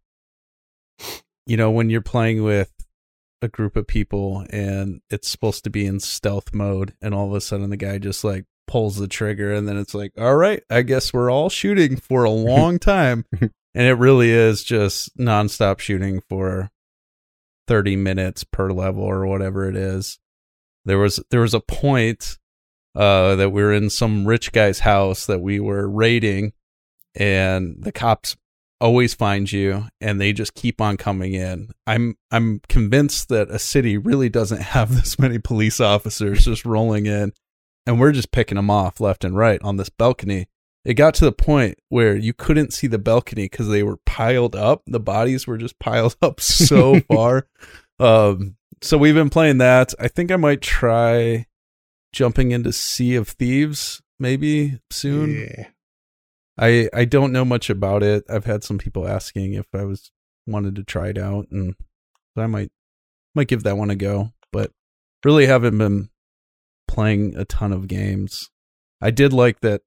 [1.46, 2.70] You know, when you're playing with
[3.42, 7.34] a group of people and it's supposed to be in stealth mode, and all of
[7.34, 10.62] a sudden the guy just like pulls the trigger, and then it's like, all right,
[10.70, 13.24] I guess we're all shooting for a long time.
[13.40, 16.70] and it really is just nonstop shooting for
[17.70, 20.20] 30 minutes per level or whatever it is.
[20.84, 22.39] There was there was a point
[22.96, 26.54] uh, that we were in some rich guy's house that we were raiding,
[27.16, 28.36] and the cops
[28.82, 31.70] always find you and they just keep on coming in.
[31.86, 37.06] I'm I'm convinced that a city really doesn't have this many police officers just rolling
[37.06, 37.34] in
[37.86, 40.48] and we're just picking them off left and right on this balcony.
[40.86, 44.56] It got to the point where you couldn't see the balcony cuz they were piled
[44.56, 44.84] up.
[44.88, 47.48] The bodies were just piled up so far.
[48.00, 49.94] Um so we've been playing that.
[50.00, 51.48] I think I might try
[52.12, 55.48] jumping into Sea of Thieves maybe soon.
[55.50, 55.68] Yeah.
[56.58, 58.26] I I don't know much about it.
[58.30, 60.12] I've had some people asking if I was
[60.46, 61.76] wanted to try it out, and
[62.36, 62.72] I might
[63.34, 64.32] might give that one a go.
[64.52, 64.72] But
[65.24, 66.10] really haven't been
[66.88, 68.50] playing a ton of games.
[69.02, 69.82] I did like that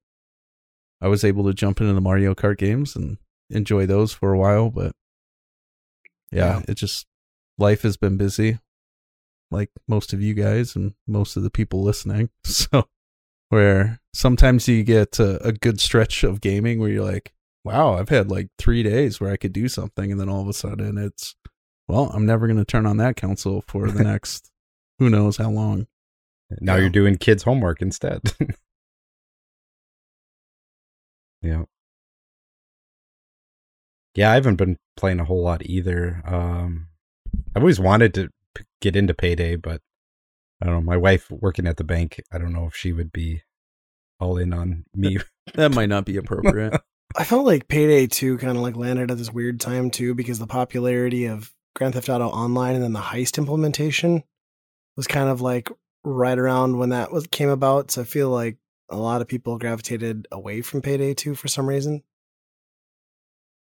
[1.01, 3.17] I was able to jump into the Mario Kart games and
[3.49, 4.93] enjoy those for a while, but
[6.31, 6.61] yeah, yeah.
[6.69, 7.05] it just
[7.59, 8.57] life has been busy
[9.53, 12.29] like most of you guys and most of the people listening.
[12.45, 12.87] So,
[13.49, 17.33] where sometimes you get a, a, good stretch of gaming where you're like,
[17.63, 20.11] wow, I've had like three days where I could do something.
[20.11, 21.35] And then all of a sudden it's,
[21.87, 24.51] well, I'm never going to turn on that console for the next
[24.99, 25.87] who knows how long.
[26.59, 28.21] Now you're doing kids' homework instead.
[31.41, 31.63] yeah.
[34.15, 36.21] Yeah, I haven't been playing a whole lot either.
[36.25, 36.87] Um,
[37.55, 38.29] I've always wanted to
[38.83, 39.81] get into payday, but
[40.61, 40.81] I don't know.
[40.81, 43.41] My wife working at the bank, I don't know if she would be
[44.19, 45.17] all in on me.
[45.55, 46.79] that might not be appropriate.
[47.15, 50.39] I felt like Payday 2 kind of like landed at this weird time too because
[50.39, 54.23] the popularity of Grand Theft Auto Online and then the heist implementation
[54.97, 55.71] was kind of like
[56.03, 57.91] right around when that was came about.
[57.91, 58.57] So I feel like
[58.89, 62.03] a lot of people gravitated away from Payday 2 for some reason.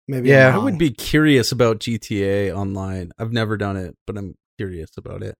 [0.07, 3.11] Maybe yeah, I would be curious about GTA Online.
[3.19, 5.35] I've never done it, but I'm curious about it.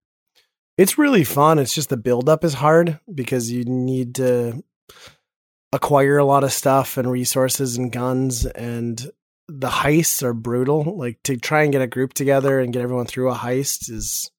[0.79, 1.59] It's really fun.
[1.59, 4.63] It's just the build up is hard because you need to
[5.71, 9.11] acquire a lot of stuff and resources and guns and
[9.47, 10.97] the heists are brutal.
[10.97, 14.31] Like to try and get a group together and get everyone through a heist is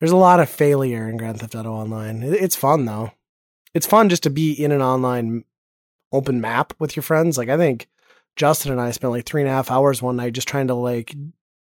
[0.00, 2.22] there's a lot of failure in Grand Theft Auto Online.
[2.22, 3.10] It's fun though.
[3.74, 5.44] It's fun just to be in an online
[6.12, 7.36] open map with your friends.
[7.36, 7.88] Like I think
[8.36, 10.74] Justin and I spent like three and a half hours one night just trying to
[10.74, 11.14] like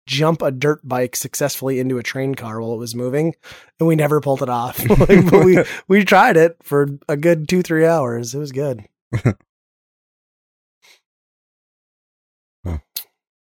[0.05, 3.35] jump a dirt bike successfully into a train car while it was moving,
[3.79, 4.79] and we never pulled it off.
[5.09, 8.33] like, but we we tried it for a good two three hours.
[8.33, 8.85] It was good.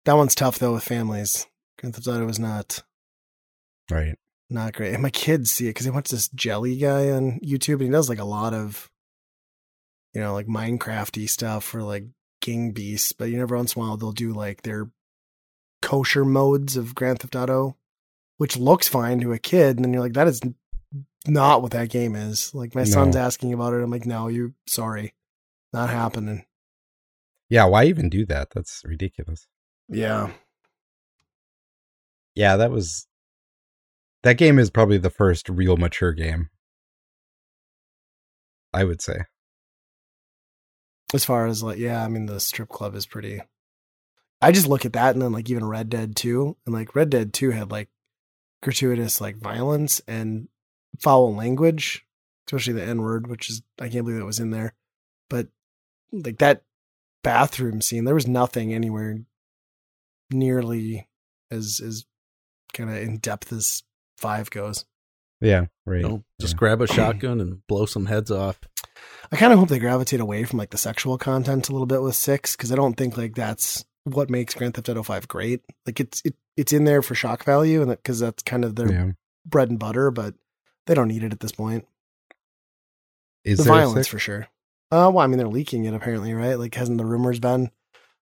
[0.08, 1.46] That one's tough though with families.
[1.78, 2.82] Grand Theft Auto was not
[3.90, 4.14] right,
[4.48, 4.94] not great.
[4.94, 7.90] And my kids see it because they watch this Jelly guy on YouTube, and he
[7.90, 8.88] does like a lot of,
[10.14, 12.04] you know, like Minecrafty stuff for like
[12.40, 13.12] King Beasts.
[13.12, 14.90] But you know, every once in a while they'll do like their
[15.82, 17.76] kosher modes of Grand Theft Auto,
[18.36, 20.40] which looks fine to a kid, and then you're like, that is
[21.26, 22.54] not what that game is.
[22.54, 22.86] Like my No.
[22.86, 23.82] son's asking about it.
[23.82, 25.14] I'm like, no, you sorry,
[25.72, 26.44] not happening.
[27.50, 28.50] Yeah, why even do that?
[28.54, 29.46] That's ridiculous.
[29.88, 30.32] Yeah,
[32.34, 33.06] Yeah, that was
[34.22, 36.50] that game is probably the first real mature game.
[38.74, 39.20] I would say.
[41.14, 43.40] as far as like, yeah, I mean, the strip club is pretty.
[44.40, 47.10] I just look at that, and then like even Red Dead Two, and like Red
[47.10, 47.88] Dead Two had like
[48.62, 50.48] gratuitous like violence and
[51.00, 52.04] foul language,
[52.46, 54.74] especially the N word, which is I can't believe that was in there.
[55.28, 55.48] But
[56.12, 56.62] like that
[57.24, 59.18] bathroom scene, there was nothing anywhere
[60.30, 61.08] nearly
[61.50, 62.04] as as
[62.72, 63.82] kind of in depth as
[64.16, 64.84] five goes.
[65.40, 66.00] Yeah, right.
[66.02, 66.58] You know, just Yeah.
[66.58, 68.60] grab a shotgun and blow some heads off.
[69.30, 72.02] I kind of hope they gravitate away from like the sexual content a little bit
[72.02, 73.84] with six because I don't think like that's
[74.14, 75.62] what makes Grand Theft Auto Five great.
[75.86, 78.90] Like it's it, it's in there for shock value and because that's kind of their
[78.90, 79.10] yeah.
[79.46, 80.34] bread and butter, but
[80.86, 81.86] they don't need it at this point.
[83.44, 84.48] Is the violence for sure.
[84.90, 86.58] Uh, well, I mean they're leaking it apparently, right?
[86.58, 87.70] Like hasn't the rumors been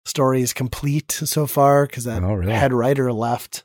[0.05, 2.53] stories complete so far because that Oh, really?
[2.53, 3.64] head writer left.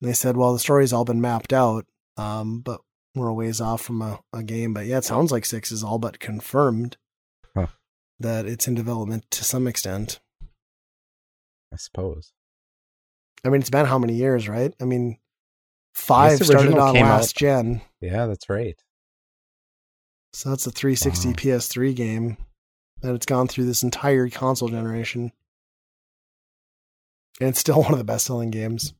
[0.00, 1.84] And they said, well, the story's all been mapped out,
[2.16, 2.80] um, but
[3.14, 4.72] we're a ways off from a, a game.
[4.72, 6.96] But yeah, it sounds like six is all but confirmed
[7.54, 7.66] Huh.
[8.20, 10.20] that it's in development to some extent.
[11.72, 12.32] I suppose.
[13.44, 14.74] I mean, it's been how many years, right?
[14.80, 15.18] I mean,
[15.94, 18.76] five started on last out- gen, Yeah, that's right.
[20.32, 21.34] so that's a 360 Wow.
[21.34, 22.36] PS3 game,
[23.00, 25.32] that it's gone through this entire console generation,
[27.40, 28.92] and it's still one of the best-selling games.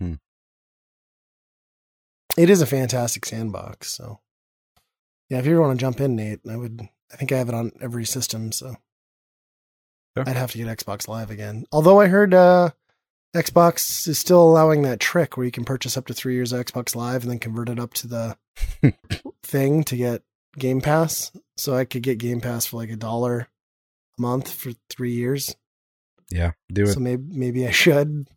[0.00, 0.14] Hmm.
[2.36, 3.90] It is a fantastic sandbox.
[3.92, 4.20] So,
[5.28, 6.88] yeah, if you ever want to jump in, Nate, I would.
[7.12, 8.76] I think I have it on every system, so
[10.16, 10.24] Sure.
[10.28, 11.66] I'd have to get Xbox Live again.
[11.72, 12.70] Although I heard uh,
[13.34, 16.64] Xbox is still allowing that trick where you can purchase up to three years of
[16.64, 18.36] Xbox Live and then convert it up to the
[19.42, 20.22] thing to get
[20.56, 21.32] Game Pass.
[21.56, 23.48] So I could get Game Pass for like a dollar
[24.18, 25.56] a month for three years.
[26.30, 26.92] Yeah, do it.
[26.92, 28.28] So maybe maybe I should.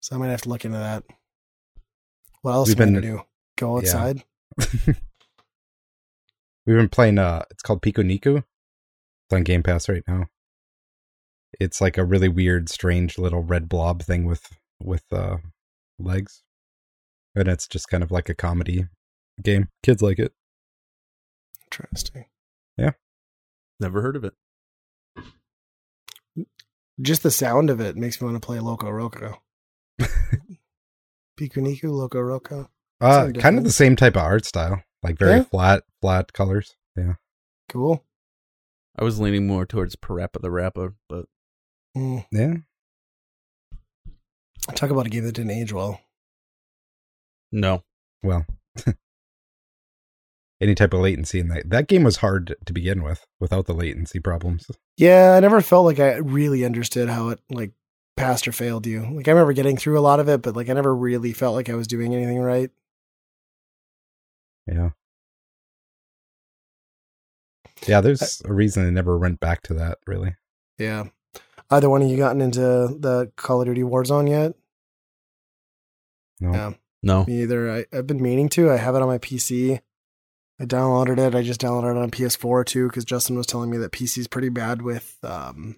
[0.00, 1.02] So I might have to look into that.
[2.42, 3.22] What else We've am I been- gonna do?
[3.56, 3.88] Go yeah.
[3.88, 4.24] outside?
[6.66, 8.44] We've been playing uh it's called Piku Niku.
[9.28, 10.26] It's on Game Pass right now.
[11.58, 14.46] It's like a really weird, strange little red blob thing with
[14.80, 15.38] with uh
[15.98, 16.42] legs.
[17.34, 18.86] And it's just kind of like a comedy
[19.42, 19.68] game.
[19.82, 20.32] Kids like it.
[21.66, 22.26] Interesting.
[22.78, 22.92] Yeah.
[23.80, 24.34] Never heard of it.
[27.00, 29.36] Just the sound of it makes me want to play Loco Roco.
[31.38, 32.68] Piku Niku, Loco Roco.
[33.00, 34.82] Uh kind of the same type of art style.
[35.02, 35.42] Like very Yeah?
[35.44, 36.76] flat, flat colors.
[36.96, 37.14] Yeah.
[37.68, 38.02] Cool.
[38.98, 41.26] I was leaning more towards Parappa the Rapper, but
[41.96, 42.26] Mm.
[42.30, 42.54] Yeah.
[44.74, 46.00] Talk about a game that didn't age well.
[47.52, 47.82] no.
[48.22, 48.44] Well.
[50.60, 51.70] any type of latency in that.
[51.70, 54.66] That game was hard to begin with without the latency problems.
[54.96, 57.72] Yeah, I never felt like I really understood how it like
[58.16, 59.06] passed or failed you.
[59.14, 61.54] Like I remember getting through a lot of it, but like I never really felt
[61.54, 62.70] like I was doing anything right.
[64.66, 64.90] Yeah.
[67.86, 70.36] Yeah, there's a reason I never went back to that, really.
[70.78, 71.06] Yeah.
[71.70, 74.54] Either one of you gotten into the Call of Duty Warzone yet?
[76.40, 76.52] No.
[76.52, 76.72] Yeah.
[77.02, 77.24] No.
[77.26, 77.70] Me either.
[77.70, 78.70] I, I've been meaning to.
[78.70, 79.80] I have it on my PC.
[80.58, 81.34] I downloaded it.
[81.34, 84.28] I just downloaded it on PS4 too because Justin was telling me that PC is
[84.28, 85.76] pretty bad with um,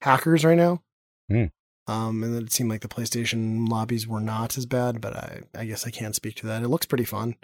[0.00, 0.82] hackers right now.
[1.28, 1.46] Hmm.
[1.86, 5.64] Um, and it seemed like the PlayStation lobbies were not as bad, but I, I
[5.64, 6.62] guess I can't speak to that.
[6.62, 7.36] It looks pretty fun.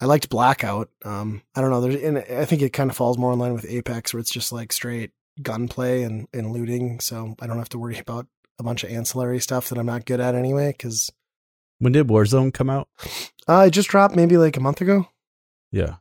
[0.00, 0.90] I liked Blackout.
[1.04, 1.80] Um, I don't know.
[1.80, 4.30] There's, and I think it kind of falls more in line with Apex, where it's
[4.32, 5.12] just like straight
[5.42, 7.00] gunplay and, and looting.
[7.00, 8.26] So I don't have to worry about
[8.58, 10.72] a bunch of ancillary stuff that I'm not good at anyway.
[10.72, 11.10] Because
[11.78, 12.88] When did Warzone come out?
[13.48, 15.08] uh, it just dropped maybe like a month ago.
[15.72, 15.96] Yeah.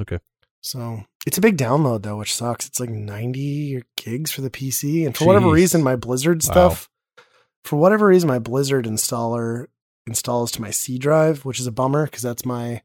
[0.00, 0.18] Okay.
[0.62, 2.66] So it's a big download though, which sucks.
[2.66, 5.06] It's like 90 gigs for the PC.
[5.06, 6.50] And for whatever reason, my Blizzard Wow.
[6.52, 6.88] stuff,
[7.64, 9.66] for whatever reason, my Blizzard installer
[10.06, 12.82] installs to my C drive, which is a bummer because that's my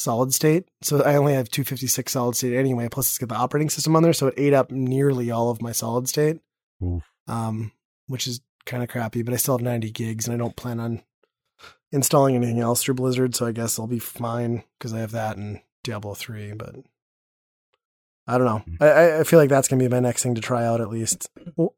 [0.00, 0.66] solid state.
[0.82, 2.88] So I only have 256 solid state anyway.
[2.90, 4.12] Plus it's got the operating system on there.
[4.12, 6.40] So it ate up nearly all of my solid state,
[6.82, 7.02] Oof.
[7.28, 7.72] um,
[8.06, 10.80] which is kind of crappy, but I still have 90 gigs and I don't plan
[10.80, 11.02] on
[11.92, 13.34] installing anything else through Blizzard.
[13.34, 16.76] So I guess I'll be fine because I have that and Diablo 3, but
[18.26, 18.62] I don't know.
[18.86, 20.88] I- I, I feel like that's gonna be my next thing to try out at
[20.90, 21.28] least.
[21.56, 21.74] Well,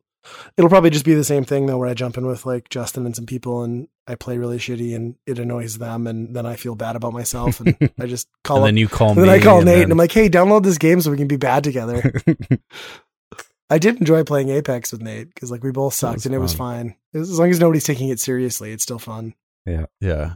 [0.57, 3.07] it'll probably just be the same thing though, where I jump in with like Justin
[3.07, 6.57] and some people, and I play really shitty, and it annoys them, and then I
[6.57, 8.69] feel bad about myself, and I just call and up.
[8.69, 9.25] then you call and me.
[9.27, 11.29] then I call Nate, then- and I'm like, "Hey, download this game so we can
[11.29, 12.13] be bad together."
[13.71, 16.53] I did enjoy playing Apex with Nate because like we both sucked and it was
[16.53, 16.95] fine.
[17.15, 19.35] As long as nobody's taking it seriously, it's still fun.
[19.65, 20.35] Yeah, yeah.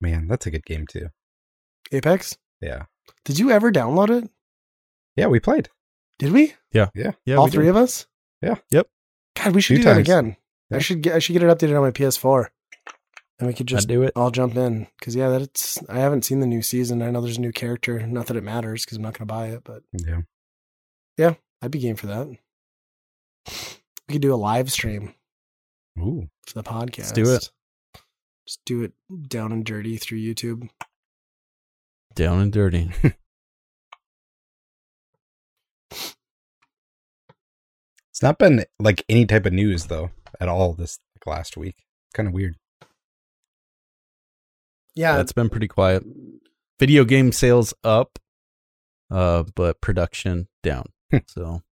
[0.00, 1.08] Man, that's a good game too.
[1.90, 2.36] Apex.
[2.60, 2.84] Yeah.
[3.24, 4.30] Did you ever download it?
[5.16, 5.70] Yeah, we played.
[6.18, 6.54] Did we?
[6.72, 6.88] Yeah.
[6.94, 7.12] Yeah.
[7.24, 7.36] Yeah.
[7.36, 7.70] All we three did.
[7.70, 8.06] of us?
[8.42, 8.56] Yeah.
[8.70, 8.88] Yep.
[9.36, 10.08] God, we should Few do that times.
[10.08, 10.36] again.
[10.72, 12.46] I should get I should get it updated on my PS4.
[13.40, 14.12] And we could I'd just do it.
[14.16, 14.88] all jump in.
[15.00, 17.02] Cause yeah, that's I haven't seen the new season.
[17.02, 18.04] I know there's a new character.
[18.06, 19.82] Not that it matters because I'm not gonna buy it, but
[21.16, 21.34] Yeah.
[21.62, 22.28] I'd be game for that.
[24.08, 25.14] We could do a live stream
[25.98, 26.28] Ooh.
[26.46, 27.14] for the podcast.
[27.14, 27.50] do it.
[28.46, 28.92] Just do it
[29.28, 30.68] down and dirty through YouTube.
[32.14, 32.90] Down and dirty.
[35.90, 36.16] It's
[38.22, 40.10] not been like any type of news though
[40.40, 41.76] at all this like, last week.
[42.14, 42.56] Kind of weird.
[44.94, 46.02] Yeah, That's been pretty quiet.
[46.80, 48.18] Video game sales up,
[49.12, 50.86] uh, but production down.
[51.28, 51.62] so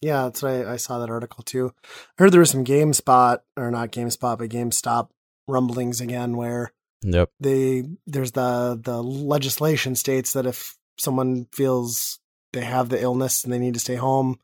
[0.00, 0.64] Yeah, that's right.
[0.64, 1.72] I saw that article too.
[1.84, 5.08] I heard there was some GameSpot or not GameSpot, but GameStop
[5.48, 6.72] rumblings again where
[7.02, 7.30] yep.
[7.40, 12.20] they there's the the legislation states that if someone feels
[12.52, 14.38] they have the illness and they need to stay home,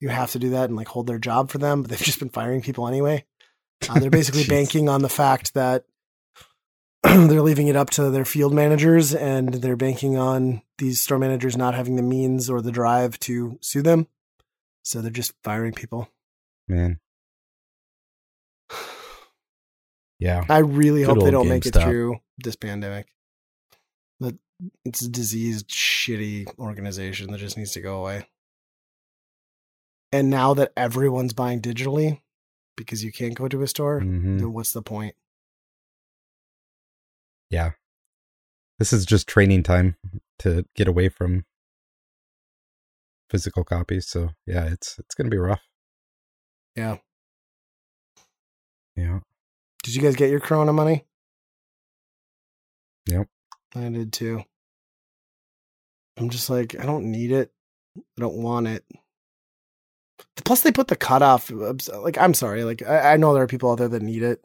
[0.00, 1.82] you have to do that and like hold their job for them.
[1.82, 3.24] But they've just been firing people anyway.
[3.88, 5.84] Uh, they're basically banking on the fact that
[7.02, 11.56] they're leaving it up to their field managers and they're banking on these store managers
[11.56, 14.06] not having the means or the drive to sue them.
[14.82, 16.08] So they're just firing people.
[16.68, 16.98] Man.
[20.18, 20.46] Yeah.
[20.48, 23.06] I really Good hope they don't make it through this pandemic.
[24.84, 28.26] It's a diseased, shitty organization that just needs to go away.
[30.12, 32.20] And now that everyone's buying digitally
[32.76, 35.14] because you can't go to a store, hmm then what's the point?
[37.50, 37.72] Yeah.
[38.78, 39.96] This is just training time
[40.40, 41.44] to get away from
[43.30, 44.06] physical copies.
[44.06, 45.62] So yeah, it's it's gonna be rough.
[46.74, 46.98] Yeah.
[48.94, 49.20] Yeah.
[49.82, 51.04] Did you guys get your Corona money?
[53.06, 53.28] Yep.
[53.76, 54.42] I did too.
[56.18, 57.50] I'm just like, I don't need it.
[57.98, 58.84] I don't want it.
[60.44, 61.50] Plus, they put the cutoff.
[61.50, 62.64] Like, I'm sorry.
[62.64, 64.42] Like, I, I know there are people out there that need it.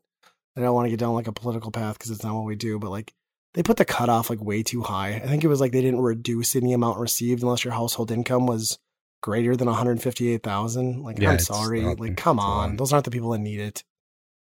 [0.57, 2.55] I don't want to get down like a political path because it's not what we
[2.55, 2.77] do.
[2.79, 3.13] But like,
[3.53, 5.15] they put the cutoff like way too high.
[5.15, 8.47] I think it was like they didn't reduce any amount received unless your household income
[8.47, 8.79] was
[9.21, 11.03] greater than 158,000.
[11.03, 11.81] Like, Yeah, I'm sorry.
[11.81, 12.63] not- like, come it's a lot.
[12.69, 12.75] on.
[12.77, 13.83] Those aren't the people that need it.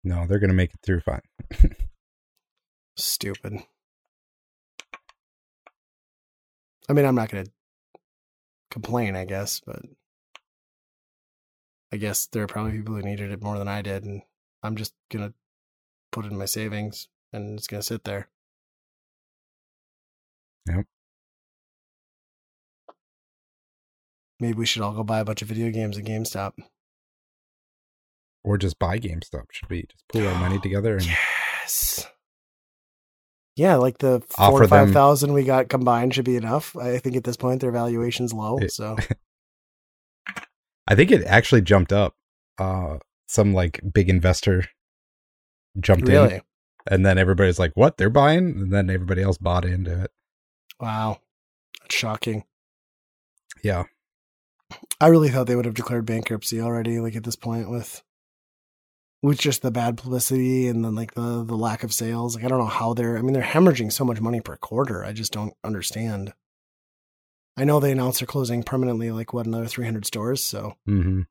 [0.03, 1.21] No, they're gonna make it through fine.
[2.97, 3.59] Stupid.
[6.91, 7.51] I mean, I'm not going to
[8.69, 9.79] complain, I guess, but
[11.93, 14.23] I guess there are probably people who needed it more than I did, and
[14.61, 15.33] I'm just going to
[16.11, 18.27] put it in my savings and it's going to sit there.
[20.67, 20.85] Yep.
[24.41, 26.55] Maybe we should all go buy a bunch of video games at GameStop.
[28.43, 29.45] Or just buy GameStop.
[29.51, 32.05] Should we just pool our money together and Yes.
[33.55, 36.75] Yeah, like the four or five thousand we got combined should be enough.
[36.75, 38.95] I think at this point their valuation's low, so
[40.87, 42.15] I think it actually jumped up.
[42.57, 42.97] Uh
[43.27, 44.65] some like big investor
[45.79, 46.41] jumped in
[46.89, 47.97] and then everybody's like, What?
[47.97, 48.45] They're buying?
[48.59, 50.11] And then everybody else bought into it.
[50.79, 51.19] wow,
[51.81, 52.43] that's shocking.
[53.63, 53.83] Yeah.
[54.99, 58.01] I really thought they would have declared bankruptcy already, like at this point with
[59.23, 62.35] with just the bad publicity and then like the the lack of sales.
[62.35, 65.03] Like I don't know how they're I mean they're hemorrhaging so much money per quarter.
[65.03, 66.33] I just don't understand.
[67.57, 71.21] I know they announced they're closing permanently like what another 300 stores, so Mm-hmm.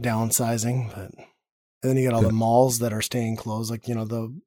[0.00, 1.10] downsizing, but
[1.82, 4.04] and then you got all The- the malls that are staying closed like you know
[4.04, 4.38] the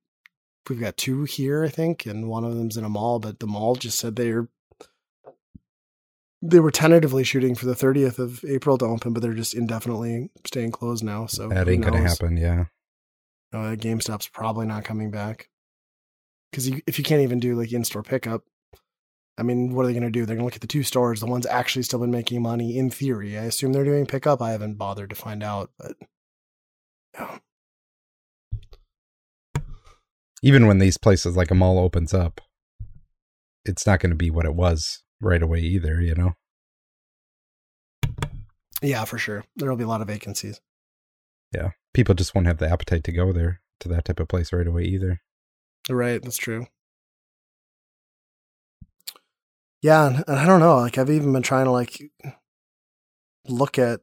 [0.69, 3.48] we've got two here I think and one of them's in a mall, but the
[3.48, 4.49] mall just said they're
[6.41, 10.29] they were tentatively shooting for the 30th of April to open, but they're just indefinitely
[10.45, 11.25] staying closed now.
[11.25, 12.65] So that ain't gonna happen, yeah.
[13.51, 15.49] Uh, GameStop's probably not coming back
[16.51, 18.43] because you, if you can't even do like in-store pickup,
[19.39, 20.25] I mean, what are they going to do?
[20.25, 22.77] They're going to look at the two stores, the ones actually still been making money.
[22.77, 24.41] In theory, I assume they're doing pickup.
[24.41, 25.95] I haven't bothered to find out, but
[27.15, 27.39] yeah,
[30.41, 32.41] Even when these places like a mall opens up,
[33.65, 36.33] it's not gonna be what it was right away either, you know?
[38.81, 39.43] yeah, for sure.
[39.55, 40.61] There will be a lot of vacancies.
[41.53, 41.71] Yeah.
[41.93, 44.67] People just won't have the appetite to go there to that type of place right
[44.67, 45.21] away either.
[45.89, 46.67] Right, that's true.
[49.81, 50.75] Yeah, and and I don't know.
[50.77, 52.01] Like I've even been trying to like
[53.47, 54.01] look at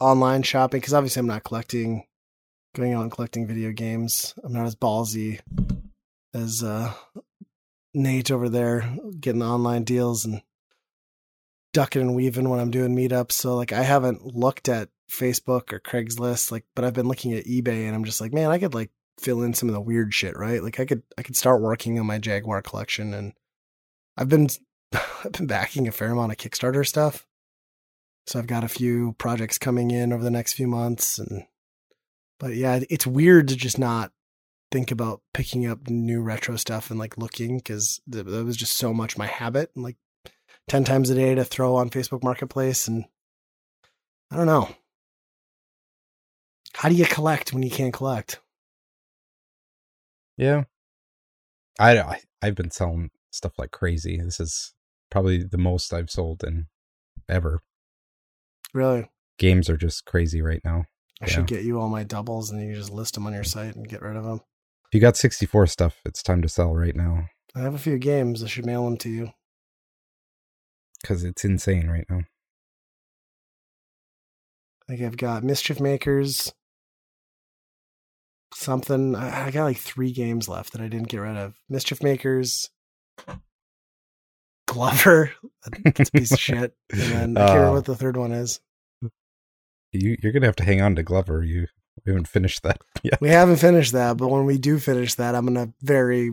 [0.00, 2.04] online shopping because obviously I'm not collecting,
[2.74, 4.34] going out and collecting video games.
[4.42, 5.40] I'm not as ballsy
[6.34, 6.92] as uh,
[7.94, 10.42] Nate over there getting online deals and
[11.72, 13.32] ducking and weaving when I'm doing meetups.
[13.32, 17.44] So like I haven't looked at Facebook or Craigslist, like, but I've been looking at
[17.44, 18.90] eBay and I'm just like, man, I could like
[19.20, 20.62] fill in some of the weird shit, right?
[20.62, 23.32] Like I could I could start working on my Jaguar collection and
[24.16, 24.48] I've been
[24.92, 27.26] I've been backing a fair amount of Kickstarter stuff.
[28.26, 31.44] So I've got a few projects coming in over the next few months and
[32.38, 34.12] but yeah, it's weird to just not
[34.72, 38.94] think about picking up new retro stuff and like looking because that was just so
[38.94, 39.96] much my habit and like
[40.68, 43.04] 10 times a day to throw on Facebook Marketplace and
[44.30, 44.68] I don't know.
[46.74, 48.40] How do you collect when you can't collect?
[50.38, 50.64] Yeah.
[51.78, 54.18] I, I I've been selling stuff like crazy.
[54.18, 54.72] This is
[55.10, 56.66] probably the most I've sold in
[57.28, 57.60] ever.
[58.72, 59.10] Really?
[59.38, 60.84] Games are just crazy right now.
[61.20, 61.34] I yeah.
[61.34, 63.86] should get you all my doubles and you just list them on your site and
[63.86, 64.40] get rid of them.
[64.92, 67.30] If you got 64 stuff, it's time to sell right now.
[67.54, 68.44] I have a few games.
[68.44, 69.30] I should mail them to you.
[71.00, 72.20] Because it's insane right now.
[74.82, 76.52] I think I've got Mischief Makers,
[78.52, 79.16] something.
[79.16, 81.54] I got like three games left that I didn't get rid of.
[81.70, 82.68] Mischief Makers,
[84.66, 85.32] Glover,
[85.84, 86.76] that's a piece of shit.
[86.90, 88.60] And then I can't remember uh, what the third one is.
[89.92, 91.42] You you're gonna have to hang on to Glover.
[91.42, 91.68] You
[92.04, 93.20] we haven't finished that yet.
[93.20, 96.32] We haven't finished that, but when we do finish that, I'm gonna very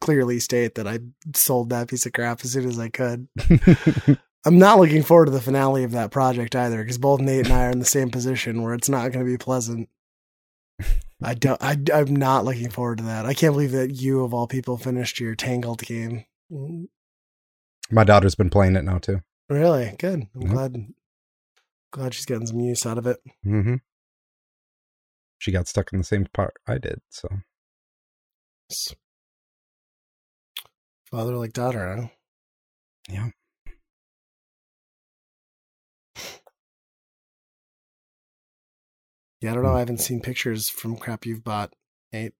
[0.00, 1.00] clearly state that I
[1.34, 3.28] sold that piece of crap as soon as I could.
[4.46, 7.54] I'm not looking forward to the finale of that project either, because both Nate and
[7.54, 9.88] I are in the same position where it's not going to be pleasant.
[11.20, 11.60] I don't.
[11.60, 13.26] I, I'm not looking forward to that.
[13.26, 16.26] I can't believe that you, of all people, finished your Tangled game.
[17.90, 19.22] My daughter's been playing it now too.
[19.48, 20.28] Really good.
[20.34, 20.92] I'm glad.
[21.92, 23.18] Glad she's getting some use out of it.
[23.44, 23.76] Mm-hmm.
[25.38, 27.00] She got stuck in the same part I did.
[27.10, 27.28] So.
[31.10, 32.08] Father like daughter, huh?
[33.08, 33.30] Yeah.
[39.40, 39.74] Yeah, I don't know.
[39.74, 41.74] I haven't seen pictures from crap you've bought,
[42.12, 42.32] Nate.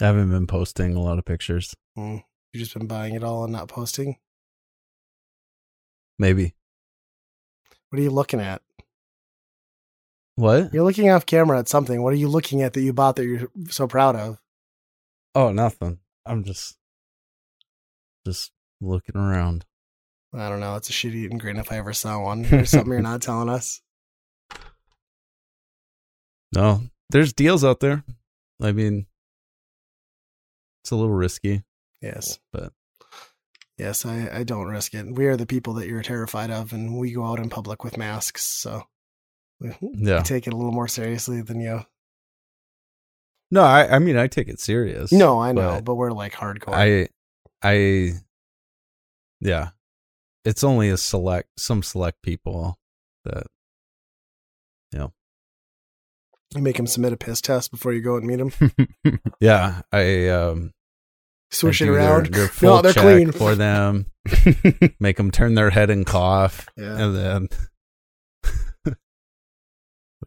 [0.00, 1.74] I haven't been posting a lot of pictures.
[1.96, 2.24] Mm.
[2.52, 4.16] You've just been buying it all and not posting?
[6.18, 6.54] Maybe.
[7.88, 8.62] What are you looking at?
[10.36, 10.72] What?
[10.72, 12.02] You're looking off camera at something.
[12.02, 14.40] What are you looking at that you bought that you're so proud of?
[15.34, 15.98] Oh, nothing.
[16.24, 16.76] I'm just
[18.26, 19.64] just looking around.
[20.34, 20.76] I don't know.
[20.76, 22.42] It's a shit eating grin if I ever saw one.
[22.42, 23.82] There's something you're not telling us.
[26.54, 28.04] No, there's deals out there.
[28.60, 29.06] I mean,
[30.82, 31.62] it's a little risky.
[32.00, 32.72] Yes, but
[33.78, 35.14] yes, I, I don't risk it.
[35.14, 37.96] We are the people that you're terrified of, and we go out in public with
[37.96, 38.84] masks, so
[39.80, 40.22] yeah.
[40.22, 41.84] take it a little more seriously than you.
[43.50, 45.12] No, I, I mean I take it serious.
[45.12, 46.72] No, I know, but, but we're like hardcore.
[46.72, 47.08] I,
[47.62, 48.12] I,
[49.40, 49.70] yeah,
[50.44, 52.78] it's only a select some select people
[53.24, 53.46] that,
[54.92, 55.12] you know,
[56.54, 59.20] you make him submit a piss test before you go and meet him.
[59.40, 60.72] yeah, I um
[61.50, 62.26] swish I it around.
[62.26, 64.06] Their, their no, they're clean for them.
[65.00, 66.96] make them turn their head and cough, yeah.
[66.96, 67.48] and then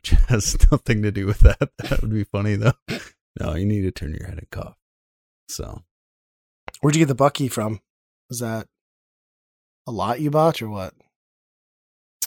[0.05, 1.69] which has nothing to do with that.
[1.77, 2.73] That would be funny though.
[3.39, 4.77] No, you need to turn your head and cough.
[5.49, 5.83] So,
[6.81, 7.81] where'd you get the Bucky from?
[8.29, 8.67] Was that
[9.87, 10.93] a lot you bought or what?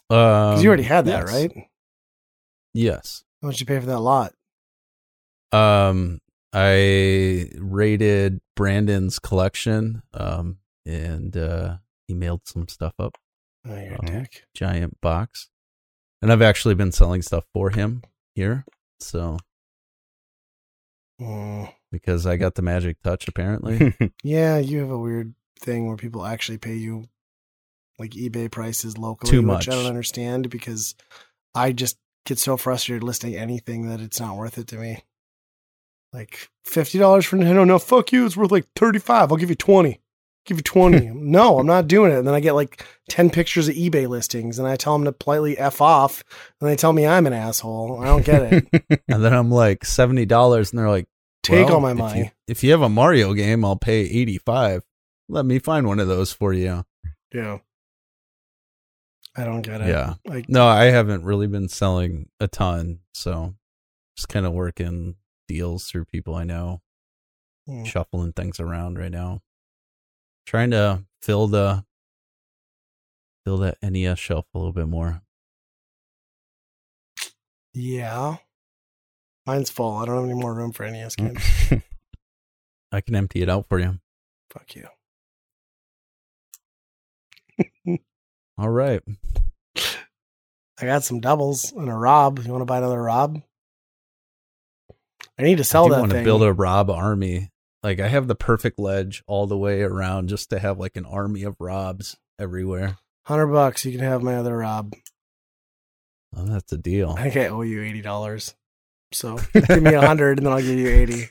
[0.08, 1.32] Because um, you already had that, yes.
[1.32, 1.52] right?
[2.72, 3.24] Yes.
[3.42, 4.32] How much you pay for that lot?
[5.52, 6.20] Um,
[6.52, 13.18] I rated Brandon's collection, um, and uh, he mailed some stuff up.
[13.66, 14.44] Oh, you're dick.
[14.54, 15.48] Giant box,
[16.22, 18.02] and I've actually been selling stuff for him
[18.34, 18.64] here.
[19.00, 19.38] So,
[21.20, 21.72] mm.
[21.92, 23.94] because I got the magic touch, apparently.
[24.22, 27.08] yeah, you have a weird thing where people actually pay you
[27.98, 29.66] like eBay prices locally, Too much.
[29.66, 30.94] which I don't understand because
[31.54, 35.04] I just get so frustrated listing anything that it's not worth it to me.
[36.12, 37.66] Like fifty dollars for Nintendo?
[37.66, 38.24] No, fuck you.
[38.24, 39.30] It's worth like thirty five.
[39.30, 40.00] I'll give you twenty.
[40.48, 41.10] Give you twenty.
[41.12, 42.16] no, I'm not doing it.
[42.16, 45.12] And then I get like ten pictures of eBay listings, and I tell them to
[45.12, 46.24] politely f off,
[46.58, 48.00] and they tell me I'm an asshole.
[48.00, 49.02] I don't get it.
[49.08, 51.06] and then I'm like seventy dollars, and they're like,
[51.42, 52.18] take well, all my if money.
[52.20, 54.84] You, if you have a Mario game, I'll pay eighty five.
[55.28, 56.86] Let me find one of those for you.
[57.30, 57.58] Yeah.
[59.36, 59.88] I don't get it.
[59.88, 60.14] Yeah.
[60.24, 63.00] Like, no, I haven't really been selling a ton.
[63.12, 63.54] So
[64.16, 65.16] just kind of working
[65.46, 66.80] deals through people I know,
[67.66, 67.84] hmm.
[67.84, 69.42] shuffling things around right now.
[70.48, 71.84] Trying to fill the
[73.44, 75.20] fill that NES shelf a little bit more.
[77.74, 78.36] Yeah.
[79.44, 79.98] Mine's full.
[79.98, 81.34] I don't have any more room for NES mm.
[81.34, 81.82] games.
[82.92, 83.98] I can empty it out for you.
[84.50, 84.88] Fuck you.
[88.56, 89.02] All right.
[89.76, 92.38] I got some doubles and a Rob.
[92.38, 93.42] You want to buy another Rob?
[95.38, 97.50] I need to sell I that want to build a Rob army.
[97.82, 101.04] Like I have the perfect ledge all the way around just to have like an
[101.06, 102.98] army of Robs everywhere.
[103.24, 104.94] Hundred bucks, you can have my other Rob.
[106.36, 107.14] Oh, that's a deal.
[107.18, 108.54] I think I owe you eighty dollars.
[109.12, 111.28] So give me a hundred, and then I'll give you eighty.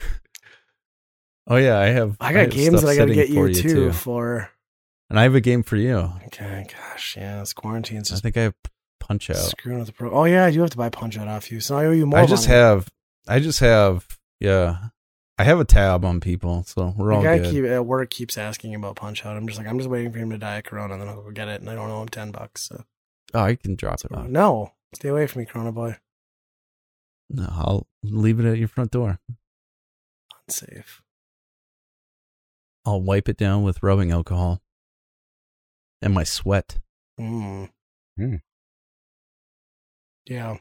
[1.47, 2.17] Oh yeah, I have.
[2.19, 4.49] I got have games that I got to get for you too, for.
[5.09, 6.11] and I have a game for you.
[6.27, 8.55] Okay, gosh, yeah, this quarantine's I just think I have
[8.99, 9.37] Punch Out.
[9.37, 10.11] screwing with the pro.
[10.11, 12.05] Oh yeah, I do have to buy Punch Out off you, so I owe you
[12.05, 12.19] more.
[12.19, 12.59] I just money.
[12.59, 12.89] have.
[13.27, 14.05] I just have.
[14.39, 14.77] Yeah,
[15.39, 17.51] I have a tab on people, so we're The all guy good.
[17.51, 19.37] keep, at work keeps asking about Punch Out.
[19.37, 21.21] I'm just like, I'm just waiting for him to die of Corona, and then I'll
[21.21, 22.63] go get it, and I don't owe him ten bucks.
[22.63, 22.83] So.
[23.35, 24.27] oh, I can drop it off.
[24.27, 25.97] No, stay away from me, Corona boy.
[27.29, 29.19] No, I'll leave it at your front door.
[30.47, 31.03] Unsafe.
[32.85, 34.61] I'll wipe it down with rubbing alcohol
[36.01, 36.79] and my sweat.
[37.19, 37.69] Mm.
[38.17, 38.41] Mm.
[40.25, 40.57] Yeah.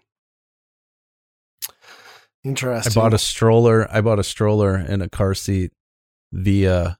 [2.46, 3.88] I bought a stroller.
[3.90, 5.72] I bought a stroller and a car seat
[6.32, 6.98] via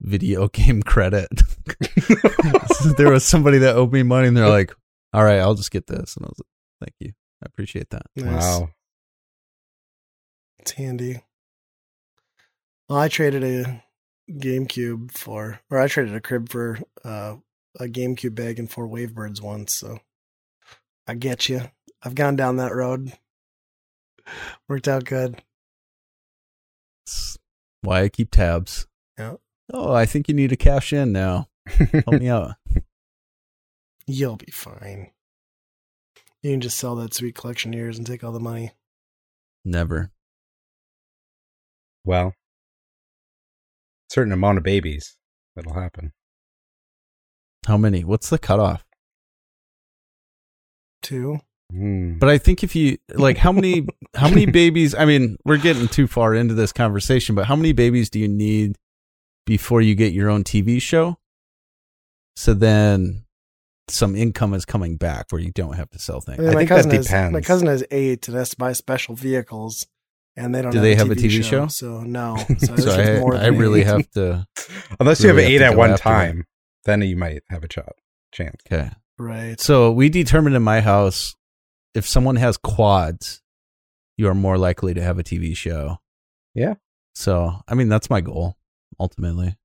[0.00, 1.28] video game credit.
[2.96, 4.72] there was somebody that owed me money, and they're like,
[5.12, 7.12] "All right, I'll just get this," and I was like, "Thank you,
[7.42, 8.42] I appreciate that." Nice.
[8.42, 8.70] Wow.
[10.58, 11.20] It's handy.
[12.88, 13.82] Well, I traded a
[14.30, 17.36] GameCube for, or I traded a crib for uh,
[17.80, 19.74] a GameCube bag and four Wavebirds once.
[19.74, 19.98] So
[21.06, 21.62] I get you.
[22.02, 23.12] I've gone down that road.
[24.68, 25.42] Worked out good.
[27.06, 27.38] That's
[27.82, 28.86] why I keep tabs.
[29.18, 29.34] Yeah.
[29.72, 31.48] Oh, I think you need to cash in now.
[31.66, 32.52] Help me out.
[34.06, 35.10] You'll be fine.
[36.42, 38.72] You can just sell that sweet collection of yours and take all the money.
[39.64, 40.10] Never.
[42.04, 42.34] well,
[44.10, 45.16] certain amount of babies
[45.54, 46.12] that'll happen.
[47.66, 48.02] How many?
[48.02, 48.84] What's the cutoff?
[51.00, 51.40] Two.
[51.74, 52.18] Mm.
[52.18, 54.94] But I think if you like, how many how many babies?
[54.94, 58.28] I mean, we're getting too far into this conversation, but how many babies do you
[58.28, 58.76] need
[59.46, 61.18] before you get your own TV show?
[62.36, 63.24] So then,
[63.88, 66.38] some income is coming back where you don't have to sell things.
[66.38, 67.32] I mean, I think that cousin has, depends.
[67.32, 69.86] My cousin has eight and has to buy special vehicles,
[70.36, 70.72] and they don't.
[70.72, 71.66] Do have they a have a TV, TV show?
[71.68, 72.36] So no.
[72.58, 73.86] So, So I, more I really eight.
[73.86, 74.46] have to.
[75.00, 76.12] Unless you really have have eight to at one after it.
[76.12, 76.44] time,
[76.84, 77.78] then you might have a ch-
[78.32, 78.56] chance.
[78.70, 78.90] Okay.
[79.18, 79.60] Right.
[79.60, 81.34] So we determined in my house
[81.94, 83.42] if someone has quads,
[84.16, 85.98] you are more likely to have a TV show.
[86.54, 86.74] Yeah.
[87.14, 88.56] So I mean, that's my goal
[89.00, 89.56] ultimately.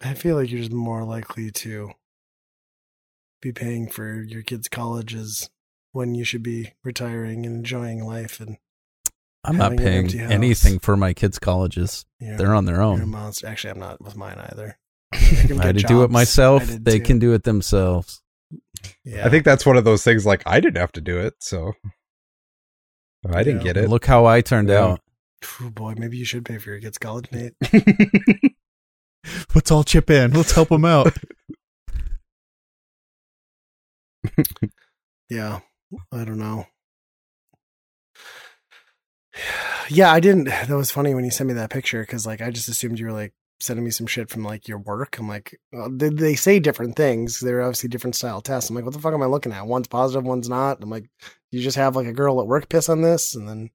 [0.00, 1.90] I feel like you're just more likely to
[3.42, 5.50] be paying for your kids' colleges
[5.92, 8.40] when you should be retiring and enjoying life.
[8.40, 8.58] And
[9.44, 12.04] I'm not Having an paying anything for my kids' colleges.
[12.20, 13.08] you know, They're on their you're a own.
[13.08, 13.46] monster.
[13.46, 14.78] Actually, I'm not with mine either.
[15.12, 16.64] I can I had get to do it myself.
[16.66, 17.04] They too.
[17.04, 18.22] can do it themselves.
[19.04, 19.26] Yeah.
[19.26, 21.72] I think that's one of those things like I didn't have to do it, so
[23.28, 23.72] I didn't Yeah.
[23.72, 23.88] get it.
[23.90, 24.84] Look how I turned Yeah.
[24.84, 25.00] out.
[25.60, 27.54] Oh boy, maybe you should pay for your kids' college, Nate.
[29.54, 30.32] Let's all chip in.
[30.32, 31.16] Let's help them out.
[35.30, 35.60] Yeah,
[36.12, 36.66] I don't know.
[39.90, 40.44] Yeah, I didn't.
[40.68, 43.06] That was funny when you sent me that picture because, like, I just assumed you
[43.06, 45.18] were like sending me some shit from like your work.
[45.18, 47.40] I'm like, well, they, they say different things.
[47.40, 48.70] They're obviously different style tests.
[48.70, 49.66] I'm like, what the fuck am I looking at?
[49.66, 50.82] One's positive, one's not.
[50.82, 51.08] I'm like,
[51.50, 53.70] you just have like a girl at work piss on this, and then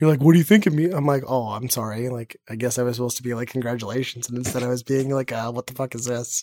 [0.00, 0.90] you're like, what do you think of me?
[0.90, 2.08] I'm like, oh, I'm sorry.
[2.08, 5.10] Like, I guess I was supposed to be like, congratulations, and instead I was being
[5.10, 6.42] like, uh, what the fuck is this?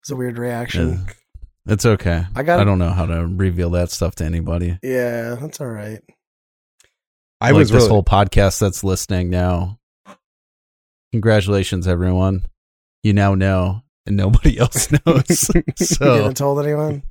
[0.00, 1.06] It's a weird reaction.
[1.66, 2.24] It's okay.
[2.36, 4.78] I got- I don't know how to reveal that stuff to anybody.
[4.84, 6.00] Yeah, that's all right.
[7.40, 9.78] I like was this really, whole podcast that's listening now.
[11.16, 12.44] Congratulations, everyone.
[13.02, 15.50] You now know, and nobody else knows.
[15.54, 17.04] you so, haven't told anyone.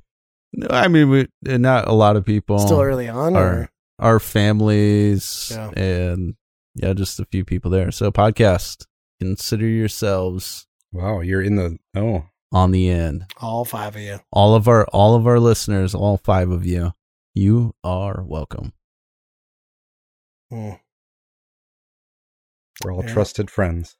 [0.52, 2.60] no, I mean, we, not a lot of people.
[2.60, 5.70] Still early on, Our, or our families, Yeah.
[5.70, 6.36] and
[6.76, 7.90] yeah, just a few people there.
[7.90, 8.86] So, podcast.
[9.18, 13.24] Consider yourselves wow, you're in the oh on the end.
[13.40, 14.20] all five of you.
[14.30, 16.92] All of our all of our listeners, all five of you,
[17.34, 18.72] you are welcome.
[20.52, 20.74] Hmm.
[22.84, 23.12] We're all Yeah.
[23.12, 23.96] trusted friends.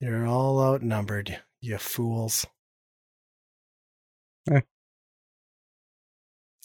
[0.00, 2.46] You're all outnumbered, you fools.
[4.50, 4.60] Eh.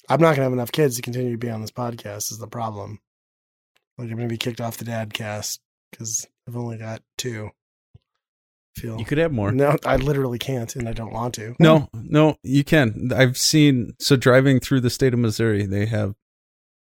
[0.08, 2.32] I'm not gonna have enough kids to continue to be on this podcast.
[2.32, 3.00] Is the problem?
[3.98, 5.60] Like I'm gonna be kicked off the dad cast
[5.92, 7.50] because I've only got two.
[8.78, 9.54] Feel You could have more.
[9.54, 11.56] no, I literally can't, and I don't want to.
[11.60, 13.10] No, no, you can.
[13.16, 16.14] I've seen so driving through the state of Missouri, they have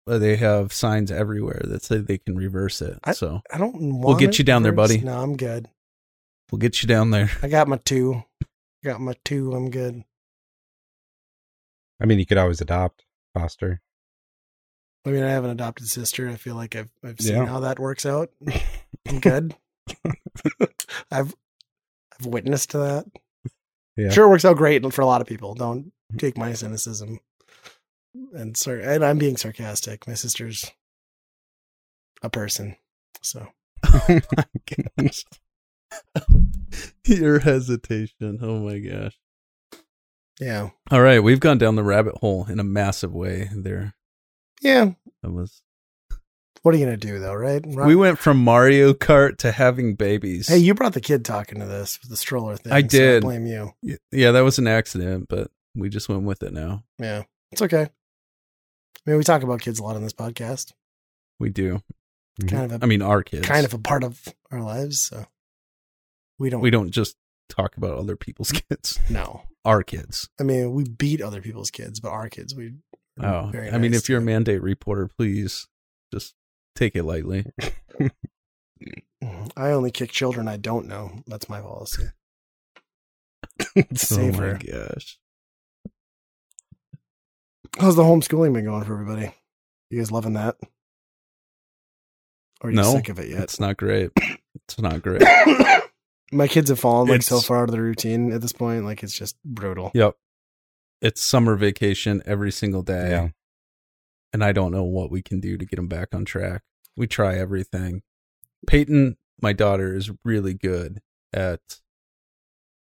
[0.07, 2.99] Uh, they have signs everywhere that say they can reverse it.
[3.05, 3.75] I- so I don't.
[4.01, 4.99] Want to get it you down there, buddy.
[5.01, 5.69] No, I'm good.
[6.53, 7.31] we'll get you down there.
[7.43, 8.23] I got my two.
[8.43, 8.47] I
[8.85, 9.53] got my two.
[9.55, 10.05] I'm good.
[12.01, 13.81] I mean, you could always adopt, foster.
[15.07, 16.29] I mean, I have an adopted sister.
[16.29, 17.47] I feel like I've I've seen Yeah.
[17.47, 18.31] how that works out.
[19.09, 19.55] I'm good.
[21.11, 21.35] I've
[22.19, 23.05] I've witnessed to that.
[23.97, 24.11] Yeah.
[24.11, 25.55] Sure, it works out great for a lot of people.
[25.55, 27.21] Don't take my cynicism.
[28.35, 30.07] And sar- and I'm being sarcastic.
[30.07, 30.70] My sister's
[32.23, 32.77] a person,
[33.23, 33.47] so
[33.86, 34.45] oh my
[34.99, 35.24] gosh.
[37.07, 38.39] Your hesitation.
[38.41, 39.19] Oh my gosh.
[40.41, 43.95] yeah, All right, we've gone down the rabbit hole in a massive way there.
[44.62, 44.93] yeah.
[45.23, 45.62] That was
[46.62, 47.65] What are you gonna do though, right?
[47.66, 50.49] Ron- We went from Mario Kart to having babies.
[50.49, 52.73] Hey, you brought the kid talking to this with the stroller thing.
[52.73, 53.23] I so did.
[53.23, 53.73] blame you.
[54.12, 56.85] Yeah, that was an accident, but we just went with it now.
[56.99, 57.23] Yeah,
[57.53, 57.89] it's okay.
[59.07, 60.73] I mean, we talk about kids a lot on this podcast.
[61.39, 61.83] We do.
[62.41, 63.47] It's Kind of a I mean, our kids.
[63.47, 65.01] kind of a part of our lives.
[65.01, 65.27] So
[66.39, 66.61] we don't.
[66.63, 67.17] We don't just
[67.49, 68.99] talk about other people's kids.
[69.11, 70.29] No, Our kids.
[70.41, 72.73] I mean we beat other people's kids, but our kids we.
[73.21, 75.69] Oh, I mean, if you're a mandate reporter, please
[76.13, 76.35] just
[76.75, 77.47] take it lightly.
[79.57, 81.23] I only kick children I don't know.
[81.27, 82.05] That's my policy.
[83.77, 85.19] Oh my gosh.
[87.79, 89.35] How's the homeschooling been going for everybody?
[89.91, 90.57] You guys loving that?
[92.61, 93.43] Or are you No, sick of it yet?
[93.43, 94.11] It's not great.
[94.69, 95.21] It's not great.
[96.33, 98.85] My kids have fallen like so far out of the routine at this point.
[98.85, 99.91] Like it's just brutal.
[99.95, 100.15] Yep.
[101.03, 103.11] It's summer vacation every single day.
[103.11, 103.29] Yeah.
[104.33, 106.63] And I don't know what we can do to get them back on track.
[106.97, 108.03] We try everything.
[108.67, 111.01] Peyton, my daughter, is really good
[111.33, 111.61] at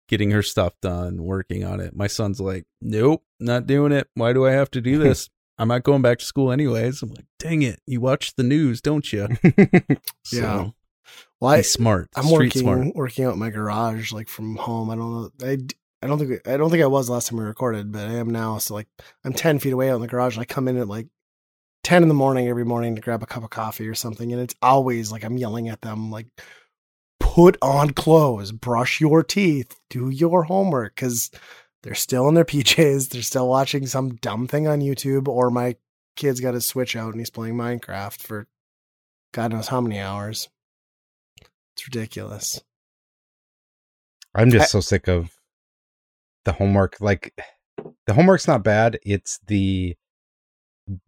[0.09, 1.95] getting her stuff done, working on it.
[1.97, 4.09] My son's like, nope, not doing it.
[4.15, 5.31] Why do I have to do this?
[5.57, 7.03] I'm not going back to school anyways.
[7.03, 7.81] I'm like, dang it.
[7.87, 9.29] You watch the news, don't you?
[10.25, 10.71] So, Yeah.
[11.41, 12.09] Well, I, smart.
[12.17, 12.95] I'm working smart.
[12.95, 14.89] working out my garage like from home.
[14.91, 15.31] I don't know.
[15.47, 15.59] I,
[16.03, 18.31] I don't think I don't think I was last time we recorded, but I am
[18.31, 18.59] now.
[18.59, 18.89] So like
[19.25, 20.35] I'm ten feet away out in the garage.
[20.37, 21.07] And I come in at like
[21.83, 24.41] ten in the morning every morning to grab a cup of coffee or something, and
[24.41, 26.27] it's always like I'm yelling at them like,
[27.35, 31.31] "Put on clothes, brush your teeth, do your homework," because
[31.83, 33.09] they're still in their PJs.
[33.11, 35.77] They're still watching some dumb thing on YouTube, or my
[36.17, 38.47] kid's got his Switch out and he's playing Minecraft for
[39.33, 40.49] God knows how many hours.
[41.77, 42.63] It's ridiculous.
[44.35, 45.31] I'm just I- so sick of
[46.45, 47.01] the homework.
[47.01, 47.35] Like,
[48.07, 48.99] the homework's not bad.
[49.03, 49.97] It's the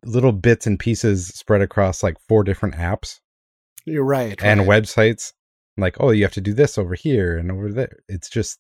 [0.05, 3.21] little bits and pieces spread across like four different apps
[3.85, 4.43] You're right.
[4.43, 4.83] and right.
[4.83, 5.33] websites.
[5.77, 7.99] Like, oh, you have to do this over here and over there.
[8.09, 8.59] It's just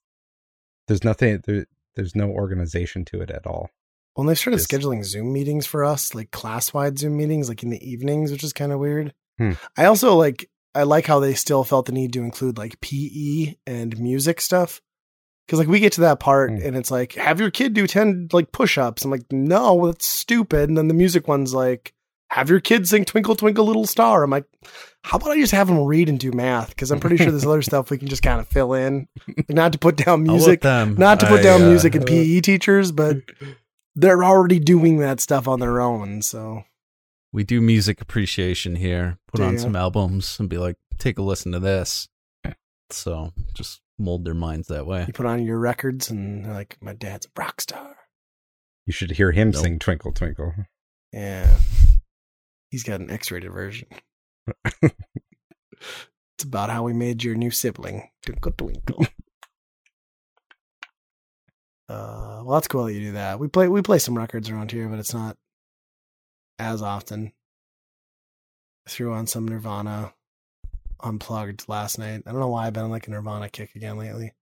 [0.89, 1.43] there's nothing.
[1.47, 3.71] There, there's no organization to it at all.
[4.17, 7.63] Well, they've started Just- scheduling Zoom meetings for us, like class wide Zoom meetings, like
[7.63, 9.13] in the evenings, which is kind of weird.
[9.39, 9.53] Hmm.
[9.77, 13.55] I also like I like how they still felt the need to include like PE
[13.67, 14.81] and music stuff.
[15.49, 16.59] Cause like we get to that part Hmm.
[16.63, 19.05] and it's like, have your kid do 10 like push ups.
[19.05, 20.69] I'm like, no, that's stupid.
[20.69, 21.93] And then the music one's like,
[22.31, 24.23] have your kids sing Twinkle Twinkle Little Star.
[24.23, 24.45] I'm like,
[25.03, 26.77] how about I just have them read and do math?
[26.77, 29.07] Cause I'm pretty sure there's other stuff we can just kind of fill in.
[29.29, 30.97] Like not to put down music, them.
[30.97, 33.19] not to put I, down uh, music and PE teachers, but
[33.95, 36.23] they're already doing that stuff on their own.
[36.23, 36.65] So
[37.33, 39.19] We do music appreciation here.
[39.29, 42.09] Put Do on some albums and be like, take a listen to this.
[42.91, 45.05] So just mold their minds that way.
[45.07, 47.97] you put on your records and like, my dad's a rock star.
[48.85, 49.63] You should hear him Nope.
[49.63, 50.55] sing "Twinkle Twinkle."
[51.13, 51.57] Yeah.
[52.71, 53.89] He's got an X rated version.
[54.83, 58.09] it's about how we made your new sibling.
[58.25, 59.07] Twinkle, twinkle.
[61.89, 63.39] uh, well, that's cool that you do that.
[63.39, 65.37] We play we play some records around here, but it's not
[66.59, 67.33] as often.
[68.87, 70.13] I threw on some Nirvana
[71.03, 72.23] unplugged last night.
[72.27, 74.33] I don't know why I've been on like a Nirvana kick again lately.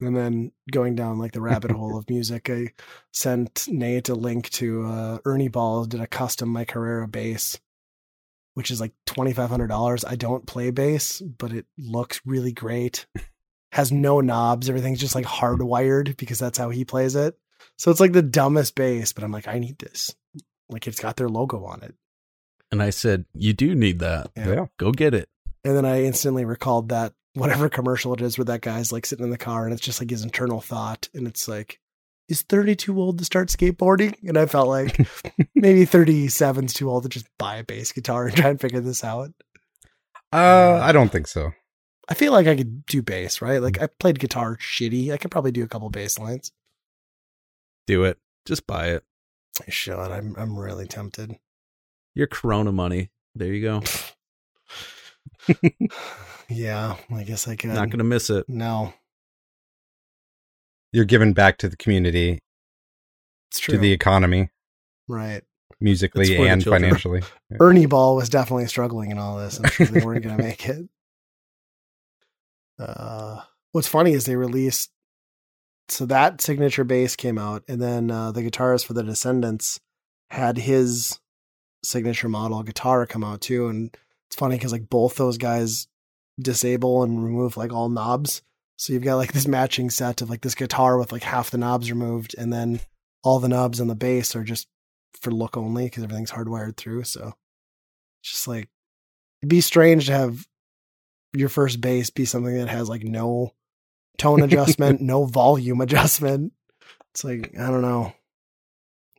[0.00, 2.72] And then going down like the rabbit hole of music, I
[3.12, 7.58] sent Nate a link to uh, Ernie Ball did a custom My Carrera bass,
[8.54, 10.04] which is like twenty five hundred dollars.
[10.04, 13.06] I don't play bass, but it looks really great.
[13.72, 17.36] Has no knobs, everything's just like hardwired because that's how he plays it.
[17.76, 20.14] So it's like the dumbest bass, but I'm like, I need this.
[20.68, 21.94] Like it's got their logo on it.
[22.70, 24.30] And I said, You do need that.
[24.36, 24.48] Yeah.
[24.48, 24.66] Yeah.
[24.76, 25.28] Go get it.
[25.64, 29.24] And then I instantly recalled that whatever commercial it is where that guy's like sitting
[29.24, 31.08] in the car and it's just like his internal thought.
[31.14, 31.80] And it's like,
[32.28, 34.14] is 30 too old to start skateboarding?
[34.26, 34.96] And I felt like
[35.54, 39.04] maybe 37's too old to just buy a bass guitar and try and figure this
[39.04, 39.30] out.
[40.32, 41.52] Uh, I don't think so.
[42.08, 43.60] I feel like I could do bass, right?
[43.60, 45.12] Like I played guitar shitty.
[45.12, 46.52] I could probably do a couple bass lines.
[47.86, 48.18] Do it.
[48.46, 49.04] Just buy it.
[49.66, 49.98] I should.
[49.98, 51.36] I'm I'm really tempted.
[52.14, 53.10] Your Corona money.
[53.34, 53.82] There you go.
[56.50, 57.70] Yeah, I guess I could.
[57.70, 58.48] Not going to miss it.
[58.48, 58.94] No.
[60.92, 62.38] You're giving back to the community,
[63.50, 63.74] It's true.
[63.74, 64.48] to the economy,
[65.06, 65.42] right.
[65.80, 66.82] musically It's for the and children.
[66.82, 67.22] financially.
[67.60, 69.60] Ernie Ball was definitely struggling in all this.
[69.62, 70.88] I'm sure they weren't going to make it.
[72.78, 73.42] Uh,
[73.72, 74.90] what's funny is they released
[75.90, 79.80] so that signature bass came out, and then uh, the guitarist for the Descendents
[80.30, 81.18] had his
[81.82, 83.68] signature model guitar come out too.
[83.68, 83.96] And
[84.28, 85.88] it's funny because like both those guys
[86.38, 88.42] disable and remove like all knobs,
[88.76, 91.58] so you've got like this matching set of like this guitar with like half the
[91.58, 92.80] knobs removed, and then
[93.24, 94.68] all the knobs on the bass are just
[95.20, 97.02] for look only because everything's hardwired through.
[97.02, 97.34] So
[98.20, 98.68] it's just like
[99.42, 100.46] it'd be strange to have
[101.32, 103.52] your first bass be something that has like no
[104.16, 106.52] tone adjustment, no volume adjustment.
[107.10, 108.12] It's like I don't know.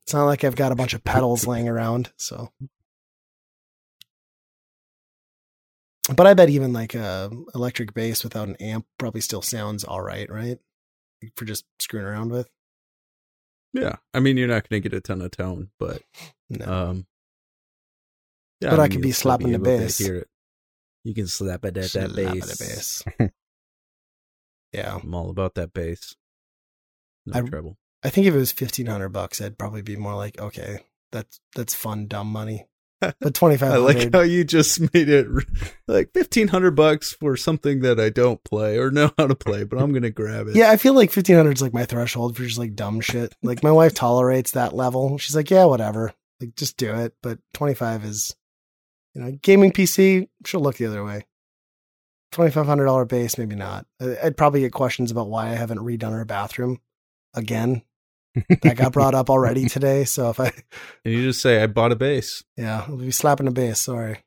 [0.04, 2.50] It's not like I've got a bunch of pedals laying around, so.
[6.16, 10.02] But I bet even like a electric bass without an amp probably still sounds all
[10.02, 10.58] right, right?
[11.36, 12.50] For just screwing around with.
[13.74, 16.02] Yeah, I mean, you're not going to get a ton of tone, but
[16.50, 16.66] No.
[16.66, 17.06] um,
[18.62, 19.98] yeah, But I mean, could be slapping the bass.
[20.00, 20.28] hear it.
[21.04, 23.04] You can slap it at that Slap it bass.
[23.06, 23.32] a bass.
[24.74, 24.96] yeah.
[25.02, 26.16] I'm all about that bass.
[27.26, 27.78] No I- trouble.
[28.02, 30.80] I think if it was fifteen hundred bucks, I'd probably be more like, okay,
[31.12, 32.66] that's that's fun, dumb money.
[33.22, 35.28] But twenty five I like how you just made it
[35.88, 39.64] like fifteen hundred bucks for something that I don't play or know how to play,
[39.64, 40.56] but I'm gonna grab it.
[40.56, 43.34] yeah, I feel like fifteen hundred is like my threshold for just like dumb shit.
[43.42, 45.18] Like my wife tolerates that level.
[45.18, 47.14] She's like, yeah, whatever, like just do it.
[47.24, 48.36] But twenty five is,
[49.14, 50.28] you know, gaming PC.
[50.46, 51.26] She'll look the other way.
[52.32, 53.86] Twenty five hundred dollar bass, maybe not.
[54.02, 56.80] I'd probably get questions about why I haven't redone her bathroom
[57.34, 57.82] again.
[58.62, 60.06] That got brought up already today.
[60.06, 60.46] So if I,
[61.06, 62.44] and you just say I bought a bass.
[62.58, 63.80] yeah, I'll be slapping a bass.
[63.82, 64.24] Sorry.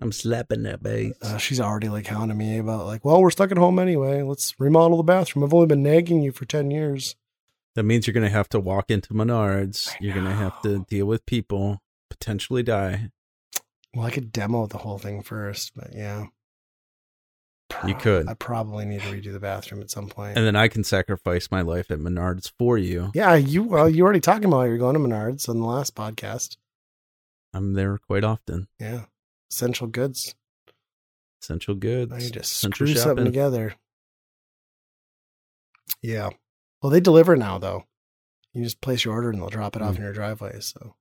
[0.00, 1.12] I'm slapping that bass.
[1.20, 4.22] Uh, she's already like hounding me about like, well, we're stuck at home anyway.
[4.22, 5.44] Let's remodel the bathroom.
[5.44, 7.16] I've only been nagging you for ten years.
[7.74, 9.94] that means you're gonna have to walk into Menards.
[10.00, 13.10] You're gonna have to deal with people, potentially die.
[13.94, 16.26] Well, I could demo the whole thing first, but yeah,
[17.86, 18.28] You could.
[18.28, 20.36] I probably need to redo the bathroom at some point.
[20.36, 23.10] And then I can sacrifice my life at Menards for you.
[23.14, 26.56] yeah, you well, you already talking about you're going to Menards on the last podcast.
[27.54, 28.68] I'm there quite often.
[28.78, 29.04] Yeah,
[29.50, 30.34] essential goods.
[31.42, 32.12] Essential goods.
[32.12, 33.74] I need to essential screw something together.
[36.02, 36.30] Yeah.
[36.82, 37.84] Well, they deliver now though.
[38.52, 39.98] You just place your order and they'll drop it off Mm.
[39.98, 40.60] in your driveway.
[40.60, 40.94] So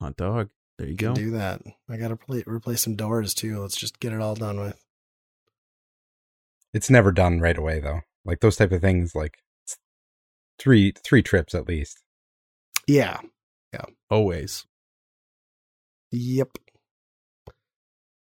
[0.00, 0.50] Hot dog.
[0.78, 1.14] There you go.
[1.14, 1.62] do that.
[1.88, 3.60] I got to pla replace some doors too.
[3.60, 4.84] Let's just get it all done with.
[6.76, 8.02] It's never done right away though.
[8.26, 9.38] Like those type of things, like
[10.58, 12.02] three three trips at least.
[12.86, 13.18] Yeah.
[13.72, 13.86] Yeah.
[14.10, 14.66] Always.
[16.12, 16.58] Yep.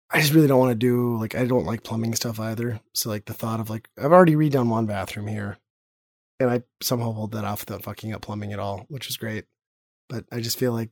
[0.10, 2.82] I just really don't want to do like I don't like plumbing stuff either.
[2.94, 5.58] So like the thought of like I've already redone one bathroom here,
[6.42, 9.46] and I somehow pulled that off without fucking up plumbing at all, which is great.
[10.10, 10.90] But I just feel like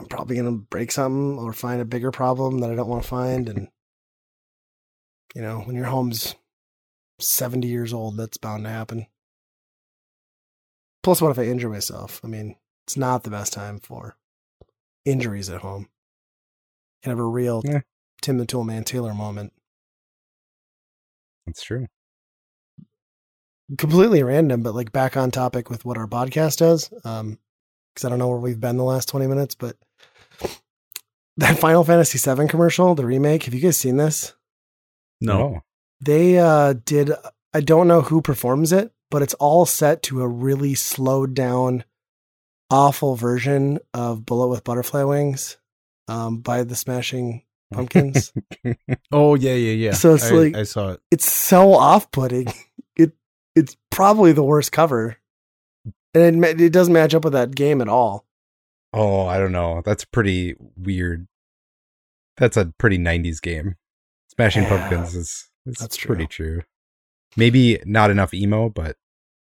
[0.00, 3.08] I'm probably gonna break something or find a bigger problem that I don't want to
[3.08, 3.68] find, and
[5.36, 6.34] you know when your home's
[7.22, 9.06] 70 years old, that's bound to happen.
[11.02, 12.20] Plus, what if I injure myself?
[12.22, 14.16] I mean, it's not the best time for
[15.04, 15.82] injuries at home.
[15.82, 17.80] You can have a real Yeah.
[18.20, 19.52] Tim the Toolman Taylor moment.
[21.46, 21.88] That's true.
[23.78, 26.92] Completely random, but like back on topic with what our podcast does.
[27.04, 27.38] Um,
[27.92, 29.76] because I don't know where we've been the last 20 minutes, but
[31.36, 34.34] that Final Fantasy VII commercial, the remake, have you guys seen this?
[35.20, 35.62] No.
[36.04, 37.12] They uh did
[37.54, 41.84] I don't know who performs it, but it's all set to a really slowed down
[42.70, 45.58] awful version of Bullet with Butterfly Wings
[46.08, 47.42] um by the Smashing
[47.72, 48.32] Pumpkins.
[49.10, 49.92] Oh yeah, yeah, yeah.
[49.92, 51.00] So it's I, like- I saw it.
[51.10, 52.46] it's so off-putting.
[52.96, 53.12] It
[53.56, 55.16] it's probably the worst cover.
[56.14, 58.26] And it, it doesn't match up with that game at all.
[58.92, 59.80] oh, I don't know.
[59.84, 61.26] That's pretty weird.
[62.36, 63.76] That's a pretty '90s game.
[64.34, 66.62] Smashing Yeah, Pumpkins is it's that's pretty true.
[67.36, 68.96] Maybe not enough emo, but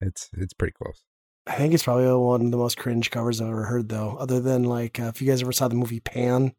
[0.02, 1.03] it's it's pretty close.
[1.45, 4.18] I think it's probably one of the most cringe covers I've ever heard, though.
[4.19, 6.53] Other than like, uh, if you guys ever saw the movie Pan,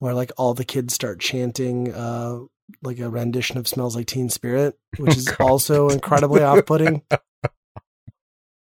[0.00, 2.40] where like all the kids start chanting uh,
[2.82, 5.40] like a rendition of "Smells Like Teen Spirit," which Oh, is God.
[5.40, 7.02] also incredibly off-putting.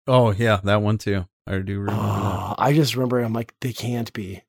[0.07, 1.25] Oh yeah, that one too.
[1.45, 2.09] I do remember that.
[2.19, 4.41] Oh, I just remember I'm like, they can't be,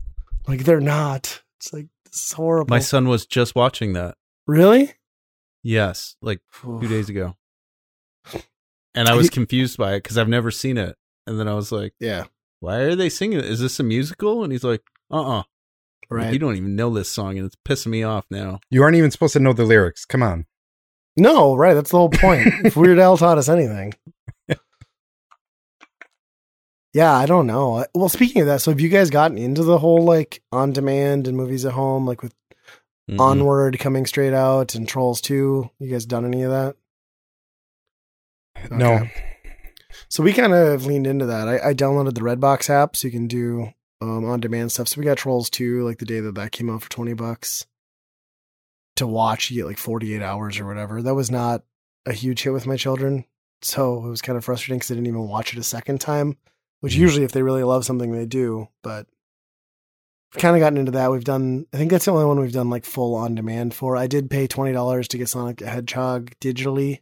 [0.48, 1.42] like they're not.
[1.58, 2.70] It's like this horrible.
[2.74, 4.16] My son was just watching that.
[4.46, 4.94] really?
[5.62, 7.36] Yes, like two days ago.
[8.94, 10.96] And I was you- confused by it because I've never seen it.
[11.26, 12.24] And then I was like, Yeah,
[12.60, 13.44] "Why are they singing it?
[13.44, 15.42] Is this a musical?" And he's like, "Uh, uh
[16.08, 16.32] right.
[16.32, 19.10] You don't even know this song, and it's pissing me off now." You aren't even
[19.10, 20.04] supposed to know the lyrics.
[20.04, 20.46] Come on.
[21.16, 21.74] No, right.
[21.74, 22.48] That's the whole point.
[22.64, 23.92] if Weird Al taught us anything.
[26.92, 27.84] Yeah, I don't know.
[27.94, 31.28] Well, speaking of that, so have you guys gotten into the whole like on demand
[31.28, 32.34] and movies at home, like with
[33.10, 33.18] Mhm.
[33.20, 35.68] Onward coming straight out and Trolls 2?
[35.78, 36.76] You guys done any of that?
[38.70, 39.06] No.
[40.08, 41.48] So we kind of leaned into that.
[41.48, 44.88] I, I downloaded the Redbox app so you can do um, on demand stuff.
[44.88, 47.66] So we got Trolls 2 like the day that that came out for 20 bucks
[48.96, 49.50] to watch.
[49.50, 51.02] You get like 48 hours or whatever.
[51.02, 51.64] That was not
[52.06, 53.24] a huge hit with my children.
[53.62, 56.36] So it was kind of frustrating because I didn't even watch it a second time,
[56.80, 56.98] which Mhm.
[56.98, 58.68] usually if they really love something, they do.
[58.82, 59.06] But
[60.34, 61.10] we've kind of gotten into that.
[61.10, 63.96] We've done, I think that's the only one we've done like full on demand for.
[63.96, 67.00] I did pay $20 to get Sonic the Hedgehog digitally.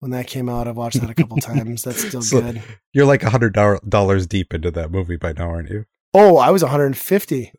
[0.00, 1.82] When that came out, I've watched that a couple times.
[1.82, 2.62] That's still So- good.
[2.92, 3.52] You're like a hundred
[3.88, 5.84] dollars deep into that movie by now, aren't you?
[6.14, 7.52] Oh, I was 150.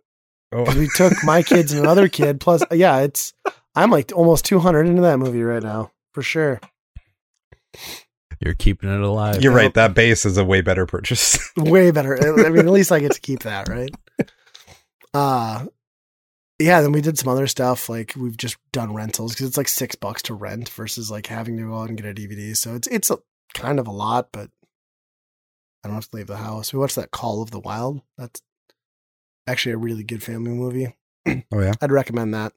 [0.54, 2.40] Oh, 'Cause we took my kids and another kid.
[2.42, 3.34] Plus, yeah, it's
[3.76, 6.60] I'm like almost 200 into that movie right now for sure.
[8.40, 9.42] You're keeping it alive.
[9.44, 9.74] you're right.
[9.76, 11.38] That bass is a way better purchase.
[11.56, 12.18] Way better.
[12.46, 13.92] I mean, at least I get to keep that, right?
[15.14, 15.66] Uh
[16.60, 16.82] yeah.
[16.82, 19.96] Then we did some other stuff like we've just done rentals because it's like six
[19.96, 22.56] bucks to rent versus like having to go out and get a DVD.
[22.56, 23.18] So it's it's a,
[23.54, 24.50] kind of a lot, but
[25.84, 26.72] I don't have to leave the house.
[26.72, 28.02] We watched that Call of the Wild.
[28.18, 28.42] That's
[29.48, 30.96] actually a really good family movie.
[31.28, 31.74] oh yeah.
[31.82, 32.54] I'd recommend that.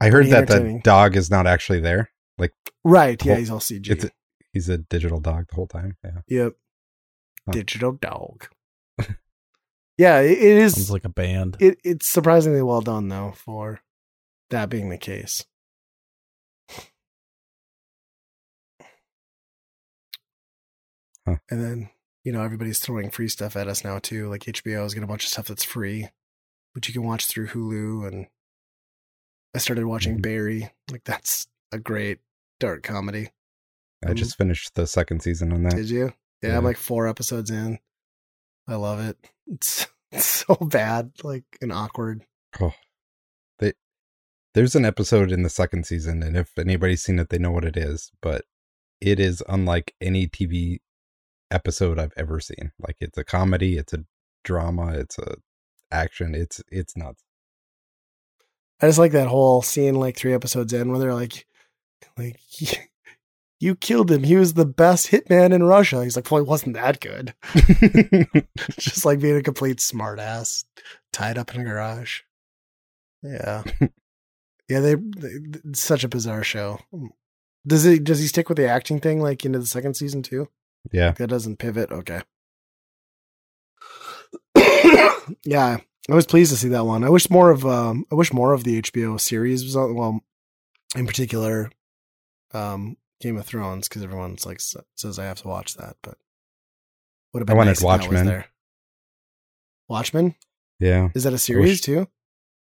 [0.00, 2.10] I heard that the dog is not actually there.
[2.36, 2.52] Like
[2.84, 3.22] right.
[3.24, 3.88] Yeah, Whole- he's all CG.
[3.90, 4.10] It's a,
[4.52, 5.96] he's a digital dog the whole time.
[6.04, 6.20] Yeah.
[6.28, 6.52] yep.
[7.52, 8.48] Digital dog.
[9.98, 11.56] yeah, it, it Sounds like a band.
[11.60, 13.80] It, it's surprisingly well done, though, for
[14.50, 15.44] that being the case.
[21.26, 21.36] Huh.
[21.50, 21.90] And then,
[22.24, 24.28] you know, everybody's throwing free stuff at us now, too.
[24.28, 26.08] Like HBO's got a bunch of stuff that's free,
[26.72, 28.06] which you can watch through Hulu.
[28.08, 28.26] And
[29.54, 30.22] I started watching Mhm.
[30.22, 30.70] Barry.
[30.90, 32.20] Like, that's a great
[32.60, 33.30] dark comedy.
[34.04, 35.74] I Um, just finished the second season on that.
[35.74, 36.12] Did you?
[36.42, 37.78] Yeah, I'm like four episodes in.
[38.66, 39.16] I love it.
[39.46, 42.24] It's, it's so bad, like and awkward.
[42.60, 42.72] Oh,
[43.58, 43.72] they,
[44.54, 47.64] there's an episode in the second season, and if anybody's seen it, they know what
[47.64, 48.10] it is.
[48.22, 48.44] But
[49.00, 50.78] it is unlike any TV
[51.50, 52.72] episode I've ever seen.
[52.78, 54.04] Like it's a comedy, it's a
[54.44, 55.36] drama, it's a
[55.90, 56.34] action.
[56.34, 57.22] It's it's nuts.
[58.80, 61.46] I just like that whole scene, like three episodes in, where they're like,
[62.16, 62.40] like
[63.60, 64.22] you killed him.
[64.22, 66.04] He was the best hitman in Russia.
[66.04, 67.34] He's like, well, he wasn't that good.
[68.78, 70.64] just like being a complete smartass,
[71.12, 72.20] tied up in a garage.
[73.22, 73.64] Yeah,
[74.68, 74.80] yeah.
[74.80, 75.30] They, they
[75.72, 76.78] such a bizarre show.
[77.66, 80.48] Does he does he stick with the acting thing like into the second season too?
[80.92, 81.90] yeah, That doesn't pivot.
[81.90, 82.22] Okay.
[85.44, 85.78] yeah,
[86.08, 87.02] I was pleased to see that one.
[87.04, 90.20] I wish more of um I wish more of the HBO series was on well
[90.94, 91.70] in particular
[92.52, 96.16] um Game of Thrones because everyone's like says I have to watch that, but
[97.32, 98.44] would have I wanted nice Watchmen.
[99.88, 100.34] Watchmen?
[100.78, 102.06] yeah, Is that a series too?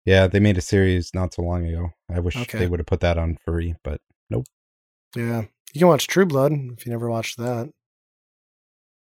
[0.04, 0.26] yeah.
[0.26, 1.90] They made a series not so long ago.
[2.10, 2.58] I wish Okay.
[2.58, 4.00] they would have put that on free, but
[4.30, 4.46] nope.
[5.14, 5.42] Yeah.
[5.72, 7.70] You can watch True Blood if you never watched that.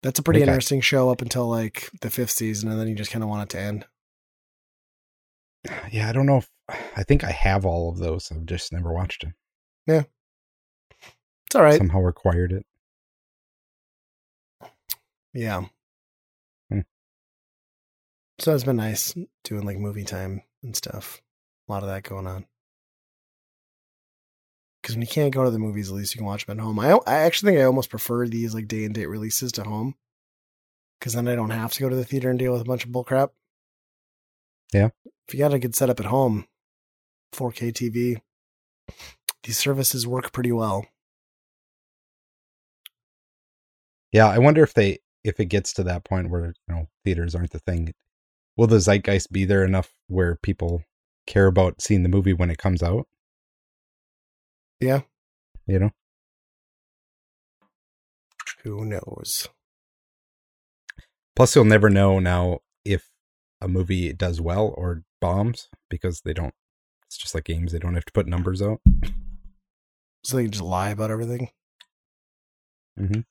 [0.03, 2.95] That's a pretty I- interesting show up until like the fifth season, and then you
[2.95, 3.85] just kind of want it to end.
[5.91, 6.49] yeah, I don't know if
[6.97, 8.31] I think I have all of those.
[8.31, 10.09] I've just never watched it.
[11.51, 11.77] It's all right.
[11.77, 12.65] Somehow acquired it.
[15.33, 15.65] Yeah.
[16.69, 16.79] Hmm.
[18.39, 19.13] So it's been nice
[19.43, 21.21] doing like movie time and stuff.
[21.67, 22.45] A lot of that going on.
[24.81, 26.63] Because when you can't go to the movies, at least you can watch them at
[26.63, 26.79] home.
[26.79, 29.95] I I actually think I almost prefer these like day and date releases to home.
[31.01, 32.85] Because then I don't have to go to the theater and deal with a bunch
[32.85, 33.31] of bullcrap.
[34.71, 34.91] Yeah.
[35.27, 36.47] If you got a good setup at home,
[37.33, 38.21] 4K TV,
[39.43, 40.85] these services work pretty well.
[44.11, 47.35] Yeah, I wonder if they if it gets to that point where you know theaters
[47.35, 47.93] aren't the thing,
[48.57, 50.83] will the zeitgeist be there enough where people
[51.27, 53.07] care about seeing the movie when it comes out?
[54.79, 55.01] Yeah.
[55.67, 55.91] You know,
[58.63, 59.47] Who knows?
[61.35, 63.09] plus you'll never know now if
[63.61, 66.53] a movie does well or bombs because they don't.
[67.05, 68.81] It's just like games; they don't have to put numbers out.
[70.23, 71.49] So they just lie about everything.
[72.99, 73.23] Mhm.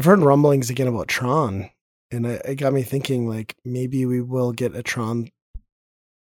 [0.00, 1.68] I've heard rumblings again about Tron,
[2.10, 5.30] and it, it got me thinking like maybe we will get a Tron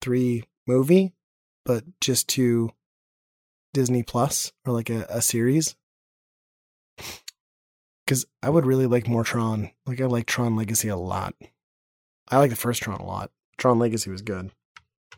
[0.01, 1.13] three movie,
[1.63, 2.71] but just to
[3.73, 5.77] Disney Plus or like a, a series.
[8.05, 9.71] Because I would really like more Tron.
[9.85, 11.33] Like I like Tron Legacy a lot.
[12.27, 13.31] I like the first Tron a lot.
[13.57, 14.51] Tron Legacy was good.
[15.13, 15.17] I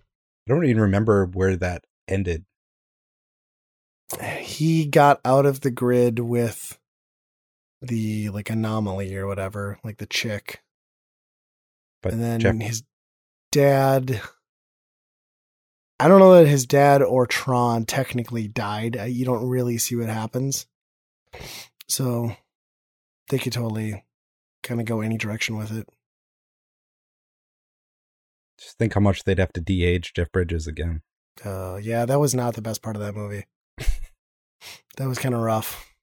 [0.50, 2.46] don't even remember where that ended.
[4.40, 6.78] he got out of the grid with
[7.88, 10.62] the like anomaly or whatever, like the chick.
[12.02, 12.84] But and then Jeff, his
[13.52, 14.22] dad
[16.00, 18.98] I don't know that his dad or Tron technically died.
[19.08, 20.68] You don't really see what happens.
[21.88, 22.36] So
[23.30, 24.04] they could totally
[24.62, 25.88] kind of go any direction with it.
[28.60, 31.02] just think how much they'd have to de-age Jeff Bridges again.
[31.44, 33.46] Uh, yeah, that was not the best part of that movie.
[33.78, 35.95] that was kind of rough.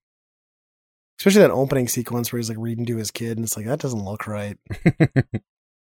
[1.22, 3.78] Especially that opening sequence where he's like reading to his kid, and it's like, that
[3.78, 4.56] doesn't look right.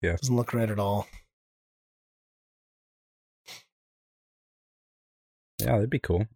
[0.03, 0.15] Yeah.
[0.17, 1.07] Doesn't look right at all.
[5.61, 6.27] yeah, that'd be cool.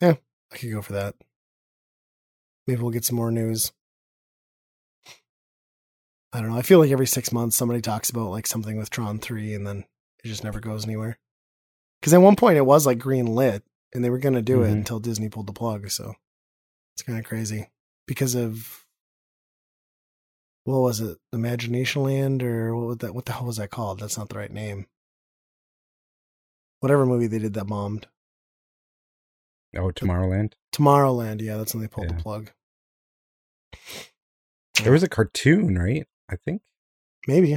[0.00, 0.14] Yeah,
[0.52, 1.14] I could go for that.
[2.66, 3.72] Maybe we'll get some more news.
[6.32, 6.56] I don't know.
[6.56, 9.66] I feel like every six months somebody talks about like something with Tron 3 and
[9.66, 9.84] then
[10.22, 11.18] it just never goes anywhere.
[12.00, 14.62] Because at one point it was like green lit and they were going to do
[14.62, 14.72] it Mhm.
[14.72, 15.90] until Disney pulled the plug.
[15.90, 16.14] So
[16.94, 17.68] it's kind of crazy
[18.10, 18.84] because of
[20.64, 21.16] what was it?
[21.32, 23.14] Imagination Land or what that?
[23.14, 24.00] What the hell was that called?
[24.00, 24.86] That's not the right name.
[26.80, 28.08] Whatever movie they did that bombed.
[29.76, 30.54] Oh, Tomorrowland.
[30.74, 31.40] Tomorrowland.
[31.40, 32.16] Yeah, that's when they pulled Yeah.
[32.16, 32.50] the plug.
[34.82, 36.08] There was a cartoon, right?
[36.28, 36.62] I think
[37.28, 37.54] Maybe.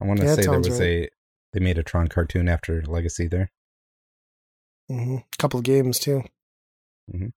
[0.00, 0.80] I want to Yeah, say there was right.
[0.80, 1.10] a
[1.52, 3.52] they made a Tron cartoon after Legacy there.
[4.88, 6.24] hmm A couple of games too.
[7.08, 7.32] Mhm.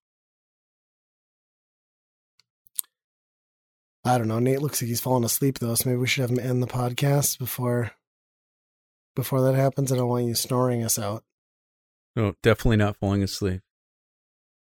[4.05, 4.39] I don't know.
[4.39, 6.67] Nate looks like he's falling asleep though, so maybe we should have him end the
[6.67, 7.91] podcast before
[9.15, 9.91] before that happens.
[9.91, 11.23] I don't want you snoring us out.
[12.15, 13.61] No, definitely not falling asleep.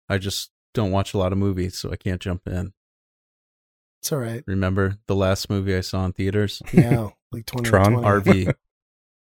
[0.08, 2.72] I just don't watch a lot of movies, so I can't jump in.
[4.02, 4.44] It's all right.
[4.46, 6.60] Remember the last movie I saw in theaters?
[6.72, 7.92] Yeah, like twenty Tron?
[8.02, 8.54] 20, RV.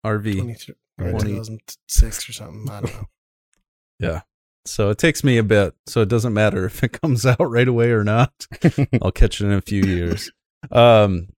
[0.05, 0.37] RV.
[0.37, 0.55] 20
[0.99, 1.19] or Right.
[1.19, 2.69] 2006 or something.
[2.69, 3.05] I don't know.
[3.99, 4.21] Yeah.
[4.65, 7.67] So it takes me a bit, so it doesn't matter if it comes out right
[7.67, 8.31] away or not.
[9.01, 10.31] I'll catch it in a few years.
[10.71, 11.29] Um,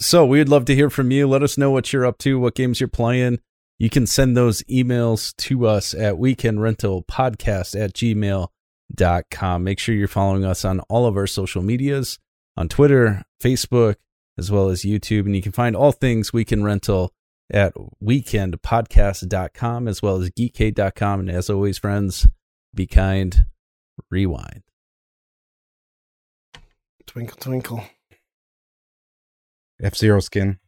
[0.00, 1.28] so we'd love to hear from you.
[1.28, 3.38] Let us know what you're up to, what games you're playing.
[3.78, 9.64] You can send those emails to us at weekendrentalpodcast at gmail.com.
[9.64, 12.18] Make sure you're following us on all of our social medias
[12.56, 13.96] on Twitter, Facebook,
[14.38, 15.26] as well as YouTube.
[15.26, 17.12] And you can find all things Weekend Rental
[17.52, 21.20] at weekendpodcast.com as well as geekade.com.
[21.20, 22.26] And as always, friends,
[22.74, 23.46] be kind,
[24.10, 24.62] rewind.
[27.06, 27.84] Twinkle twinkle.
[29.82, 30.58] F Zero skin.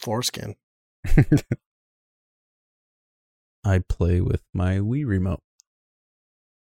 [0.00, 0.56] Foreskin.
[3.64, 5.42] I play with my Wii remote.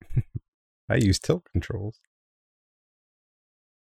[0.89, 1.99] I use tilt controls.